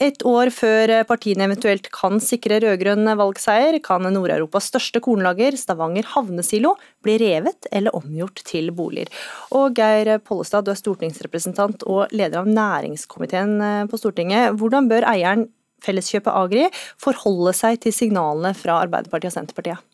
Et 0.00 0.24
år 0.24 0.52
før 0.54 0.94
partiene 1.08 1.44
eventuelt 1.44 1.90
kan 1.92 2.16
sikre 2.24 2.60
rød-grønn 2.64 3.12
valgseier, 3.20 3.76
kan 3.84 4.08
Nord-Europas 4.08 4.70
største 4.72 5.02
kornlager, 5.04 5.58
Stavanger 5.60 6.08
havnesilo, 6.14 6.74
bli 7.04 7.18
revet 7.20 7.68
eller 7.70 7.96
omgjort 7.96 8.40
til 8.48 8.72
boliger. 8.72 9.12
Og 9.52 9.76
Geir 9.76 10.16
Pollestad, 10.24 10.64
du 10.64 10.72
er 10.72 10.80
stortingsrepresentant 10.80 11.84
og 11.84 12.08
leder 12.16 12.40
av 12.42 12.48
næringskomiteen 12.48 13.88
på 13.92 14.00
Stortinget. 14.00 14.56
Hvordan 14.56 14.88
bør 14.88 15.08
eieren 15.12 15.50
Felleskjøpet 15.84 16.32
Agri 16.32 16.66
forholde 17.00 17.54
seg 17.56 17.80
til 17.84 17.94
signalene 17.96 18.52
fra 18.56 18.82
Arbeiderpartiet 18.84 19.32
og 19.32 19.38
Senterpartiet? 19.38 19.89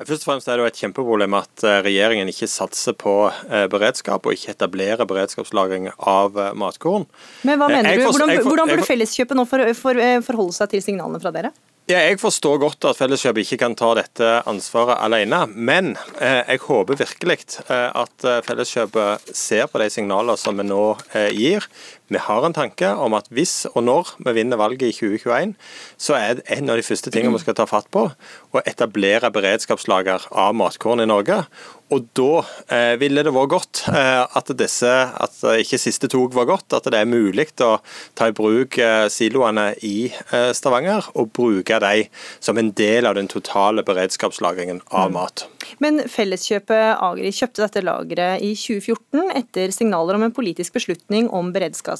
Først 0.00 0.24
og 0.24 0.30
fremst 0.30 0.48
er 0.48 0.56
det 0.56 0.64
jo 0.64 0.70
et 0.70 0.78
kjempeproblem 0.80 1.34
at 1.36 1.64
eh, 1.66 1.80
regjeringen 1.84 2.30
ikke 2.32 2.48
satser 2.48 2.96
på 2.96 3.14
eh, 3.28 3.66
beredskap 3.72 4.24
og 4.24 4.36
ikke 4.36 4.54
etablerer 4.54 5.08
beredskapslagring 5.08 5.90
av 5.98 6.38
eh, 6.40 6.54
matkorn. 6.56 7.04
Men 7.44 7.60
hva 7.60 7.68
mener 7.68 7.98
du? 7.98 8.06
Hvordan, 8.08 8.32
hvordan 8.46 8.70
burde 8.72 8.86
Felleskjøpet 8.88 9.36
nå 9.36 9.44
for, 9.50 9.74
for, 9.76 10.00
forholde 10.24 10.56
seg 10.56 10.72
til 10.72 10.86
signalene 10.86 11.20
fra 11.20 11.34
dere? 11.34 11.52
Ja, 11.90 11.98
jeg 12.06 12.20
forstår 12.22 12.60
godt 12.62 12.86
at 12.86 12.98
Felleskjøpet 13.00 13.42
ikke 13.42 13.64
kan 13.64 13.74
ta 13.74 13.88
dette 13.98 14.26
ansvaret 14.48 15.00
alene, 15.02 15.40
men 15.50 15.96
eh, 16.22 16.44
jeg 16.46 16.62
håper 16.68 17.00
virkelig 17.00 17.40
at 17.66 18.26
Felleskjøpet 18.46 19.32
ser 19.34 19.66
på 19.66 19.80
de 19.82 19.88
signalene 19.90 20.36
som 20.38 20.60
vi 20.60 20.68
nå 20.68 20.84
eh, 21.18 21.32
gir. 21.34 21.66
Vi 22.10 22.18
har 22.18 22.44
en 22.46 22.54
tanke 22.56 22.88
om 22.98 23.14
at 23.14 23.28
hvis 23.30 23.68
og 23.70 23.84
når 23.86 24.14
vi 24.26 24.34
vinner 24.40 24.58
valget 24.58 24.88
i 24.90 24.96
2021, 24.96 25.54
så 25.94 26.16
er 26.18 26.42
en 26.56 26.72
av 26.72 26.80
de 26.80 26.86
første 26.86 27.12
tingene 27.14 27.36
vi 27.36 27.44
skal 27.44 27.54
ta 27.58 27.68
fatt 27.70 27.86
på 27.94 28.08
å 28.10 28.62
etablere 28.66 29.30
beredskapslager 29.30 30.26
av 30.30 30.56
matkorn 30.58 31.04
i 31.04 31.06
Norge. 31.06 31.44
Og 31.90 32.06
da 32.14 32.42
eh, 32.70 32.94
ville 33.00 33.22
det 33.26 33.32
vært 33.34 33.50
godt 33.50 33.82
eh, 33.90 34.22
at 34.38 34.50
disse, 34.58 34.90
at 34.90 35.38
ikke 35.58 35.78
siste 35.80 36.10
tog 36.10 36.34
var 36.36 36.46
godt, 36.50 36.76
at 36.76 36.86
det 36.90 37.00
er 37.00 37.10
mulig 37.10 37.48
å 37.66 37.72
ta 38.18 38.28
i 38.30 38.34
bruk 38.36 38.78
eh, 38.78 39.06
siloene 39.10 39.72
i 39.86 40.10
eh, 40.10 40.50
Stavanger 40.54 41.10
og 41.18 41.32
bruke 41.34 41.80
dem 41.82 42.10
som 42.38 42.58
en 42.60 42.70
del 42.78 43.08
av 43.10 43.16
den 43.18 43.30
totale 43.30 43.82
beredskapslagringen 43.86 44.82
av 44.90 45.10
mm. 45.10 45.16
mat. 45.18 45.46
Men 45.82 46.02
Felleskjøpet 46.10 47.02
Agri 47.02 47.32
kjøpte 47.34 47.64
dette 47.64 47.82
lageret 47.84 48.44
i 48.44 48.52
2014 48.58 49.34
etter 49.38 49.74
signaler 49.74 50.18
om 50.18 50.26
en 50.26 50.34
politisk 50.34 50.78
beslutning 50.78 51.28
om 51.34 51.50
beredskaps, 51.54 51.99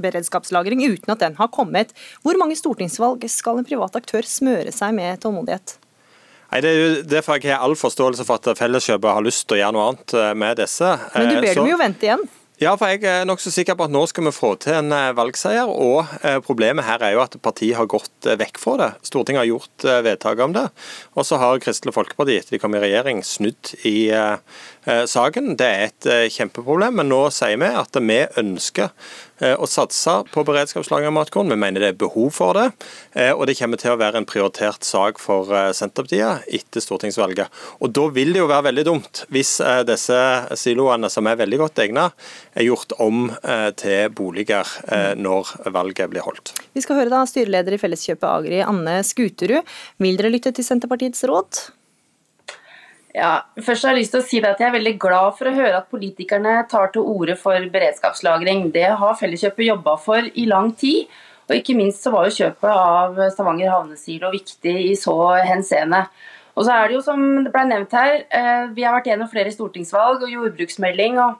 beredskapslagring 0.00 0.82
uten 0.86 1.12
at 1.14 1.22
den 1.22 1.38
har 1.40 1.52
kommet. 1.54 1.94
Hvor 2.24 2.38
mange 2.40 2.58
stortingsvalg 2.58 3.26
skal 3.30 3.60
en 3.60 3.68
privat 3.68 3.96
aktør 4.00 4.26
smøre 4.26 4.74
seg 4.74 4.96
med 4.96 5.22
tålmodighet? 5.22 5.78
Nei, 6.50 6.60
Det 6.64 6.70
er 6.70 6.80
jo 6.80 6.90
derfor 7.06 7.38
jeg 7.38 7.54
har 7.54 7.62
all 7.62 7.78
forståelse 7.78 8.26
for 8.26 8.42
at 8.42 8.58
Felleskjøpet 8.58 9.14
har 9.14 9.24
lyst 9.24 9.46
til 9.46 9.58
å 9.58 9.62
gjøre 9.62 9.76
noe 9.76 9.88
annet 9.92 10.18
eh, 10.18 10.34
med 10.34 10.58
disse. 10.58 10.92
Men 11.14 11.30
du 11.30 11.38
ber 11.38 11.52
Så... 11.54 11.62
dem 11.62 11.70
jo 11.70 11.80
vente 11.80 12.08
igjen? 12.08 12.28
Ja, 12.60 12.74
for 12.76 12.92
jeg 12.92 13.06
er 13.08 13.22
nokså 13.24 13.48
sikker 13.54 13.72
på 13.72 13.86
at 13.86 13.92
nå 13.94 14.02
skal 14.10 14.26
vi 14.26 14.32
få 14.36 14.50
til 14.60 14.74
en 14.76 14.90
eh, 14.92 15.12
valgseier. 15.16 15.70
Og 15.70 16.10
eh, 16.26 16.40
problemet 16.44 16.84
her 16.84 17.06
er 17.06 17.14
jo 17.14 17.22
at 17.22 17.38
partiet 17.40 17.78
har 17.78 17.88
gått 17.88 18.28
vekk 18.42 18.58
fra 18.60 18.74
det. 18.82 18.90
Stortinget 19.06 19.44
har 19.44 19.48
gjort 19.52 19.86
vedtak 20.08 20.42
om 20.44 20.56
det. 20.58 20.66
Og 21.14 21.28
så 21.28 21.38
har 21.40 21.62
Kristelig 21.62 21.94
Folkeparti, 21.96 22.40
etter 22.40 22.58
de 22.58 22.62
kom 22.62 22.74
i 22.74 22.82
regjering, 22.82 23.22
snudd 23.24 23.72
i 23.86 24.10
saken. 24.84 25.54
Det 25.60 25.66
er 25.66 25.88
et 25.88 26.32
kjempeproblem. 26.32 27.00
Men 27.00 27.10
nå 27.12 27.24
sier 27.34 27.58
vi 27.60 27.68
at 27.68 27.98
vi 28.00 28.20
ønsker 28.40 28.90
Eh, 29.40 29.56
å 29.56 29.64
satse 29.68 30.12
på 30.34 30.42
beredskapslagring 30.44 31.08
av 31.08 31.14
matkorn. 31.16 31.48
Vi 31.48 31.56
mener 31.56 31.80
det 31.80 31.90
er 31.94 32.00
behov 32.00 32.28
for 32.36 32.56
det, 32.58 32.66
eh, 33.16 33.32
og 33.32 33.46
det 33.48 33.56
kommer 33.56 33.80
til 33.80 33.94
å 33.94 34.00
være 34.00 34.20
en 34.20 34.28
prioritert 34.28 34.84
sak 34.84 35.18
for 35.22 35.48
eh, 35.56 35.70
Senterpartiet 35.76 36.44
etter 36.58 36.84
stortingsvalget. 36.84 37.48
Og 37.80 37.94
Da 37.96 38.06
vil 38.12 38.34
det 38.34 38.42
jo 38.42 38.50
være 38.50 38.68
veldig 38.68 38.84
dumt 38.84 39.24
hvis 39.32 39.56
disse 39.88 40.18
siloene, 40.60 41.08
som 41.10 41.26
er 41.26 41.40
veldig 41.40 41.58
godt 41.60 41.80
egnet, 41.82 42.12
er 42.54 42.66
gjort 42.66 42.92
om 43.02 43.30
til 43.76 44.12
boliger 44.14 44.66
når 45.18 45.50
valget 45.72 46.10
blir 46.12 46.24
holdt. 46.24 46.52
Vi 46.74 46.82
skal 46.84 47.00
høre 47.00 47.12
da 47.12 47.24
styreleder 47.28 47.76
i 47.76 47.80
Felleskjøpet 47.80 48.28
Agri, 48.28 48.62
Anne 48.64 49.00
Skuterud. 49.06 49.66
Vil 50.02 50.18
dere 50.20 50.32
lytte 50.32 50.52
til 50.54 50.66
Senterpartiets 50.66 51.24
råd? 51.28 51.60
Ja, 53.14 53.42
først 53.58 53.84
har 53.84 53.96
Jeg 53.96 54.04
lyst 54.04 54.14
til 54.14 54.20
å 54.20 54.26
si 54.26 54.38
at 54.38 54.60
jeg 54.60 54.68
er 54.68 54.76
veldig 54.76 54.94
glad 55.02 55.34
for 55.38 55.50
å 55.50 55.54
høre 55.54 55.80
at 55.80 55.90
politikerne 55.90 56.60
tar 56.70 56.92
til 56.94 57.02
orde 57.02 57.34
for 57.38 57.58
beredskapslagring. 57.72 58.70
Det 58.72 58.86
har 59.00 59.18
Felleskjøpet 59.18 59.66
jobba 59.66 59.96
for 59.98 60.22
i 60.22 60.46
lang 60.46 60.72
tid. 60.78 61.10
Og 61.50 61.56
ikke 61.58 61.74
minst 61.74 62.04
så 62.04 62.12
var 62.14 62.28
jo 62.28 62.36
kjøpet 62.36 62.70
av 62.70 63.18
Stavanger 63.34 63.72
havnesilo 63.72 64.30
viktig 64.30 64.76
i 64.92 64.94
så 64.94 65.16
henseende. 65.42 66.04
Og 66.54 66.66
så 66.66 66.74
er 66.76 66.88
det 66.88 66.98
jo 66.98 67.02
som 67.02 67.20
det 67.42 67.50
ble 67.50 67.64
nevnt 67.66 67.92
her, 67.96 68.24
eh, 68.30 68.66
Vi 68.74 68.82
har 68.82 68.94
vært 68.94 69.10
gjennom 69.10 69.30
flere 69.30 69.50
stortingsvalg 69.50 70.22
og 70.22 70.30
jordbruksmelding. 70.30 71.18
og 71.18 71.38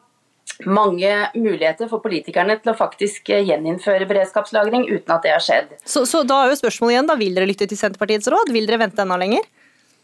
mange 0.67 1.31
muligheter 1.35 1.89
for 1.89 2.03
politikerne 2.05 2.59
til 2.61 2.73
å 2.73 2.77
faktisk 2.77 3.31
gjeninnføre 3.33 4.09
beredskapslagring 4.09 4.89
uten 4.91 5.15
at 5.15 5.23
det 5.23 5.33
har 5.33 5.41
skjedd. 5.41 5.73
Så, 5.85 6.05
så 6.05 6.21
da 6.27 6.45
er 6.45 6.51
jo 6.51 6.61
spørsmålet 6.61 6.97
igjen, 6.97 7.09
da, 7.09 7.17
Vil 7.21 7.35
dere 7.35 7.49
lytte 7.49 7.69
til 7.71 7.79
Senterpartiets 7.79 8.29
råd? 8.29 8.53
Vil 8.53 8.67
dere 8.69 8.83
vente 8.83 9.01
enda 9.01 9.17
lenger? 9.17 9.47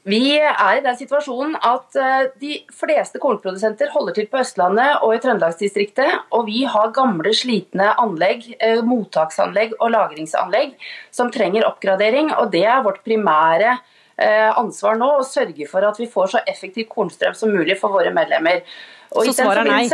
Vi 0.07 0.37
er 0.39 0.79
i 0.79 0.83
den 0.85 0.95
situasjonen 0.95 1.57
at 1.67 1.97
eh, 1.99 2.29
de 2.39 2.53
fleste 2.79 3.19
kornprodusenter 3.23 3.91
holder 3.91 4.15
til 4.15 4.29
på 4.31 4.39
Østlandet 4.39 5.01
og 5.03 5.17
i 5.17 5.19
Trøndelagsdistriktet. 5.23 6.29
Og 6.37 6.47
vi 6.47 6.63
har 6.71 6.93
gamle, 6.95 7.33
slitne 7.35 7.89
anlegg, 7.99 8.47
eh, 8.63 8.79
mottaksanlegg 8.87 9.75
og 9.81 9.91
lagringsanlegg 9.97 10.77
som 11.15 11.33
trenger 11.35 11.67
oppgradering. 11.67 12.31
Og 12.39 12.53
det 12.55 12.63
er 12.71 12.85
vårt 12.87 13.03
primære 13.07 13.73
eh, 13.75 14.53
ansvar 14.53 15.01
nå 15.01 15.11
å 15.17 15.27
sørge 15.27 15.67
for 15.71 15.89
at 15.89 15.99
vi 15.99 16.07
får 16.13 16.37
så 16.37 16.45
effektiv 16.55 16.87
kornstrøm 16.93 17.35
som 17.35 17.51
mulig 17.51 17.75
for 17.81 17.99
våre 17.99 18.15
medlemmer. 18.15 18.63
Så 19.11 19.35
svaret 19.35 19.67
er 19.67 19.73
nei? 19.73 19.91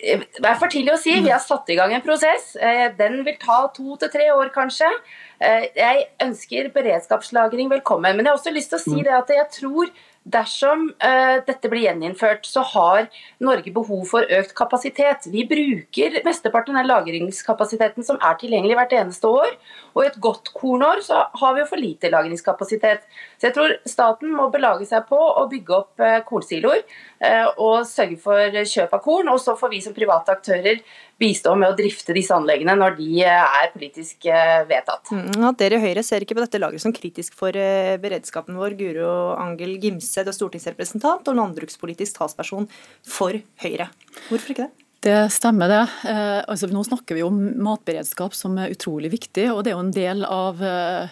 Det 0.00 0.48
er 0.48 0.58
for 0.58 0.72
tidlig 0.72 0.96
å 0.96 0.98
si. 0.98 1.14
Vi 1.22 1.30
har 1.30 1.42
satt 1.44 1.68
i 1.70 1.78
gang 1.78 1.92
en 1.94 2.02
prosess. 2.02 2.56
Den 2.98 3.20
vil 3.22 3.36
ta 3.38 3.62
to 3.76 3.94
til 4.00 4.10
tre 4.10 4.32
år, 4.34 4.50
kanskje. 4.50 4.88
Jeg 5.40 6.06
ønsker 6.20 6.68
beredskapslagring 6.74 7.70
velkommen. 7.72 8.16
Men 8.16 8.26
jeg 8.26 8.32
har 8.32 8.38
også 8.38 8.52
lyst 8.52 8.74
til 8.74 8.80
å 8.80 8.84
si 8.84 9.04
det 9.06 9.14
at 9.16 9.30
jeg 9.32 9.46
tror 9.54 9.92
Dersom 10.28 10.90
uh, 11.00 11.38
dette 11.46 11.68
blir 11.72 11.86
gjeninnført, 11.86 12.44
så 12.44 12.60
har 12.74 13.06
Norge 13.40 13.72
behov 13.72 14.02
for 14.10 14.28
økt 14.36 14.52
kapasitet. 14.58 15.24
Vi 15.32 15.46
bruker 15.48 16.18
mesteparten 16.26 16.76
av 16.76 16.82
den 16.82 16.90
lagringskapasiteten 16.90 18.04
som 18.04 18.18
er 18.20 18.36
tilgjengelig 18.42 18.76
hvert 18.76 18.92
eneste 18.98 19.30
år. 19.32 19.54
Og 19.94 20.04
i 20.04 20.08
et 20.10 20.18
godt 20.22 20.52
kornår 20.56 21.02
så 21.06 21.22
har 21.40 21.54
vi 21.54 21.62
jo 21.62 21.68
for 21.70 21.80
lite 21.80 22.10
lagringskapasitet. 22.12 23.06
Så 23.38 23.48
jeg 23.48 23.56
tror 23.56 23.76
staten 23.88 24.32
må 24.36 24.48
belage 24.52 24.86
seg 24.88 25.06
på 25.08 25.18
å 25.18 25.46
bygge 25.50 25.76
opp 25.76 26.02
uh, 26.02 26.18
kornsiloer 26.26 26.82
uh, 26.82 27.48
og 27.60 27.86
sørge 27.88 28.18
for 28.22 28.60
kjøp 28.60 28.96
av 28.96 29.04
korn. 29.04 29.30
Og 29.32 29.40
så 29.42 29.56
får 29.58 29.72
vi 29.74 29.82
som 29.84 29.96
private 29.96 30.36
aktører 30.36 30.82
bistå 31.20 31.52
med 31.58 31.72
å 31.72 31.76
drifte 31.76 32.16
disse 32.16 32.32
anleggene 32.32 32.76
når 32.78 32.96
de 32.96 33.08
er 33.28 33.72
politisk 33.74 34.24
vedtatt. 34.70 35.10
Mm, 35.12 35.44
at 35.50 35.58
dere 35.60 35.76
i 35.76 35.82
Høyre 35.82 36.04
ser 36.06 36.24
ikke 36.24 36.38
på 36.38 36.44
dette 36.46 36.62
lageret 36.62 36.80
som 36.80 36.94
kritisk 36.96 37.36
for 37.36 37.52
beredskapen 38.00 38.56
vår, 38.56 38.78
Guro 38.78 39.10
Angel 39.36 39.76
Gimse 39.82 40.24
du 40.24 40.32
er 40.32 40.38
stortingsrepresentant 40.38 41.28
og 41.28 41.36
landbrukspolitisk 41.42 42.22
talsperson 42.22 42.70
for 43.04 43.36
Høyre. 43.60 43.90
Hvorfor 44.30 44.54
ikke 44.54 44.70
det? 44.70 44.89
Det 45.00 45.30
stemmer, 45.32 45.70
det. 45.70 46.10
Eh, 46.10 46.42
altså, 46.44 46.68
nå 46.68 46.82
snakker 46.84 47.16
vi 47.16 47.22
om 47.24 47.36
matberedskap 47.64 48.34
som 48.36 48.58
er 48.60 48.74
utrolig 48.74 49.08
viktig. 49.14 49.46
og 49.48 49.62
det 49.64 49.72
er 49.72 49.78
jo 49.78 49.84
en 49.86 49.94
del 49.94 50.26
av 50.28 50.60
eh, 50.60 51.08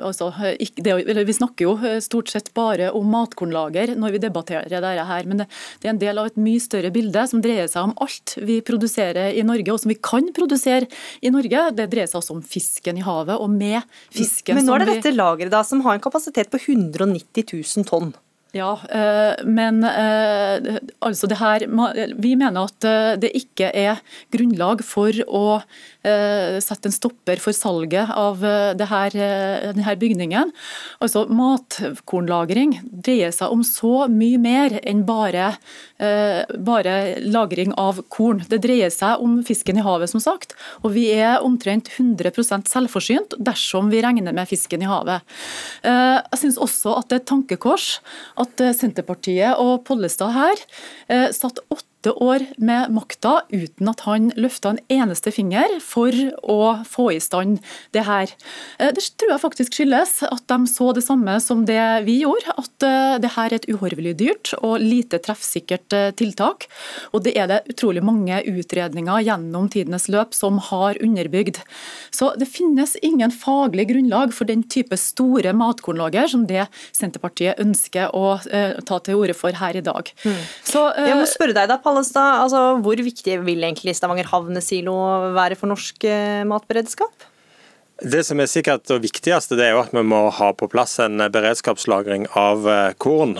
altså, 0.00 0.30
ikke, 0.64 0.80
det, 0.80 1.26
Vi 1.28 1.34
snakker 1.36 1.66
jo 1.66 1.74
eh, 1.84 1.98
stort 2.00 2.32
sett 2.32 2.48
bare 2.56 2.88
om 2.96 3.12
matkornlager 3.12 3.92
når 4.00 4.16
vi 4.16 4.22
debatterer 4.24 4.72
dette 4.72 5.06
her, 5.12 5.28
men 5.28 5.44
det, 5.44 5.48
det, 5.82 5.90
er 5.90 5.92
en 5.92 6.02
del 6.06 6.22
av 6.22 6.30
et 6.30 6.40
mye 6.40 6.64
større 6.64 6.94
bilde 6.94 7.28
som 7.28 7.44
dreier 7.44 7.68
seg 7.68 7.90
om 7.90 7.96
alt 8.00 8.38
vi 8.40 8.62
produserer 8.64 9.36
i 9.36 9.44
Norge, 9.44 9.74
og 9.74 9.82
som 9.84 9.92
vi 9.92 10.00
kan 10.00 10.32
produsere 10.32 10.88
i 11.20 11.34
Norge. 11.34 11.68
Det 11.76 11.90
dreier 11.92 12.08
seg 12.08 12.22
også 12.22 12.38
om 12.38 12.44
fisken 12.56 12.96
i 12.96 13.04
havet, 13.04 13.36
og 13.36 13.52
med 13.52 13.84
fisken 14.08 14.56
Men 14.56 14.70
nå 14.70 14.78
er 14.78 14.86
det 14.86 14.94
dette 14.94 15.18
lageret 15.18 15.68
som 15.68 15.84
har 15.84 15.98
en 15.98 16.08
kapasitet 16.08 16.48
på 16.48 16.64
190 16.64 17.44
000 17.52 17.92
tonn. 17.92 18.16
Ja, 18.56 18.72
eh, 18.88 19.44
men 19.44 19.82
eh, 19.84 20.78
altså 21.04 21.28
det 21.28 21.38
her 21.40 21.64
Vi 22.22 22.32
mener 22.38 22.68
at 22.70 22.86
eh, 22.88 23.16
det 23.20 23.32
ikke 23.36 23.68
er 23.74 24.00
grunnlag 24.32 24.84
for 24.86 25.12
å 25.26 25.44
sette 26.62 26.88
en 26.88 26.94
stopper 26.94 27.40
for 27.42 27.56
salget 27.56 28.12
av 28.14 28.42
her, 28.42 29.16
denne 29.66 29.94
bygningen. 29.98 30.52
Altså 31.02 31.24
Matkornlagring 31.32 32.76
dreier 32.90 33.34
seg 33.34 33.52
om 33.52 33.64
så 33.66 34.06
mye 34.12 34.38
mer 34.40 34.76
enn 34.86 35.02
bare, 35.08 35.52
bare 35.98 36.96
lagring 37.24 37.74
av 37.80 38.02
korn. 38.12 38.44
Det 38.48 38.60
dreier 38.64 38.92
seg 38.94 39.22
om 39.24 39.40
fisken 39.46 39.80
i 39.80 39.84
havet, 39.86 40.12
som 40.12 40.22
sagt. 40.22 40.54
Og 40.84 40.94
vi 40.96 41.08
er 41.16 41.44
omtrent 41.44 41.90
100% 41.96 42.70
selvforsynt 42.70 43.36
dersom 43.42 43.90
vi 43.92 44.02
regner 44.04 44.36
med 44.36 44.48
fisken 44.50 44.84
i 44.84 44.90
havet. 44.90 45.26
Jeg 45.82 46.42
synes 46.42 46.60
også 46.62 46.96
at 47.00 47.10
det 47.10 47.18
er 47.18 47.24
et 47.24 47.30
tankekors 47.30 47.90
at 48.40 48.62
eh, 48.62 48.74
Senterpartiet 48.76 49.60
og 49.62 49.84
Pollestad 49.86 50.34
her 50.36 50.64
eh, 51.08 51.28
satt 51.34 51.62
åtte 51.68 51.95
åtte 52.06 52.24
år 52.24 52.46
med 52.56 52.90
makta 52.90 53.42
uten 53.50 53.88
at 53.90 54.00
han 54.06 54.30
løfta 54.36 54.70
en 54.70 54.78
eneste 54.88 55.32
finger 55.34 55.78
for 55.82 56.12
å 56.42 56.84
få 56.86 57.10
i 57.16 57.20
stand 57.20 57.58
det 57.92 58.04
her. 58.06 58.30
Eh, 58.78 58.92
det 58.94 59.02
tror 59.18 59.32
jeg 59.32 59.42
faktisk 59.42 59.74
skyldes 59.74 60.22
at 60.26 60.44
de 60.46 60.66
så 60.70 60.92
det 60.94 61.02
samme 61.02 61.38
som 61.40 61.64
det 61.66 62.04
vi 62.06 62.20
gjorde, 62.22 62.54
at 62.56 62.86
eh, 62.86 63.18
det 63.22 63.32
her 63.34 63.50
er 63.50 63.58
et 63.58 63.68
uhorvelig 63.68 64.14
dyrt 64.20 64.52
og 64.60 64.78
lite 64.80 65.18
treffsikkert 65.18 65.92
eh, 65.92 66.12
tiltak. 66.16 66.68
Og 67.12 67.24
det 67.24 67.34
er 67.36 67.50
det 67.50 67.64
utrolig 67.72 68.04
mange 68.04 68.38
utredninger 68.46 69.26
gjennom 69.26 69.68
tidenes 69.72 70.08
løp 70.12 70.34
som 70.34 70.60
har 70.70 71.00
underbygd. 71.02 71.58
Så 72.14 72.32
det 72.38 72.48
finnes 72.50 72.96
ingen 73.02 73.34
faglig 73.34 73.88
grunnlag 73.90 74.34
for 74.34 74.46
den 74.48 74.62
type 74.62 74.96
store 75.00 75.54
matkornlager 75.56 76.30
som 76.30 76.46
det 76.46 76.68
Senterpartiet 76.94 77.60
ønsker 77.62 78.14
å 78.14 78.38
ta 78.86 78.98
til 79.02 79.18
orde 79.18 79.34
for 79.36 79.56
her 79.56 79.76
i 79.78 79.82
dag. 79.84 80.08
Mm. 80.24 80.40
Så, 80.66 80.82
Jeg 80.96 81.18
må 81.18 81.26
spørre 81.28 81.56
deg 81.56 81.68
da, 81.70 81.78
Palle 81.82 81.95
Pollestad, 81.96 82.42
altså, 82.44 82.60
hvor 82.84 83.00
viktig 83.00 83.38
vil 83.46 83.64
egentlig 83.64 83.96
Stavanger 83.96 84.28
havnesilo 84.28 84.96
være 85.36 85.56
for 85.56 85.72
norsk 85.72 86.04
eh, 86.04 86.44
matberedskap? 86.48 87.24
Det 87.96 88.20
som 88.28 88.36
er 88.42 88.50
sikkert 88.52 88.90
og 88.92 89.00
viktigste, 89.00 89.56
det 89.56 89.64
er 89.64 89.72
jo 89.72 89.80
at 89.80 89.94
vi 89.96 90.02
må 90.04 90.26
ha 90.36 90.50
på 90.52 90.68
plass 90.68 90.98
en 91.00 91.16
beredskapslagring 91.32 92.26
av 92.36 92.68
eh, 92.68 92.90
korn. 93.00 93.38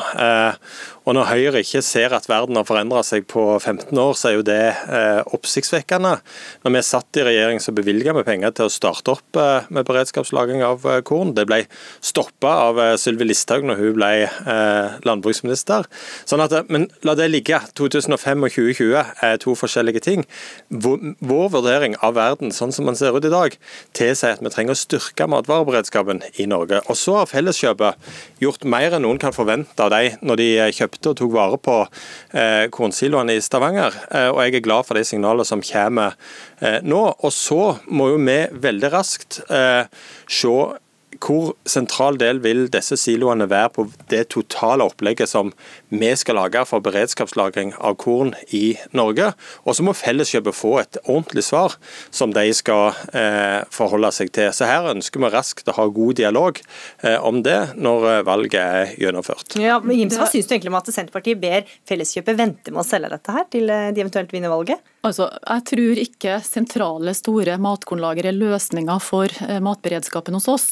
Eh, 1.06 1.10
og 1.10 1.14
Når 1.14 1.28
Høyre 1.30 1.60
ikke 1.62 1.82
ser 1.82 2.14
at 2.16 2.26
verden 2.28 2.56
har 2.58 2.66
forandra 2.66 3.02
seg 3.06 3.26
på 3.30 3.42
15 3.60 3.96
år, 3.98 4.14
så 4.18 4.28
er 4.28 4.34
jo 4.34 4.44
det 4.46 4.74
eh, 4.90 5.22
oppsiktsvekkende. 5.36 6.16
Når 6.64 6.72
vi 6.74 6.82
satt 6.82 7.20
i 7.20 7.24
regjering, 7.26 7.60
så 7.62 7.72
bevilga 7.72 8.14
vi 8.16 8.24
penger 8.26 8.50
til 8.56 8.66
å 8.66 8.72
starte 8.72 9.14
opp 9.14 9.38
eh, 9.38 9.68
med 9.70 9.86
beredskapslagring 9.86 10.64
av 10.66 10.82
eh, 10.86 11.00
korn. 11.06 11.34
Det 11.36 11.46
ble 11.46 11.62
stoppa 12.02 12.56
av 12.66 12.80
eh, 12.82 12.94
Sylvi 12.98 13.28
Listhaug 13.28 13.66
når 13.68 13.78
hun 13.78 13.94
ble 13.98 14.10
eh, 14.26 14.96
landbruksminister. 15.06 15.86
Sånn 16.26 16.42
at, 16.42 16.56
eh, 16.58 16.66
men 16.72 16.88
la 17.06 17.14
det 17.18 17.30
ligge. 17.30 17.60
2005 17.78 18.42
og 18.42 18.56
2020 18.56 19.22
er 19.28 19.38
to 19.42 19.54
forskjellige 19.56 20.02
ting. 20.04 20.26
Vår, 20.74 21.14
vår 21.22 21.48
vurdering 21.54 21.96
av 22.02 22.18
verden 22.18 22.50
sånn 22.54 22.74
som 22.74 22.88
man 22.90 22.98
ser 22.98 23.14
ut 23.14 23.24
i 23.24 23.32
dag, 23.32 23.54
tilsier 23.96 24.36
at 24.36 24.42
vi 24.42 24.52
trenger 24.52 24.74
å 24.74 24.82
styrke 24.82 25.30
matvareberedskapen 25.30 26.24
i 26.42 26.50
Norge. 26.50 26.82
Og 26.90 26.98
så 26.98 27.20
har 27.20 27.30
Felleskjøpet 27.30 28.42
gjort 28.42 28.66
mer 28.66 28.98
enn 28.98 29.06
noen 29.06 29.22
kan 29.22 29.34
forvente 29.36 29.86
av 29.86 29.94
dem 29.94 30.18
når 30.26 30.42
de 30.42 30.50
kjøper 30.74 30.95
kjøpte 30.96 31.12
og 31.12 31.18
tok 31.20 31.34
vare 31.34 31.58
på 31.60 31.76
eh, 32.32 32.66
kornsiloene 32.72 33.36
i 33.36 33.42
Stavanger. 33.44 33.94
Eh, 34.10 34.30
og 34.32 34.40
jeg 34.42 34.56
er 34.56 34.64
glad 34.64 34.86
for 34.88 34.96
de 34.96 35.04
signalene 35.04 35.46
som 35.46 35.62
kommer 35.64 36.16
eh, 36.60 36.80
nå. 36.82 37.02
Og 37.20 37.32
så 37.32 37.76
må 37.88 38.10
jo 38.14 38.18
vi 38.18 38.38
veldig 38.52 38.92
raskt 38.92 39.42
eh, 39.50 39.86
se 40.26 40.56
hvor 41.22 41.54
sentral 41.68 42.18
del 42.20 42.40
vil 42.44 42.66
disse 42.72 42.96
siloene 43.00 43.48
være 43.50 43.72
på 43.76 43.86
det 44.10 44.26
totale 44.34 44.86
opplegget 44.86 45.30
som 45.30 45.52
vi 45.88 46.10
skal 46.18 46.38
lage 46.40 46.62
for 46.68 46.84
beredskapslagring 46.84 47.74
av 47.78 47.98
korn 48.00 48.34
i 48.54 48.76
Norge? 48.96 49.32
Og 49.64 49.78
så 49.78 49.86
må 49.86 49.94
Felleskjøpet 49.96 50.56
få 50.56 50.72
et 50.82 50.98
ordentlig 51.04 51.46
svar 51.46 51.76
som 52.14 52.34
de 52.36 52.46
skal 52.56 52.96
eh, 53.16 53.62
forholde 53.74 54.12
seg 54.14 54.32
til. 54.36 54.52
Så 54.56 54.68
her 54.68 54.90
ønsker 54.92 55.22
vi 55.22 55.32
raskt 55.32 55.70
å 55.70 55.76
ha 55.78 55.86
god 55.92 56.18
dialog 56.20 56.60
eh, 57.02 57.18
om 57.18 57.42
det 57.46 57.58
når 57.76 58.08
eh, 58.12 58.24
valget 58.26 58.60
er 58.62 58.94
gjennomført. 59.00 59.58
Ja, 59.60 59.78
men 59.82 59.98
Gimse, 60.00 60.20
Hva 60.20 60.30
syns 60.30 60.48
du 60.48 60.56
egentlig 60.56 60.74
om 60.74 60.80
at 60.80 60.92
Senterpartiet 60.92 61.40
ber 61.42 61.66
Felleskjøpet 61.88 62.38
vente 62.38 62.74
med 62.74 62.82
å 62.84 62.86
selge 62.86 63.12
dette 63.12 63.38
her 63.38 63.48
til 63.52 63.72
eh, 63.72 63.90
de 63.94 64.04
eventuelt 64.04 64.32
vinner 64.34 64.52
valget? 64.52 64.82
Altså, 65.06 65.28
jeg 65.30 65.62
tror 65.70 66.00
ikke 66.02 66.36
sentrale, 66.42 67.12
store 67.14 67.54
matkornlager 67.62 68.26
er 68.26 68.34
løsninga 68.36 68.96
for 69.02 69.30
eh, 69.44 69.60
matberedskapen 69.62 70.34
hos 70.34 70.48
oss. 70.50 70.66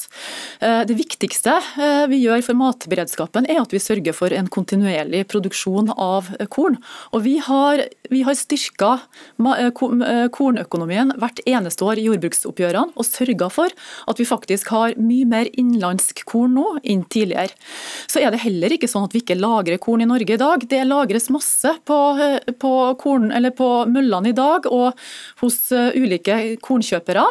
Eh, 0.59 0.81
det 0.89 0.97
viktigste 0.99 1.53
eh, 1.79 2.03
vi 2.11 2.19
gjør 2.25 2.43
for 2.49 2.59
matberedskapen, 2.59 3.47
er 3.47 3.61
at 3.61 3.71
vi 3.71 3.79
sørger 3.79 4.15
for 4.17 4.35
en 4.35 4.49
kontinuerlig 4.51 5.23
produksjon 5.31 5.93
av 5.95 6.27
korn. 6.51 6.75
Og 7.15 7.23
vi 7.25 7.37
har, 7.43 7.85
vi 8.11 8.23
har 8.27 8.35
styrka 8.35 8.91
kornøkonomien 10.35 11.15
hvert 11.21 11.39
eneste 11.47 11.87
år 11.87 12.01
i 12.01 12.07
jordbruksoppgjørene, 12.09 12.95
og 12.95 13.07
sørga 13.07 13.49
for 13.53 13.71
at 14.09 14.19
vi 14.19 14.27
faktisk 14.27 14.73
har 14.75 14.97
mye 14.99 15.27
mer 15.29 15.49
innenlandsk 15.53 16.25
korn 16.27 16.57
nå 16.59 16.65
enn 16.83 17.05
tidligere. 17.07 17.55
Så 18.11 18.19
er 18.19 18.33
det 18.33 18.43
heller 18.43 18.75
ikke 18.75 18.89
sånn 18.91 19.07
at 19.07 19.15
vi 19.15 19.23
ikke 19.23 19.39
lagrer 19.39 19.79
korn 19.81 20.03
i 20.03 20.09
Norge 20.09 20.35
i 20.35 20.41
dag. 20.41 20.67
Det 20.67 20.83
lagres 20.87 21.29
masse 21.33 21.71
på, 21.87 21.99
på, 22.59 22.73
korn, 22.99 23.31
på 23.55 23.71
møllene 23.91 24.24
i 24.29 24.35
dag, 24.35 24.67
og 24.71 24.95
hos 25.41 25.57
eh, 25.75 25.95
ulike 25.97 26.37
kornkjøpere. 26.63 27.23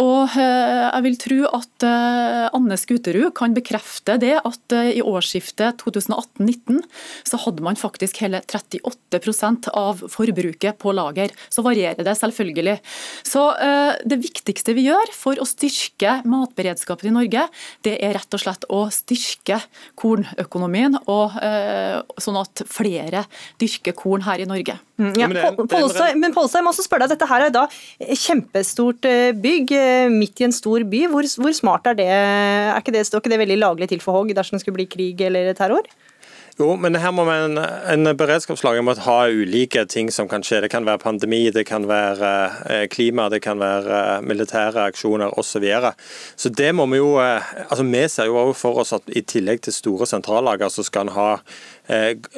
Og 0.00 0.36
eh, 0.38 0.86
jeg 0.86 1.04
vil 1.06 1.18
tro 1.20 1.38
at 1.60 1.86
eh, 1.86 2.46
Anne 2.56 2.78
Skuterud 2.80 3.30
kan 3.36 3.54
bekrefte 3.56 4.16
det 4.20 4.36
at 4.38 4.76
i 4.80 5.02
årsskiftet 5.02 5.80
2018-19 5.82 6.80
så 7.26 7.40
hadde 7.44 7.64
man 7.64 7.78
faktisk 7.78 8.20
hele 8.24 8.42
38% 8.44 9.70
av 9.76 10.04
forbruket 10.12 10.78
på 10.80 10.94
lager. 10.96 11.34
Så 11.52 11.64
varierer 11.66 12.04
det 12.06 12.16
selvfølgelig. 12.18 12.76
Så 13.26 13.42
det 14.06 14.18
viktigste 14.22 14.74
vi 14.76 14.86
gjør 14.88 15.12
for 15.14 15.40
å 15.40 15.46
styrke 15.48 16.20
matberedskapen 16.28 17.10
i 17.10 17.14
Norge, 17.14 17.46
det 17.86 17.96
er 18.02 18.14
rett 18.16 18.36
og 18.36 18.42
slett 18.42 18.66
å 18.72 18.82
styrke 18.94 19.60
kornøkonomien, 20.00 20.98
og, 21.10 21.36
sånn 22.22 22.40
at 22.40 22.64
flere 22.70 23.24
dyrker 23.60 23.96
korn 23.96 24.24
her 24.26 24.42
i 24.42 24.48
Norge. 24.48 24.78
Mm, 25.00 25.14
ja, 25.16 25.28
men 25.30 26.34
Polstad, 26.34 26.58
jeg 26.60 26.64
må 26.66 26.74
også 26.74 26.84
spørre 26.84 27.06
deg, 27.06 27.14
dette 27.14 27.28
her 27.30 27.46
er 27.46 27.54
da 27.54 27.64
kjempestort 27.98 29.08
eh, 29.08 29.30
bygg 29.32 29.72
eh, 29.72 30.12
midt 30.12 30.42
i 30.42 30.48
en 30.50 30.54
stor 30.54 30.84
by. 30.84 31.06
Hvor, 31.12 31.28
hvor 31.40 31.56
smart 31.56 31.88
er 31.88 31.96
det? 32.02 32.10
Er 32.10 32.76
ikke 32.76 32.92
det, 32.92 33.06
står 33.08 33.24
ikke 33.24 33.32
det 33.32 33.40
veldig 33.46 33.58
laglig 33.62 33.88
til 33.90 34.04
for 34.04 34.18
hogg 34.18 34.34
dersom 34.36 34.58
det 34.58 34.66
skulle 34.66 34.82
bli 34.82 34.90
krig 34.90 35.24
eller 35.24 35.54
terror? 35.56 35.88
Jo, 36.60 36.74
men 36.76 36.98
her 37.00 37.12
må 37.16 37.24
man, 37.24 37.56
en 37.88 38.10
beredskapslager 38.20 38.84
må 38.84 38.92
ha 39.06 39.16
ulike 39.32 39.86
ting 39.88 40.10
som 40.12 40.28
kan 40.28 40.44
skje. 40.44 40.58
Det 40.66 40.72
kan 40.74 40.84
være 40.84 41.00
pandemi, 41.00 41.46
det 41.54 41.64
kan 41.70 41.86
være 41.88 42.32
eh, 42.68 42.84
klima, 42.92 43.30
det 43.32 43.40
kan 43.46 43.62
være 43.62 44.20
militære 44.26 44.84
aksjoner 44.90 45.32
osv. 45.32 45.48
Så, 45.50 45.62
videre. 45.64 45.94
så 46.36 46.52
det 46.52 46.74
må 46.76 46.84
vi 46.92 47.00
jo 47.00 47.16
altså 47.20 47.84
Vi 47.88 48.04
ser 48.08 48.28
jo 48.28 48.52
for 48.52 48.84
oss 48.84 48.92
at 48.92 49.08
i 49.08 49.24
tillegg 49.24 49.64
til 49.64 49.72
store 49.72 50.06
sentrallager, 50.06 50.68
så 50.68 50.84
skal 50.84 51.08
en 51.08 51.16
ha 51.16 51.30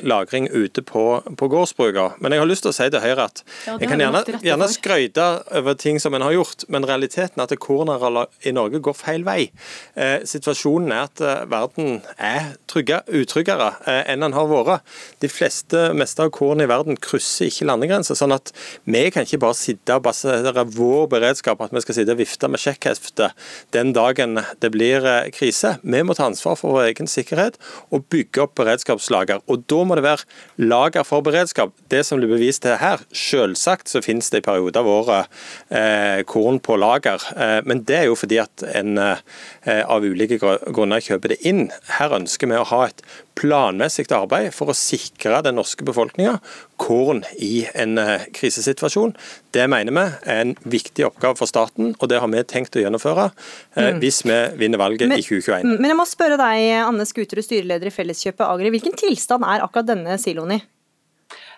lagring 0.07 0.49
ute 0.49 0.83
på, 0.87 1.05
på 1.37 1.49
gårdsbruka. 1.53 2.07
Men 2.23 2.33
jeg 2.33 2.43
har 2.43 2.49
lyst 2.49 2.65
til 2.67 2.73
å 2.73 2.77
si 2.77 2.89
til 2.93 3.03
Høyre 3.03 3.27
at 3.29 3.43
Ja, 3.67 3.77
jeg 3.81 3.91
kan 3.91 4.01
gjerne, 4.01 4.23
gjerne 4.45 4.69
skryte 4.73 5.27
over 5.59 5.77
ting 5.79 6.01
som 6.03 6.17
en 6.17 6.25
har 6.25 6.35
gjort, 6.35 6.65
men 6.73 6.87
realiteten 6.89 7.43
er 7.43 7.49
at 7.49 7.63
kornarealet 7.63 8.49
i 8.49 8.55
Norge 8.55 8.81
går 8.85 8.97
feil 8.97 9.27
vei. 9.27 9.51
Eh, 9.95 10.25
situasjonen 10.29 10.95
er 10.95 11.09
at 11.09 11.23
eh, 11.23 11.45
verden 11.51 12.01
er 12.17 12.55
trygge, 12.71 13.03
utryggere 13.13 13.73
eh, 13.87 14.03
enn 14.13 14.25
den 14.25 14.37
har 14.37 14.49
vært. 14.51 14.87
De 15.23 15.31
fleste 15.31 15.91
meste 15.97 16.25
av 16.25 16.33
kornet 16.35 16.67
i 16.67 16.71
verden 16.71 16.99
krysser 17.01 17.51
ikke 17.51 17.69
landegrenser. 17.69 18.19
sånn 18.19 18.35
at 18.35 18.53
vi 18.85 19.05
kan 19.13 19.27
ikke 19.27 19.43
bare 19.43 19.59
sitte 19.59 19.97
og 19.99 20.07
basere 20.07 20.67
vår 20.77 21.09
beredskap 21.13 21.59
på 21.59 21.69
at 21.69 21.75
vi 21.75 21.85
skal 21.85 21.99
sitte 21.99 22.17
og 22.17 22.21
vifte 22.23 22.51
med 22.51 22.63
sjekkhefte 22.63 23.33
den 23.77 23.93
dagen 23.97 24.41
det 24.61 24.73
blir 24.75 25.07
eh, 25.07 25.31
krise. 25.35 25.77
Vi 25.83 26.03
må 26.07 26.17
ta 26.17 26.29
ansvar 26.31 26.59
for 26.61 26.77
vår 26.77 26.93
egen 26.93 27.11
sikkerhet 27.11 27.59
og 27.91 28.07
bygge 28.13 28.45
opp 28.47 28.57
beredskapslager. 28.61 29.42
Og 29.51 29.65
Da 29.69 29.81
må 29.85 29.97
det 29.99 30.05
være 30.05 30.27
lager 30.63 31.07
for 31.07 31.25
beredskap. 31.25 31.73
Det 31.91 32.05
som 32.07 32.21
blir 32.21 32.31
bevist 32.31 32.65
her, 32.65 33.03
selvsagt 33.17 33.91
så 33.91 34.03
finnes 34.05 34.31
det 34.31 34.43
i 34.43 34.47
perioder 34.47 34.81
av 34.83 34.91
året 34.93 35.43
eh, 35.71 36.23
korn 36.29 36.61
på 36.63 36.77
lager, 36.79 37.23
eh, 37.35 37.59
men 37.67 37.83
det 37.89 37.99
er 38.03 38.07
jo 38.11 38.19
fordi 38.19 38.39
at 38.43 38.65
en 38.75 38.97
eh, 39.03 39.83
av 39.83 40.05
ulike 40.07 40.39
gr- 40.43 40.63
grunner 40.73 41.03
kjøper 41.03 41.35
det 41.35 41.43
inn. 41.49 41.67
Her 41.99 42.15
ønsker 42.21 42.51
vi 42.51 42.61
å 42.61 42.69
ha 42.71 42.85
et 42.89 43.03
planmessig 43.39 44.07
arbeid 44.13 44.53
for 44.55 44.71
å 44.73 44.77
sikre 44.77 45.41
den 45.47 45.57
norske 45.59 45.85
befolkninga 45.87 46.39
korn 46.83 47.23
i 47.39 47.67
en 47.79 47.97
eh, 47.99 48.27
krisesituasjon. 48.35 49.15
Det 49.55 49.65
mener 49.71 49.95
vi 49.95 50.05
er 50.33 50.41
en 50.43 50.55
viktig 50.65 51.07
oppgave 51.09 51.39
for 51.39 51.47
staten, 51.51 51.95
og 51.99 52.09
det 52.13 52.21
har 52.21 52.29
vi 52.33 52.43
tenkt 52.45 52.77
å 52.77 52.83
gjennomføre 52.85 53.31
eh, 53.31 53.93
Mm. 53.93 54.01
hvis 54.03 54.23
vi 54.25 54.39
vinner 54.59 54.79
valget 54.79 55.09
Men- 55.09 55.19
i 55.19 55.23
2021. 55.23 55.65
Mm, 55.65 55.81
Men 55.81 55.91
jeg 55.91 55.97
må 55.97 56.07
spørre 56.07 56.37
deg, 56.39 56.87
Anne 56.87 57.05
Skuterud, 57.09 57.45
styreleder 57.45 57.87
i 57.87 57.91
Felleskjøpet 57.91 58.47
Agri. 58.47 58.71
Hvilken 58.71 58.95
tilstand 58.97 59.43
er 59.45 59.65
akkurat 59.65 59.87
denne 59.87 60.19
siloen 60.19 60.53
i? 60.59 60.63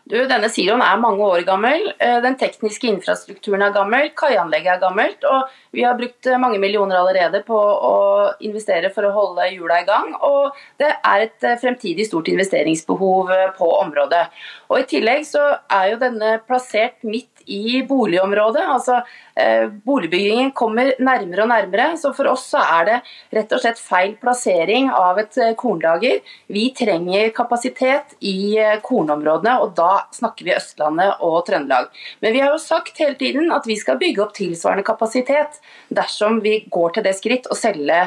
Du, 0.05 0.19
denne 0.29 0.51
siloen 0.53 0.83
er 0.85 0.99
mange 1.01 1.25
år 1.25 1.47
gammel. 1.49 1.87
Eh, 1.97 2.19
Den 2.21 2.35
tekniske 2.37 2.91
infrastrukturen 2.91 3.63
er 3.65 3.73
gammel, 3.73 4.11
kaianlegget 4.13 4.75
er 4.75 4.83
gammelt. 4.83 5.25
Og 5.25 5.55
vi 5.73 5.87
har 5.87 5.97
brukt 5.97 6.29
eh, 6.29 6.41
mange 6.41 6.59
millioner 6.61 6.99
allerede 6.99 7.41
på 7.47 7.57
å 7.57 7.95
investere 8.45 8.91
for 8.93 9.09
å 9.09 9.15
holde 9.17 9.49
hjula 9.55 9.81
i 9.81 9.87
gang. 9.89 10.13
Og 10.29 10.53
det 10.83 10.91
er 10.93 11.25
et 11.25 11.49
eh, 11.49 11.57
fremtidig 11.63 12.05
stort 12.11 12.29
investeringsbehov 12.29 13.33
eh, 13.33 13.47
på 13.57 13.71
området. 13.79 14.27
Og 14.69 14.83
I 14.83 14.87
tillegg 14.93 15.25
så 15.25 15.47
er 15.73 15.95
jo 15.95 16.03
denne 16.05 16.37
plassert 16.45 17.01
midt 17.09 17.34
i 17.47 17.83
boligområdet. 17.89 18.63
altså 18.63 19.01
eh, 19.35 19.69
Boligbyggingen 19.69 20.51
kommer 20.53 20.93
nærmere 20.99 21.43
og 21.43 21.49
nærmere. 21.49 21.87
så 21.99 22.13
For 22.17 22.29
oss 22.31 22.47
så 22.55 22.63
er 22.63 22.89
det 22.89 22.99
rett 23.39 23.53
og 23.53 23.63
slett 23.63 23.81
feil 23.81 24.17
plassering 24.21 24.91
av 24.91 25.19
et 25.23 25.39
eh, 25.39 25.55
kornlager. 25.59 26.21
Vi 26.47 26.69
trenger 26.77 27.31
kapasitet 27.37 28.17
i 28.21 28.57
eh, 28.59 28.81
kornområdene, 28.83 29.57
og 29.63 29.75
da 29.79 30.07
snakker 30.15 30.49
vi 30.49 30.57
Østlandet 30.57 31.23
og 31.25 31.43
Trøndelag. 31.49 31.91
Men 32.21 32.37
vi 32.37 32.45
har 32.45 32.53
jo 32.55 32.63
sagt 32.63 33.01
hele 33.03 33.19
tiden 33.21 33.53
at 33.55 33.67
vi 33.69 33.79
skal 33.81 34.01
bygge 34.01 34.25
opp 34.25 34.37
tilsvarende 34.37 34.87
kapasitet 34.87 35.61
dersom 35.89 36.41
vi 36.45 36.61
går 36.71 36.97
til 36.97 37.09
det 37.09 37.17
skritt 37.19 37.51
å 37.51 37.59
selge 37.59 38.07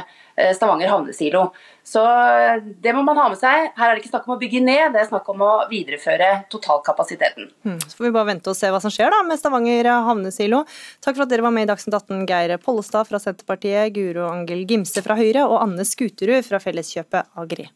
Stavanger 0.53 0.91
havnesilo. 0.91 1.47
Så 1.87 2.01
eh, 2.03 2.57
det 2.83 2.91
må 2.95 3.03
man 3.07 3.15
ha 3.19 3.29
med 3.31 3.39
seg. 3.39 3.69
Her 3.77 3.89
er 3.89 3.95
det 3.95 4.03
ikke 4.03 4.11
snakk 4.11 4.27
om 4.27 4.35
å 4.35 4.39
bygge 4.41 4.59
ned, 4.63 4.91
det 4.91 5.03
er 5.05 5.09
snakk 5.09 5.29
om 5.31 5.43
å 5.45 5.51
videreføre 5.71 6.29
totalkapasiteten. 6.51 7.47
Hmm, 7.63 7.79
Så 7.79 7.95
får 7.95 8.09
vi 8.09 8.13
bare 8.17 8.31
vente 8.33 8.51
og 8.51 8.59
se 8.59 8.71
hva 8.73 8.81
som 8.83 8.91
skjer 8.93 9.13
da 9.15 9.21
med 9.27 9.39
Stavanger 9.39 9.87
havnesilo. 10.09 10.63
Takk 10.99 11.15
for 11.15 11.25
at 11.27 11.31
dere 11.31 11.47
var 11.47 11.55
med 11.55 11.67
i 11.67 11.71
Dagsnytt 11.71 11.95
18, 11.95 12.25
Geir 12.27 12.57
Pollestad 12.63 13.07
fra 13.07 13.21
Senterpartiet, 13.23 13.93
Guro 13.95 14.27
Angel 14.33 14.65
Gimse 14.67 15.03
fra 15.05 15.15
Høyre 15.19 15.47
og 15.47 15.61
Anne 15.63 15.87
Skuterud 15.87 16.43
fra 16.47 16.59
Felleskjøpet 16.63 17.31
Agri. 17.39 17.69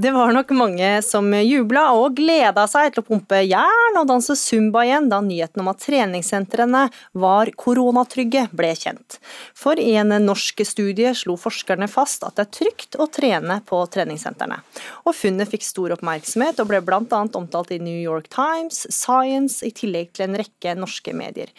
Det 0.00 0.10
var 0.10 0.30
nok 0.32 0.50
mange 0.54 0.88
som 1.02 1.32
jubla 1.34 1.88
og 1.98 2.12
gleda 2.20 2.68
seg 2.70 2.92
til 2.94 3.02
å 3.02 3.06
pumpe 3.08 3.40
jern 3.42 3.96
og 3.98 4.06
danse 4.06 4.36
zumba 4.38 4.84
igjen 4.86 5.08
da 5.10 5.18
nyheten 5.26 5.64
om 5.64 5.70
at 5.72 5.80
treningssentrene 5.82 6.84
var 7.18 7.50
koronatrygge 7.58 8.44
ble 8.54 8.70
kjent. 8.78 9.18
For 9.58 9.74
i 9.82 9.96
en 9.98 10.14
norsk 10.22 10.62
studie 10.70 11.10
slo 11.18 11.34
forskerne 11.34 11.90
fast 11.90 12.22
at 12.22 12.38
det 12.38 12.46
er 12.46 12.54
trygt 12.60 13.00
å 13.02 13.08
trene 13.10 13.58
på 13.66 13.82
treningssentrene. 13.90 14.60
Og 15.02 15.18
funnet 15.18 15.50
fikk 15.50 15.66
stor 15.66 15.98
oppmerksomhet 15.98 16.62
og 16.62 16.70
ble 16.70 16.84
bl.a. 16.86 17.02
omtalt 17.26 17.74
i 17.74 17.82
New 17.82 17.98
York 17.98 18.30
Times, 18.30 18.84
Science, 18.94 19.66
i 19.66 19.74
tillegg 19.74 20.14
til 20.14 20.28
en 20.28 20.38
rekke 20.44 20.78
norske 20.78 21.10
medier. 21.10 21.50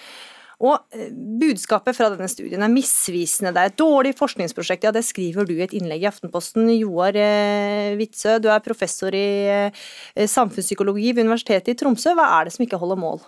Og 0.60 0.76
eh, 0.92 1.12
Budskapet 1.40 1.96
fra 1.96 2.10
denne 2.12 2.28
studien 2.32 2.64
er 2.64 2.72
misvisende. 2.72 3.54
Det 3.56 3.62
er 3.62 3.72
et 3.72 3.80
dårlig 3.80 4.12
forskningsprosjekt. 4.20 4.88
Ja, 4.88 4.92
Det 4.92 5.06
skriver 5.08 5.48
du 5.48 5.54
i 5.56 5.64
et 5.64 5.76
innlegg 5.78 6.04
i 6.04 6.10
Aftenposten. 6.10 6.68
Joar 6.76 7.16
eh, 7.16 7.96
Witzøe, 8.00 8.42
du 8.44 8.50
er 8.52 8.64
professor 8.64 9.16
i 9.16 9.28
eh, 9.48 9.84
samfunnspsykologi 10.28 11.14
ved 11.14 11.30
Universitetet 11.30 11.74
i 11.74 11.80
Tromsø. 11.80 12.12
Hva 12.18 12.28
er 12.38 12.48
det 12.48 12.56
som 12.56 12.66
ikke 12.68 12.80
holder 12.82 13.00
mål? 13.00 13.24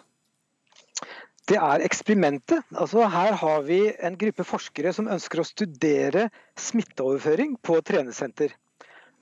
Det 1.47 1.57
er 1.57 1.83
eksperimentet. 1.83 2.67
Altså, 2.75 3.07
her 3.09 3.33
har 3.39 3.63
vi 3.65 3.79
en 4.03 4.17
gruppe 4.19 4.43
forskere 4.47 4.91
som 4.93 5.09
ønsker 5.11 5.41
å 5.41 5.47
studere 5.47 6.27
smitteoverføring 6.59 7.55
på 7.63 7.79
treningssenter. 7.87 8.53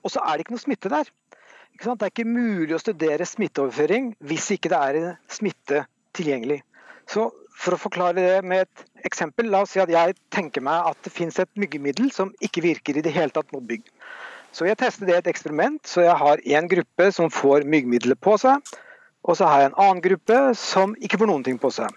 Og 0.02 0.12
så 0.12 0.22
er 0.24 0.34
det 0.34 0.44
ikke 0.44 0.56
noe 0.56 0.64
smitte 0.64 0.92
der. 0.92 1.08
Det 1.80 1.94
er 1.94 2.10
ikke 2.10 2.28
mulig 2.28 2.74
å 2.76 2.82
studere 2.82 3.24
smitteoverføring 3.24 4.12
hvis 4.28 4.50
ikke 4.56 4.72
det 4.72 4.80
er 4.90 4.98
smitte 5.32 5.84
tilgjengelig. 6.18 6.58
Så 7.08 7.30
For 7.60 7.76
å 7.76 7.80
forklare 7.80 8.16
det 8.16 8.44
med 8.48 8.64
et 8.64 9.06
eksempel, 9.10 9.50
la 9.52 9.62
oss 9.64 9.74
si 9.74 9.82
at 9.82 9.90
jeg 9.92 10.16
tenker 10.32 10.64
meg 10.64 10.86
at 10.90 11.00
det 11.04 11.12
finnes 11.12 11.36
et 11.42 11.50
myggemiddel 11.60 12.08
som 12.14 12.32
ikke 12.40 12.64
virker 12.64 12.96
i 12.96 13.04
det 13.04 13.12
hele 13.12 13.34
tatt 13.34 13.50
mot 13.52 13.64
bygg. 13.66 13.82
Så 14.50 14.66
jeg 14.66 14.78
tester 14.80 15.06
det 15.06 15.14
i 15.14 15.18
et 15.20 15.28
eksperiment, 15.30 15.78
så 15.86 16.06
jeg 16.06 16.16
har 16.22 16.40
én 16.42 16.68
gruppe 16.70 17.10
som 17.14 17.28
får 17.30 17.66
myggmiddelet 17.68 18.18
på 18.24 18.38
seg. 18.40 18.64
Og 19.28 19.36
så 19.36 19.46
har 19.46 19.60
jeg 19.60 19.70
en 19.70 19.80
annen 19.84 20.00
gruppe 20.04 20.38
som 20.58 20.94
ikke 20.98 21.20
får 21.20 21.28
noen 21.30 21.44
ting 21.46 21.58
på 21.60 21.70
seg. 21.74 21.92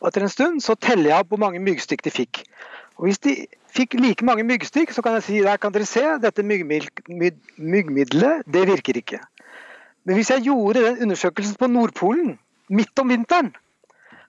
Og 0.00 0.08
Etter 0.08 0.24
en 0.24 0.32
stund 0.32 0.62
så 0.64 0.78
teller 0.80 1.10
jeg 1.10 1.24
opp 1.24 1.34
hvor 1.34 1.42
mange 1.42 1.60
myggstikk 1.60 2.06
de 2.06 2.12
fikk. 2.14 2.44
Og 2.96 3.08
Hvis 3.08 3.20
de 3.26 3.34
fikk 3.74 3.98
like 3.98 4.24
mange 4.24 4.46
myggstikk, 4.46 4.94
så 4.94 5.02
kan 5.02 5.18
jeg 5.18 5.26
si 5.26 5.40
der 5.44 5.58
kan 5.60 5.74
dere 5.74 5.88
se, 5.88 6.04
dette 6.22 6.46
myggmid- 6.46 7.02
myggmiddelet 7.58 8.46
det 8.46 8.64
virker 8.70 9.02
ikke. 9.02 9.20
Men 10.06 10.16
hvis 10.16 10.30
jeg 10.32 10.46
gjorde 10.46 10.86
den 10.86 11.02
undersøkelsen 11.04 11.58
på 11.60 11.68
Nordpolen 11.68 12.38
midt 12.70 13.02
om 13.02 13.10
vinteren, 13.12 13.52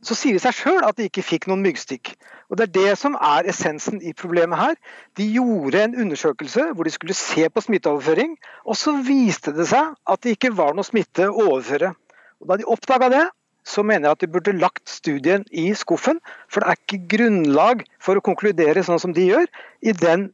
så 0.01 0.17
sier 0.17 0.37
det 0.37 0.43
seg 0.43 0.57
sjøl 0.57 0.85
at 0.85 0.97
de 0.97 1.07
ikke 1.09 1.23
fikk 1.25 1.47
noen 1.49 1.63
myggstikk. 1.65 2.15
Og 2.49 2.57
Det 2.57 2.67
er 2.67 2.73
det 2.75 2.97
som 2.99 3.15
er 3.15 3.47
essensen 3.47 4.01
i 4.01 4.13
problemet 4.17 4.59
her. 4.59 4.75
De 5.15 5.27
gjorde 5.31 5.83
en 5.83 5.95
undersøkelse 6.03 6.71
hvor 6.75 6.83
de 6.83 6.91
skulle 6.91 7.15
se 7.15 7.47
på 7.49 7.63
smitteoverføring, 7.63 8.35
og 8.65 8.75
så 8.75 8.95
viste 9.05 9.53
det 9.55 9.69
seg 9.71 9.93
at 10.05 10.23
det 10.23 10.35
ikke 10.35 10.55
var 10.57 10.75
noe 10.75 10.87
smitte 10.87 11.29
å 11.29 11.45
overføre. 11.47 11.93
Og 12.41 12.49
Da 12.49 12.57
de 12.57 12.67
oppdaga 12.67 13.09
det, 13.13 13.23
så 13.63 13.83
mener 13.85 14.09
jeg 14.09 14.17
at 14.17 14.21
de 14.21 14.31
burde 14.33 14.57
lagt 14.57 14.89
studien 14.89 15.45
i 15.51 15.69
skuffen. 15.77 16.19
For 16.49 16.59
det 16.59 16.71
er 16.71 16.79
ikke 16.81 17.07
grunnlag 17.15 17.85
for 18.01 18.17
å 18.17 18.25
konkludere 18.25 18.83
sånn 18.83 18.99
som 18.99 19.13
de 19.13 19.29
gjør 19.29 19.47
i 19.85 19.93
den 19.93 20.31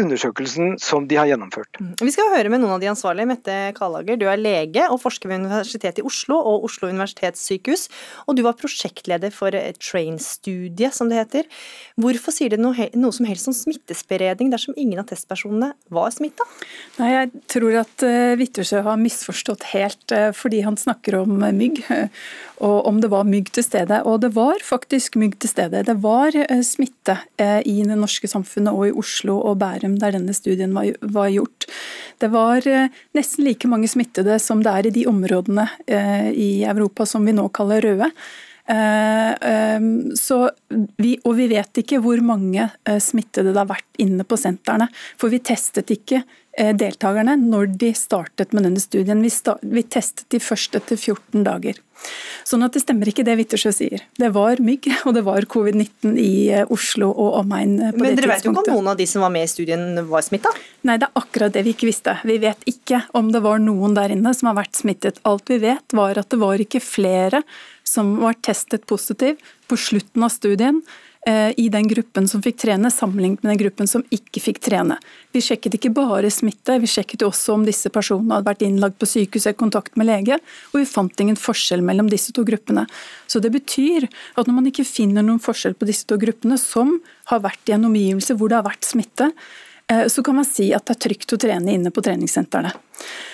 undersøkelsen 0.00 0.78
som 0.80 1.04
de 1.08 1.18
har 1.20 1.28
gjennomført. 1.28 1.80
Vi 2.00 2.12
skal 2.14 2.30
høre 2.32 2.52
med 2.52 2.62
noen 2.62 2.76
av 2.76 2.82
de 2.82 2.88
ansvarlige. 2.92 3.28
Mette 3.28 3.56
Kallager, 3.76 4.16
du 4.16 4.24
er 4.30 4.40
lege 4.40 4.86
og 4.88 5.00
forsker 5.02 5.28
ved 5.28 5.42
Universitetet 5.42 6.00
i 6.00 6.06
Oslo 6.08 6.38
og 6.38 6.64
Oslo 6.68 6.88
universitetssykehus. 6.92 7.88
Og 8.26 8.38
du 8.38 8.44
var 8.46 8.56
prosjektleder 8.60 9.34
for 9.34 9.52
Train-studiet, 9.52 10.96
som 10.96 11.12
det 11.12 11.20
heter. 11.20 11.50
Hvorfor 12.00 12.34
sier 12.34 12.54
det 12.54 12.60
noe, 12.62 12.88
noe 12.96 13.14
som 13.14 13.28
helst 13.28 13.50
om 13.50 13.56
smittespredning 13.56 14.52
dersom 14.52 14.76
ingen 14.80 15.02
av 15.02 15.10
testpersonene 15.12 15.72
var 15.92 16.14
smitta? 16.14 16.46
Nei, 17.00 17.12
Jeg 17.12 17.44
tror 17.52 17.82
at 17.82 18.06
uh, 18.06 18.82
har 18.88 19.00
misforstått 19.00 19.68
helt, 19.74 20.12
eh, 20.12 20.30
fordi 20.32 20.62
han 20.64 20.76
snakker 20.76 21.20
om 21.20 21.42
eh, 21.42 21.52
mygg. 21.52 21.84
eh, 21.90 22.08
og 22.62 22.86
om 22.86 23.00
det 23.02 23.10
var 23.10 23.26
mygg 23.26 23.50
til 23.54 23.64
stede. 23.66 23.98
Og 24.06 24.20
det 24.22 24.32
var 24.36 24.62
faktisk 24.62 25.16
mygg 25.18 25.34
til 25.42 25.50
stede. 25.50 25.82
Det 25.86 25.96
var 26.02 26.36
eh, 26.38 26.62
smitte 26.66 27.18
eh, 27.40 27.58
i 27.66 27.82
det 27.82 27.98
norske 27.98 28.30
samfunnet 28.30 28.70
og 28.70 28.86
i 28.86 28.94
Oslo 29.02 29.40
og 29.40 29.58
Bærum, 29.58 29.81
der 29.82 30.16
denne 30.16 30.34
studien 30.36 30.74
var, 30.74 30.92
var 31.00 31.30
gjort. 31.32 31.66
Det 32.22 32.30
var 32.32 32.66
eh, 32.68 32.88
nesten 33.16 33.46
like 33.46 33.68
mange 33.70 33.90
smittede 33.90 34.38
som 34.42 34.62
det 34.62 34.72
er 34.72 34.88
i 34.88 34.94
de 34.94 35.06
områdene 35.10 35.66
eh, 35.86 36.30
i 36.30 36.50
Europa 36.62 37.06
som 37.08 37.26
vi 37.26 37.34
nå 37.34 37.48
kaller 37.54 37.82
røde. 37.82 38.10
Eh, 38.70 39.86
vi, 41.02 41.16
og 41.24 41.34
vi 41.40 41.48
vet 41.50 41.82
ikke 41.82 41.98
hvor 42.04 42.22
mange 42.22 42.68
smittede 43.02 43.50
det 43.50 43.58
har 43.58 43.72
vært 43.72 44.02
inne 44.02 44.26
på 44.26 44.38
sentrene. 44.38 44.86
For 45.18 45.32
vi 45.32 45.42
testet 45.42 45.90
ikke 45.90 46.22
deltakerne 46.52 47.34
når 47.40 47.70
de 47.80 47.90
startet 47.96 48.52
med 48.52 48.68
denne 48.68 48.80
studien. 48.82 49.22
Vi 49.22 49.82
testet 49.88 50.28
de 50.30 50.40
først 50.42 50.76
etter 50.78 51.00
14 51.00 51.42
dager. 51.48 51.80
Sånn 52.48 52.64
at 52.66 52.74
det 52.74 52.82
stemmer 52.82 53.08
ikke 53.08 53.24
det 53.26 53.36
Wittersjø 53.38 53.72
sier. 53.74 54.04
Det 54.18 54.30
var 54.34 54.60
mygg, 54.62 54.88
og 55.06 55.16
det 55.16 55.24
var 55.26 55.46
covid-19 55.50 56.16
i 56.20 56.32
eh, 56.52 56.72
Oslo 56.74 57.10
og 57.10 57.38
omegn 57.42 57.76
eh, 57.78 57.92
på 57.94 58.02
Men 58.02 58.16
det 58.16 58.22
dere 58.22 58.32
vet 58.34 58.46
jo 58.46 58.54
ikke 58.54 58.64
om 58.64 58.72
noen 58.76 58.92
av 58.92 58.98
de 59.00 59.06
som 59.08 59.24
var 59.24 59.34
med 59.34 59.46
i 59.46 59.52
studien 59.52 60.02
var 60.10 60.26
smitta? 60.26 60.52
Nei, 60.88 60.98
det 61.00 61.08
er 61.08 61.22
akkurat 61.22 61.54
det 61.54 61.64
vi 61.66 61.76
ikke 61.76 61.90
visste. 61.90 62.16
Vi 62.28 62.38
vet 62.42 62.66
ikke 62.70 63.04
om 63.18 63.30
det 63.34 63.44
var 63.44 63.62
noen 63.62 63.96
der 63.98 64.14
inne 64.14 64.34
som 64.36 64.50
har 64.50 64.58
vært 64.62 64.78
smittet. 64.78 65.22
Alt 65.28 65.52
vi 65.52 65.60
vet 65.62 65.96
var 65.96 66.18
at 66.20 66.30
det 66.32 66.40
var 66.42 66.62
ikke 66.62 66.82
flere 66.82 67.42
som 67.86 68.16
var 68.22 68.38
testet 68.44 68.86
positiv 68.88 69.40
på 69.70 69.78
slutten 69.78 70.24
av 70.24 70.32
studien 70.32 70.82
i 71.22 71.68
den 71.70 71.86
gruppen 71.86 72.24
som 72.26 72.42
fikk 72.42 72.56
trene, 72.58 72.90
sammenlignet 72.90 73.44
med 73.44 73.52
den 73.52 73.60
gruppen 73.60 73.86
som 73.86 74.02
ikke 74.10 74.40
fikk 74.42 74.56
trene. 74.66 74.96
Vi 75.30 75.38
sjekket 75.44 75.76
ikke 75.78 75.92
bare 75.94 76.30
smitte, 76.34 76.74
vi 76.82 76.88
sjekket 76.90 77.22
også 77.22 77.54
om 77.54 77.66
disse 77.66 77.92
personene 77.94 78.40
hadde 78.40 78.48
vært 78.48 78.64
innlagt 78.66 78.98
på 78.98 79.06
sykehus 79.06 79.46
eller 79.46 79.58
kontakt 79.60 79.94
med 80.00 80.08
lege, 80.08 80.40
og 80.72 80.80
vi 80.80 80.88
fant 80.88 81.22
ingen 81.22 81.38
forskjell 81.38 81.84
mellom 81.86 82.10
disse 82.10 82.34
to 82.34 82.42
gruppene. 82.48 82.88
Så 83.30 83.38
det 83.38 83.52
betyr 83.54 84.08
at 84.08 84.48
når 84.48 84.56
man 84.56 84.66
ikke 84.70 84.86
finner 84.88 85.22
noen 85.22 85.42
forskjell 85.42 85.76
på 85.78 85.86
disse 85.88 86.08
to 86.10 86.18
gruppene, 86.20 86.58
som 86.58 86.98
har 87.30 87.44
vært 87.44 87.70
i 87.70 87.76
en 87.76 87.86
omgivelse 87.88 88.36
hvor 88.38 88.50
det 88.50 88.58
har 88.58 88.66
vært 88.66 88.88
smitte, 88.88 89.30
eh, 89.92 90.04
så 90.10 90.26
kan 90.26 90.40
man 90.40 90.48
si 90.48 90.72
at 90.74 90.88
det 90.88 90.96
er 90.96 91.02
trygt 91.06 91.36
å 91.36 91.40
trene 91.46 91.78
inne 91.78 91.94
på 91.94 92.02
treningssentrene. 92.04 92.74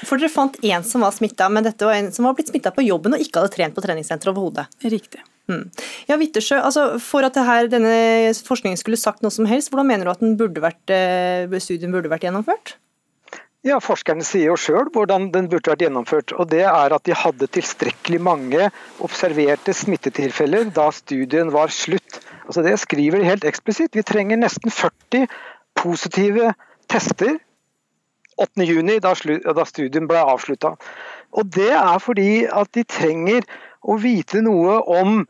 For 0.05 0.21
dere 0.21 0.33
fant 0.33 0.61
én 0.61 0.85
som 0.85 1.03
var 1.05 1.17
smitta, 1.17 1.49
men 1.49 1.67
dette 1.67 1.89
var 1.89 1.97
en 1.97 2.13
som 2.13 2.29
var 2.29 2.37
blitt 2.37 2.53
smitta 2.53 2.75
på 2.75 2.85
jobben 2.87 3.17
og 3.17 3.25
ikke 3.25 3.41
hadde 3.41 3.57
trent 3.57 3.77
på 3.77 3.85
treningssenteret 3.85 4.35
overhodet. 4.37 4.69
Riktig. 4.85 5.25
Mm. 5.49 5.65
Ja, 6.11 6.19
Vittersjø, 6.21 6.59
altså 6.61 6.83
For 7.01 7.25
at 7.25 7.39
her, 7.41 7.71
denne 7.73 7.95
forskningen 8.45 8.77
skulle 8.81 9.01
sagt 9.01 9.25
noe 9.25 9.33
som 9.33 9.49
helst, 9.49 9.73
hvordan 9.73 9.89
mener 9.89 10.09
du 10.09 10.13
at 10.13 10.27
burde 10.37 10.65
vært, 10.65 10.85
eh, 10.93 11.59
studien 11.65 11.95
burde 11.95 12.13
vært 12.13 12.29
gjennomført? 12.29 12.77
Ja, 13.67 13.81
Forskerne 13.83 14.23
sier 14.23 14.53
jo 14.53 14.59
sjøl 14.61 14.87
hvordan 14.95 15.33
den 15.35 15.49
burde 15.51 15.73
vært 15.73 15.83
gjennomført. 15.83 16.33
og 16.39 16.51
Det 16.53 16.63
er 16.63 16.95
at 16.95 17.05
de 17.09 17.17
hadde 17.17 17.49
tilstrekkelig 17.51 18.21
mange 18.23 18.71
observerte 19.03 19.75
smittetilfeller 19.75 20.71
da 20.71 20.91
studien 20.95 21.51
var 21.53 21.73
slutt. 21.75 22.21
Altså 22.47 22.63
Det 22.63 22.79
skriver 22.79 23.19
de 23.19 23.31
helt 23.33 23.45
eksplisitt. 23.45 23.97
Vi 23.97 24.07
trenger 24.07 24.39
nesten 24.39 24.71
40 24.71 25.27
positive 25.75 26.55
tester 26.89 27.39
8.6, 28.39 29.03
da, 29.03 29.53
da 29.53 29.65
studien 29.67 30.07
ble 30.07 30.21
avslutta. 30.23 30.77
Og 31.35 31.51
det 31.51 31.73
er 31.75 31.99
fordi 31.99 32.47
at 32.47 32.71
de 32.73 32.85
trenger 32.87 33.43
å 33.83 33.97
vite 34.01 34.43
noe 34.45 34.79
om 35.01 35.23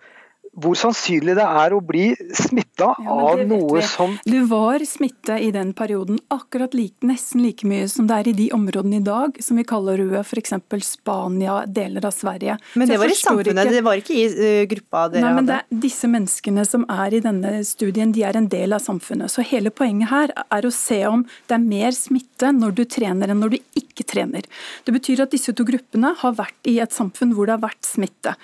hvor 0.58 0.76
sannsynlig 0.78 1.36
det 1.38 1.44
er 1.44 1.74
å 1.74 1.80
bli 1.84 2.10
smitta 2.34 2.90
ja, 2.98 3.14
av 3.14 3.42
noe 3.48 3.82
som 3.86 4.16
Du 4.26 4.38
var 4.50 4.82
smitta 4.86 5.38
i 5.38 5.50
den 5.54 5.72
perioden 5.76 6.18
akkurat 6.34 6.74
like, 6.76 6.96
nesten 7.06 7.42
like 7.44 7.66
mye 7.68 7.88
som 7.90 8.08
det 8.08 8.18
er 8.18 8.30
i 8.32 8.36
de 8.38 8.48
områdene 8.56 9.00
i 9.00 9.04
dag 9.04 9.38
som 9.44 9.58
vi 9.58 9.66
kaller 9.68 10.00
røde, 10.00 10.22
f.eks. 10.24 10.54
Spania, 10.88 11.60
deler 11.66 12.06
av 12.08 12.14
Sverige. 12.14 12.58
Men 12.78 12.90
det 12.90 12.98
var 13.00 13.10
i 13.10 13.16
samfunnet, 13.18 13.64
ikke, 13.64 13.74
det 13.76 13.84
var 13.86 14.02
ikke 14.02 14.16
i 14.16 14.24
uh, 14.28 14.62
gruppa 14.70 15.04
dere 15.12 15.24
nei, 15.26 15.34
men 15.38 15.48
det, 15.48 15.60
Disse 15.88 16.10
menneskene 16.10 16.64
som 16.68 16.86
er 16.90 17.18
i 17.18 17.22
denne 17.24 17.58
studien, 17.66 18.12
de 18.14 18.24
er 18.26 18.38
en 18.38 18.48
del 18.50 18.74
av 18.76 18.82
samfunnet. 18.84 19.32
Så 19.32 19.44
hele 19.46 19.72
poenget 19.74 20.10
her 20.12 20.34
er 20.48 20.66
å 20.66 20.72
se 20.74 21.00
om 21.08 21.24
det 21.48 21.58
er 21.58 21.64
mer 21.64 21.94
smitte 21.96 22.52
når 22.54 22.76
du 22.78 22.84
trener 22.88 23.32
enn 23.32 23.42
når 23.42 23.56
du 23.56 23.58
ikke 23.78 24.06
trener. 24.08 24.46
Det 24.86 24.94
betyr 24.94 25.24
at 25.24 25.34
disse 25.34 25.54
to 25.56 25.66
gruppene 25.68 26.14
har 26.20 26.36
vært 26.38 26.70
i 26.70 26.78
et 26.82 26.94
samfunn 26.94 27.34
hvor 27.36 27.48
det 27.48 27.58
har 27.58 27.64
vært 27.66 27.86
smitte 27.86 28.34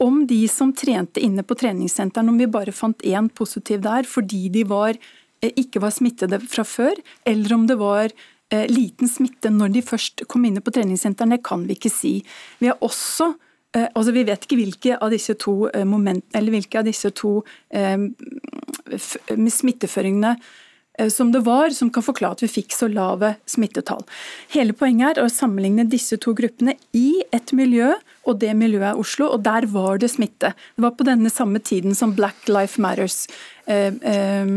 om 0.00 0.22
de 0.26 0.48
som 0.48 0.72
trente 0.72 1.20
inne 1.20 1.44
på 1.44 1.54
treningssenteren, 1.60 2.28
om 2.28 2.38
vi 2.40 2.48
bare 2.50 2.72
fant 2.72 3.02
én 3.04 3.28
positiv 3.28 3.82
der 3.84 4.08
fordi 4.08 4.48
de 4.52 4.64
var, 4.68 4.96
eh, 5.42 5.52
ikke 5.56 5.82
var 5.84 5.92
smittede 5.92 6.40
fra 6.40 6.64
før, 6.64 6.96
eller 7.26 7.54
om 7.54 7.66
det 7.66 7.76
var 7.78 8.08
eh, 8.50 8.66
liten 8.70 9.08
smitte 9.08 9.52
når 9.52 9.72
de 9.74 9.82
først 9.82 10.24
kom 10.26 10.44
inne 10.44 10.60
på 10.64 10.72
treningssentrene, 10.72 11.42
kan 11.44 11.66
vi 11.68 11.76
ikke 11.76 11.92
si. 11.92 12.24
Vi 12.58 12.66
har 12.72 12.80
også 12.80 13.34
eh, 13.76 13.88
Altså, 13.94 14.12
vi 14.12 14.24
vet 14.24 14.44
ikke 14.44 14.58
hvilke 14.58 14.96
av 14.98 15.12
disse 15.12 15.36
to 15.38 15.68
moment, 15.86 16.24
av 16.34 16.84
disse 16.84 17.10
to 17.14 17.44
smitteføringene 19.54 20.32
som 21.08 21.32
det 21.32 21.44
var, 21.46 21.70
som 21.70 21.90
kan 21.90 22.04
forklare 22.04 22.38
at 22.38 22.44
vi 22.44 22.50
fikk 22.50 22.74
så 22.76 22.90
lave 22.90 23.34
smittetall. 23.48 24.04
Hele 24.52 24.76
poenget 24.76 25.16
er 25.16 25.24
å 25.24 25.32
sammenligne 25.32 25.86
disse 25.88 26.18
to 26.20 26.34
gruppene 26.36 26.76
i 26.96 27.22
et 27.32 27.54
miljø, 27.56 27.94
og 28.28 28.40
det 28.42 28.52
miljøet 28.58 28.92
er 28.92 29.00
Oslo, 29.00 29.30
og 29.32 29.44
der 29.46 29.66
var 29.72 30.00
det 30.02 30.12
smitte. 30.12 30.52
Det 30.76 30.84
var 30.84 30.96
på 30.98 31.06
denne 31.08 31.32
samme 31.32 31.62
tiden 31.64 31.96
som 31.96 32.14
Black 32.18 32.50
Life 32.50 32.80
Matters 32.82 33.24
eh, 33.66 33.94
eh, 33.94 34.56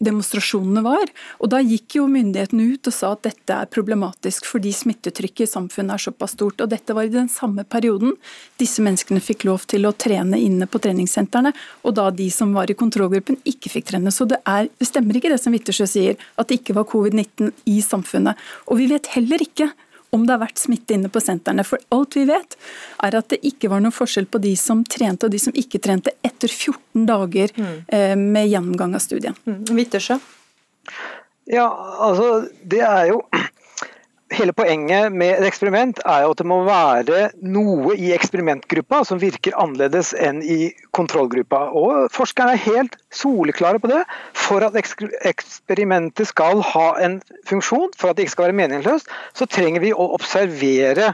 demonstrasjonene 0.00 0.82
var. 0.84 1.10
Og 1.40 1.50
Da 1.52 1.60
gikk 1.60 1.98
jo 1.98 2.06
myndighetene 2.10 2.72
ut 2.74 2.88
og 2.88 2.94
sa 2.94 3.12
at 3.14 3.24
dette 3.28 3.56
er 3.56 3.70
problematisk 3.70 4.48
fordi 4.48 4.72
smittetrykket 4.74 5.46
i 5.46 5.50
samfunnet 5.50 5.96
er 5.96 6.04
såpass 6.06 6.34
stort. 6.36 6.60
Og 6.60 6.70
Dette 6.72 6.96
var 6.96 7.06
i 7.06 7.12
den 7.12 7.28
samme 7.28 7.64
perioden 7.64 8.16
disse 8.60 8.82
menneskene 8.84 9.20
fikk 9.20 9.46
lov 9.48 9.66
til 9.70 9.86
å 9.86 9.92
trene 9.92 10.40
inne 10.40 10.68
på 10.70 10.80
treningssentrene, 10.82 11.52
og 11.84 11.94
da 11.96 12.08
de 12.10 12.28
som 12.32 12.52
var 12.56 12.70
i 12.70 12.78
kontrollgruppen 12.78 13.40
ikke 13.48 13.72
fikk 13.72 13.90
trene. 13.92 14.12
Så 14.12 14.26
det, 14.28 14.40
er, 14.48 14.68
det 14.78 14.88
stemmer 14.88 15.16
ikke 15.16 15.32
det 15.32 15.40
som 15.42 15.54
Wittersjø 15.54 15.86
sier, 15.88 16.18
at 16.36 16.48
det 16.48 16.60
ikke 16.60 16.76
var 16.76 16.88
covid-19 16.90 17.52
i 17.70 17.80
samfunnet. 17.84 18.38
Og 18.68 18.80
vi 18.80 18.90
vet 18.90 19.12
heller 19.14 19.42
ikke 19.44 19.70
om 20.10 20.26
det 20.26 20.34
har 20.34 20.42
vært 20.42 20.60
smitte 20.60 20.96
inne 20.96 21.10
på 21.12 21.22
sentrene. 21.22 21.64
For 21.66 21.82
alt 21.94 22.16
vi 22.18 22.26
vet, 22.30 22.56
er 23.06 23.16
at 23.18 23.30
det 23.32 23.40
ikke 23.46 23.70
var 23.72 23.82
noen 23.84 23.94
forskjell 23.94 24.26
på 24.30 24.42
de 24.42 24.56
som 24.58 24.82
trente 24.84 25.28
og 25.28 25.34
de 25.34 25.40
som 25.42 25.54
ikke 25.56 25.80
trente 25.82 26.14
etter 26.26 26.50
14 26.50 27.06
dager 27.08 27.54
mm. 27.56 27.72
Eh, 27.86 28.16
med 28.18 28.50
gjennomgang 28.50 28.94
av 28.98 29.02
studien. 29.04 29.36
Mm. 29.46 29.62
Vittersjø? 29.78 30.18
Ja, 31.50 31.66
altså 32.02 32.44
det 32.62 32.82
er 32.86 33.10
jo 33.10 33.22
hele 34.34 34.52
poenget 34.54 35.12
med 35.12 35.38
et 35.38 35.46
eksperiment 35.48 35.98
er 36.04 36.26
at 36.28 36.38
det 36.38 36.46
må 36.46 36.60
være 36.66 37.30
noe 37.42 37.96
i 37.98 38.12
eksperimentgruppa 38.14 39.02
som 39.08 39.20
virker 39.22 39.56
annerledes 39.58 40.12
enn 40.14 40.40
i 40.42 40.70
kontrollgruppa. 40.96 41.64
Og 41.76 42.12
Forskerne 42.14 42.54
er 42.54 42.64
helt 42.64 42.96
soleklare 43.14 43.82
på 43.82 43.90
det. 43.90 44.04
For 44.36 44.62
at 44.66 44.78
eksperimentet 44.78 46.30
skal 46.30 46.62
ha 46.72 46.86
en 47.02 47.18
funksjon, 47.48 47.90
for 47.98 48.10
at 48.10 48.18
det 48.18 48.28
ikke 48.28 48.36
skal 48.36 48.48
være 48.50 48.60
meningsløst, 48.62 49.10
så 49.34 49.50
trenger 49.50 49.84
vi 49.84 49.92
å 49.94 50.12
observere 50.14 51.12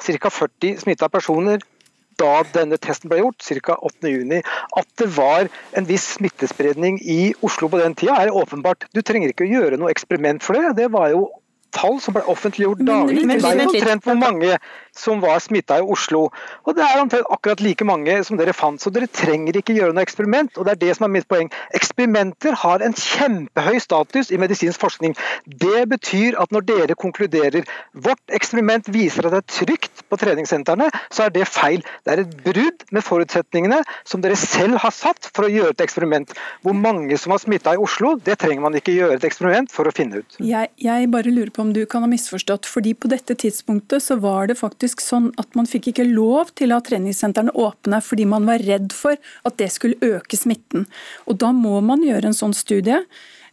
ca. 0.00 0.30
40 0.32 0.80
smitta 0.82 1.08
personer 1.12 1.62
da 2.20 2.44
denne 2.54 2.78
testen 2.78 3.10
ble 3.10 3.20
gjort, 3.20 3.42
ca. 3.42 3.76
8.6. 3.90 4.42
At 4.78 4.90
det 5.02 5.08
var 5.16 5.48
en 5.74 5.88
viss 5.88 6.12
smittespredning 6.16 7.00
i 7.02 7.34
Oslo 7.44 7.68
på 7.70 7.80
den 7.82 7.96
tida, 7.98 8.20
er 8.22 8.34
åpenbart. 8.34 8.86
Du 8.94 9.02
trenger 9.02 9.32
ikke 9.32 9.46
å 9.46 9.50
gjøre 9.50 9.80
noe 9.80 9.90
eksperiment 9.92 10.44
for 10.46 10.58
det. 10.58 10.76
Det 10.78 10.92
var 10.94 11.10
jo 11.12 11.26
tall 11.76 12.00
som 12.02 12.16
ble 12.16 12.24
offentliggjort 12.30 12.82
daglig. 12.86 13.24
Det 13.28 13.38
er 13.44 13.66
omtrent 13.66 14.08
hvor 14.08 14.18
mange 14.18 14.58
som 14.94 15.20
var 15.20 15.40
smitta 15.42 15.78
i 15.80 15.84
Oslo. 15.94 16.28
Og 16.64 16.76
det 16.76 16.84
er 16.84 17.00
omtrent 17.02 17.30
akkurat 17.32 17.62
like 17.64 17.86
mange 17.86 18.16
som 18.26 18.38
dere 18.38 18.54
fant, 18.56 18.80
så 18.80 18.92
dere 18.94 19.10
trenger 19.10 19.58
ikke 19.58 19.76
gjøre 19.76 19.94
noe 19.94 20.04
eksperiment. 20.06 20.54
Og 20.58 20.66
det 20.66 20.74
er 20.74 20.82
det 20.84 20.96
som 20.98 21.08
er 21.08 21.14
mitt 21.16 21.28
poeng. 21.30 21.50
Eksperimenter 21.76 22.56
har 22.62 22.84
en 22.84 22.94
kjempehøy 22.98 23.80
status 23.82 24.30
i 24.30 24.40
medisinsk 24.40 24.80
forskning. 24.82 25.16
Det 25.46 25.84
betyr 25.90 26.38
at 26.40 26.54
når 26.54 26.66
dere 26.70 26.98
konkluderer 26.98 27.66
vårt 28.06 28.22
eksperiment 28.34 28.88
viser 28.94 29.26
at 29.26 29.34
det 29.34 29.42
er 29.42 29.58
trygt 29.58 30.04
på 30.10 30.20
treningssentrene, 30.20 30.90
så 31.10 31.26
er 31.26 31.34
det 31.34 31.48
feil. 31.50 31.84
Det 32.04 32.14
er 32.14 32.24
et 32.24 32.36
brudd 32.44 32.86
med 32.94 33.04
forutsetningene 33.04 33.82
som 34.06 34.22
dere 34.24 34.38
selv 34.38 34.78
har 34.82 34.94
satt 34.94 35.30
for 35.34 35.48
å 35.48 35.52
gjøre 35.52 35.74
et 35.74 35.84
eksperiment. 35.84 36.34
Hvor 36.64 36.76
mange 36.78 37.18
som 37.20 37.34
var 37.34 37.42
smitta 37.42 37.74
i 37.74 37.80
Oslo, 37.80 38.14
det 38.24 38.38
trenger 38.42 38.64
man 38.64 38.78
ikke 38.78 38.94
gjøre 38.94 39.18
et 39.18 39.26
eksperiment 39.26 39.72
for 39.74 39.88
å 39.88 39.94
finne 39.94 40.22
ut. 40.22 40.38
Jeg, 40.38 40.70
jeg 40.80 41.10
bare 41.12 41.32
lurer 41.34 41.52
på 41.54 41.64
om 41.64 41.72
du 41.74 41.82
kan 41.90 42.04
ha 42.04 42.10
misforstått, 42.10 42.68
fordi 42.70 42.94
på 42.98 43.10
dette 43.10 43.36
tidspunktet 43.38 44.04
så 44.04 44.18
var 44.22 44.50
det 44.50 44.58
faktisk 44.60 44.83
faktisk 44.84 45.00
sånn 45.00 45.30
at 45.40 45.54
man 45.56 45.68
fikk 45.68 45.92
ikke 45.92 46.04
lov 46.04 46.52
til 46.58 46.72
å 46.72 46.78
ha 46.78 46.84
treningssentrene 46.84 47.54
åpne 47.56 48.02
fordi 48.04 48.26
man 48.28 48.44
var 48.44 48.60
redd 48.60 48.92
for 48.92 49.16
at 49.16 49.56
det 49.56 49.70
skulle 49.72 49.96
øke 50.02 50.36
smitten. 50.36 50.84
Og 51.26 51.38
Da 51.40 51.52
må 51.52 51.80
man 51.80 52.04
gjøre 52.04 52.28
en 52.28 52.36
sånn 52.36 52.52
studie 52.52 53.00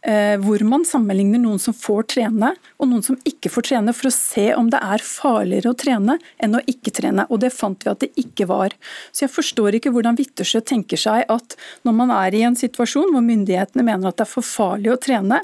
eh, 0.04 0.36
hvor 0.36 0.60
man 0.68 0.84
sammenligner 0.84 1.40
noen 1.40 1.58
som 1.58 1.72
får 1.72 2.04
trene 2.12 2.52
og 2.76 2.88
noen 2.90 3.02
som 3.02 3.16
ikke 3.24 3.48
får 3.48 3.66
trene, 3.70 3.94
for 3.96 4.10
å 4.10 4.12
se 4.12 4.52
om 4.54 4.68
det 4.68 4.80
er 4.82 5.00
farligere 5.00 5.72
å 5.72 5.78
trene 5.78 6.18
enn 6.36 6.58
å 6.58 6.62
ikke 6.68 6.92
trene. 6.92 7.24
Og 7.30 7.40
Det 7.40 7.52
fant 7.54 7.80
vi 7.80 7.90
at 7.90 8.04
det 8.04 8.12
ikke 8.20 8.46
var. 8.50 8.76
Så 9.12 9.24
Jeg 9.24 9.32
forstår 9.32 9.78
ikke 9.78 9.94
hvordan 9.94 10.18
Wittersjø 10.20 10.60
tenker 10.60 11.00
seg 11.00 11.24
at 11.32 11.56
når 11.84 11.96
man 11.96 12.12
er 12.12 12.34
i 12.34 12.44
en 12.44 12.58
situasjon 12.58 13.12
hvor 13.14 13.24
myndighetene 13.24 13.86
mener 13.86 14.08
at 14.08 14.20
det 14.20 14.28
er 14.28 14.34
for 14.36 14.44
farlig 14.44 14.92
å 14.92 15.00
trene, 15.00 15.40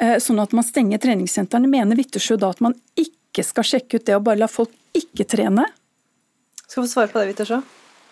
eh, 0.00 0.16
sånn 0.16 0.40
at 0.40 0.56
man 0.56 0.64
stenger 0.64 1.04
treningssentrene, 1.04 1.68
mener 1.68 2.00
Wittersjø 2.00 2.40
da 2.40 2.54
at 2.54 2.64
man 2.64 2.76
ikke 2.96 3.44
skal 3.44 3.66
sjekke 3.66 4.00
ut 4.00 4.06
det 4.08 4.16
og 4.16 4.24
bare 4.24 4.40
la 4.40 4.48
folk 4.48 4.72
ikke 5.00 5.26
trene? 5.28 5.66
Skal 6.66 6.82
få 6.82 6.88
svare 6.90 7.12
på 7.12 7.20
det, 7.20 7.32
Wittersjø. 7.32 7.62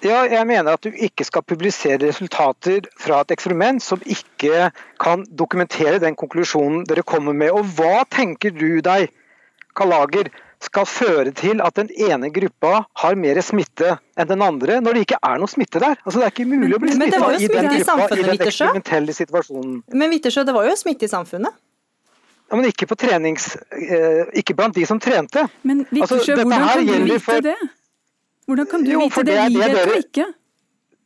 Ja, 0.04 0.22
jeg 0.28 0.44
mener 0.48 0.76
at 0.76 0.84
du 0.84 0.92
ikke 0.92 1.24
skal 1.24 1.44
publisere 1.46 1.98
resultater 2.02 2.84
fra 3.00 3.22
et 3.24 3.32
eksperiment 3.32 3.80
som 3.82 4.02
ikke 4.04 4.70
kan 5.00 5.24
dokumentere 5.32 6.00
den 6.02 6.16
konklusjonen 6.18 6.84
dere 6.88 7.04
kommer 7.06 7.36
med. 7.36 7.54
Og 7.56 7.64
hva 7.78 8.04
tenker 8.12 8.52
du 8.52 8.82
deg, 8.84 9.08
Kalager, 9.76 10.28
skal 10.62 10.86
føre 10.88 11.32
til 11.36 11.60
at 11.60 11.76
den 11.76 11.90
ene 11.92 12.30
gruppa 12.32 12.86
har 13.02 13.16
mer 13.20 13.40
smitte 13.44 13.96
enn 14.16 14.28
den 14.28 14.44
andre, 14.44 14.78
når 14.80 14.96
det 14.96 15.02
ikke 15.06 15.18
er 15.20 15.40
noe 15.40 15.52
smitte 15.52 15.82
der? 15.82 15.98
Altså, 16.04 16.20
det 16.20 16.28
er 16.28 16.32
ikke 16.32 16.48
mulig 16.48 16.78
å 16.78 16.80
bli 16.80 16.94
smitta 16.96 17.20
i 17.36 17.50
den 17.52 17.68
gruppa 17.72 18.08
i 18.08 18.22
den 18.22 18.32
eksperimentelle 18.36 19.16
situasjonen. 19.16 19.82
Men 19.92 20.12
Vittersjø, 20.12 20.46
det 20.48 20.56
var 20.56 20.68
jo 20.68 20.76
smitte 20.80 21.08
i 21.08 21.12
samfunnet? 21.12 21.56
Ja, 22.46 22.56
men 22.56 22.68
ikke, 22.70 22.86
på 22.86 22.94
trenings, 22.94 23.56
eh, 23.74 24.26
ikke 24.38 24.54
blant 24.54 24.76
de 24.76 24.84
som 24.86 25.00
trente. 25.02 25.48
Men 25.66 25.82
Wittersjø, 25.90 26.36
altså, 26.36 26.44
hvordan 26.46 26.68
kan 26.68 26.86
du 26.86 27.04
vite 27.08 27.20
for, 27.24 27.42
det? 27.42 27.56
Hvordan 28.46 28.66
kan 28.70 28.84
du 28.84 28.90
jo, 28.92 29.00
vite 29.02 29.24
det, 29.26 29.38
det 29.38 29.46
vi 29.50 29.62
vet 29.64 29.80
og 29.82 29.96
ikke? 29.98 30.26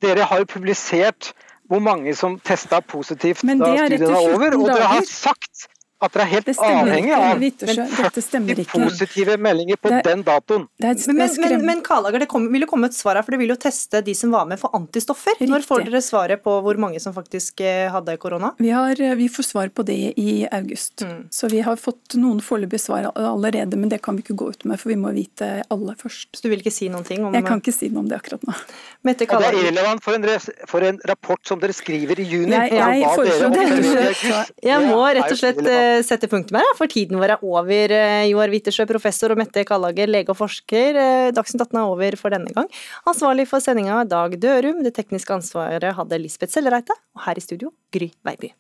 Dere 0.05 0.26
har 0.28 0.43
jo 0.43 0.49
publisert 0.49 1.32
hvor 1.70 1.80
mange 1.80 2.12
som 2.18 2.36
testa 2.43 2.80
positivt 2.82 3.45
da 3.47 3.53
studien 3.55 4.07
var 4.11 4.20
over. 4.20 4.57
Og 4.59 4.68
dere 4.68 4.88
har 4.91 5.07
sagt 5.07 5.68
at 6.01 6.15
dere 6.15 6.25
er 6.25 6.31
helt 6.31 6.49
avhengig 6.65 7.13
av 7.13 7.41
de 7.41 7.51
40 7.61 8.55
ikke. 8.65 8.79
positive 8.81 9.37
meldinger 9.37 9.77
på 9.81 9.91
er, 9.93 10.03
den 10.07 10.23
datoen. 10.25 10.63
Det 10.81 10.89
er, 10.89 10.95
det 10.97 11.07
Men, 11.13 11.21
er 11.29 11.35
men, 11.41 11.51
men, 11.53 11.65
men 11.67 11.83
Kalager, 11.85 12.23
det 12.25 12.29
kom, 12.31 12.47
vil 12.53 12.65
jo 12.65 12.69
komme 12.71 12.89
et 12.89 12.97
svar 12.97 13.19
her, 13.19 13.27
for 13.27 13.37
det 13.37 13.41
vil 13.43 13.53
jo 13.53 13.59
teste 13.61 14.01
de 14.07 14.15
som 14.17 14.33
var 14.33 14.47
med 14.49 14.61
for 14.63 14.73
antistoffer. 14.77 15.37
Når 15.45 15.67
får 15.69 15.85
dere 15.89 16.01
svaret 16.05 16.43
på 16.45 16.55
hvor 16.65 16.81
mange 16.81 17.01
som 17.05 17.13
faktisk 17.17 17.61
eh, 17.61 17.91
hadde 17.93 18.17
korona? 18.23 18.55
Vi, 18.61 18.71
vi 19.21 19.29
får 19.29 19.49
svar 19.51 19.69
på 19.77 19.85
det 19.85 19.99
i 20.21 20.47
august. 20.51 21.05
Mm. 21.05 21.27
Så 21.31 21.51
vi 21.53 21.61
har 21.67 21.77
fått 21.81 22.17
noen 22.17 22.41
foreløpige 22.45 22.81
svar 22.87 23.11
allerede, 23.15 23.77
men 23.77 23.93
det 23.93 24.01
kan 24.05 24.17
vi 24.17 24.25
ikke 24.25 24.39
gå 24.41 24.51
ut 24.55 24.65
med, 24.65 24.81
for 24.81 24.93
vi 24.95 24.99
må 25.01 25.13
vite 25.17 25.51
alle 25.69 25.97
først. 26.01 26.33
Så 26.39 26.47
du 26.47 26.51
vil 26.55 26.65
ikke 26.65 26.73
si 26.75 26.89
noen 26.89 27.05
ting 27.05 27.25
om 27.29 27.37
Jeg 27.37 27.45
kan 27.45 27.61
ikke 27.61 27.77
si 27.77 27.91
noe 27.93 28.07
om 28.07 28.09
det 28.11 28.17
akkurat 28.23 28.49
nå. 28.49 28.57
Mette 29.05 29.29
Og 29.29 29.41
det 29.45 29.53
er 29.53 29.61
irrelevant 29.61 30.03
for 30.05 30.17
en, 30.17 30.25
res- 30.29 30.49
for 30.71 30.85
en 30.87 30.99
rapport 31.09 31.45
som 31.49 31.61
dere 31.61 31.77
skriver 31.77 32.25
i 32.25 32.29
juni. 32.31 32.57
Jeg- 32.57 32.73
jeg 32.81 33.05
jeg, 33.05 34.47
Jeg 34.71 34.89
må 34.89 35.01
rett 35.05 35.31
og 35.33 35.39
slett 35.39 35.61
eh, 35.67 35.89
sette 36.07 36.28
punktum 36.30 36.59
her, 36.61 36.70
for 36.78 36.91
tiden 36.91 37.18
vår 37.20 37.34
er 37.36 37.45
over. 37.47 37.95
eh, 37.97 38.28
Joar 38.30 38.53
Wittersjø, 38.53 38.86
professor, 38.91 39.34
og 39.34 39.41
Mette 39.41 39.64
Kallager, 39.68 40.11
lege 40.11 40.30
og 40.30 40.38
forsker. 40.38 41.01
Eh, 41.01 41.32
Dagsnytt 41.36 41.66
18 41.66 41.78
er 41.80 41.91
over 41.91 42.16
for 42.20 42.30
denne 42.30 42.55
gang. 42.55 42.70
Ansvarlig 43.11 43.49
for 43.51 43.61
sendinga 43.61 44.05
Dag 44.09 44.38
Dørum. 44.41 44.82
Det 44.86 44.95
tekniske 44.95 45.34
ansvaret 45.41 45.95
hadde 45.95 46.22
Lisbeth 46.22 46.53
Sellereite. 46.55 46.97
Og 47.16 47.26
her 47.26 47.38
i 47.38 47.41
studio, 47.45 47.72
Gry 47.93 48.11
Veiby. 48.24 48.53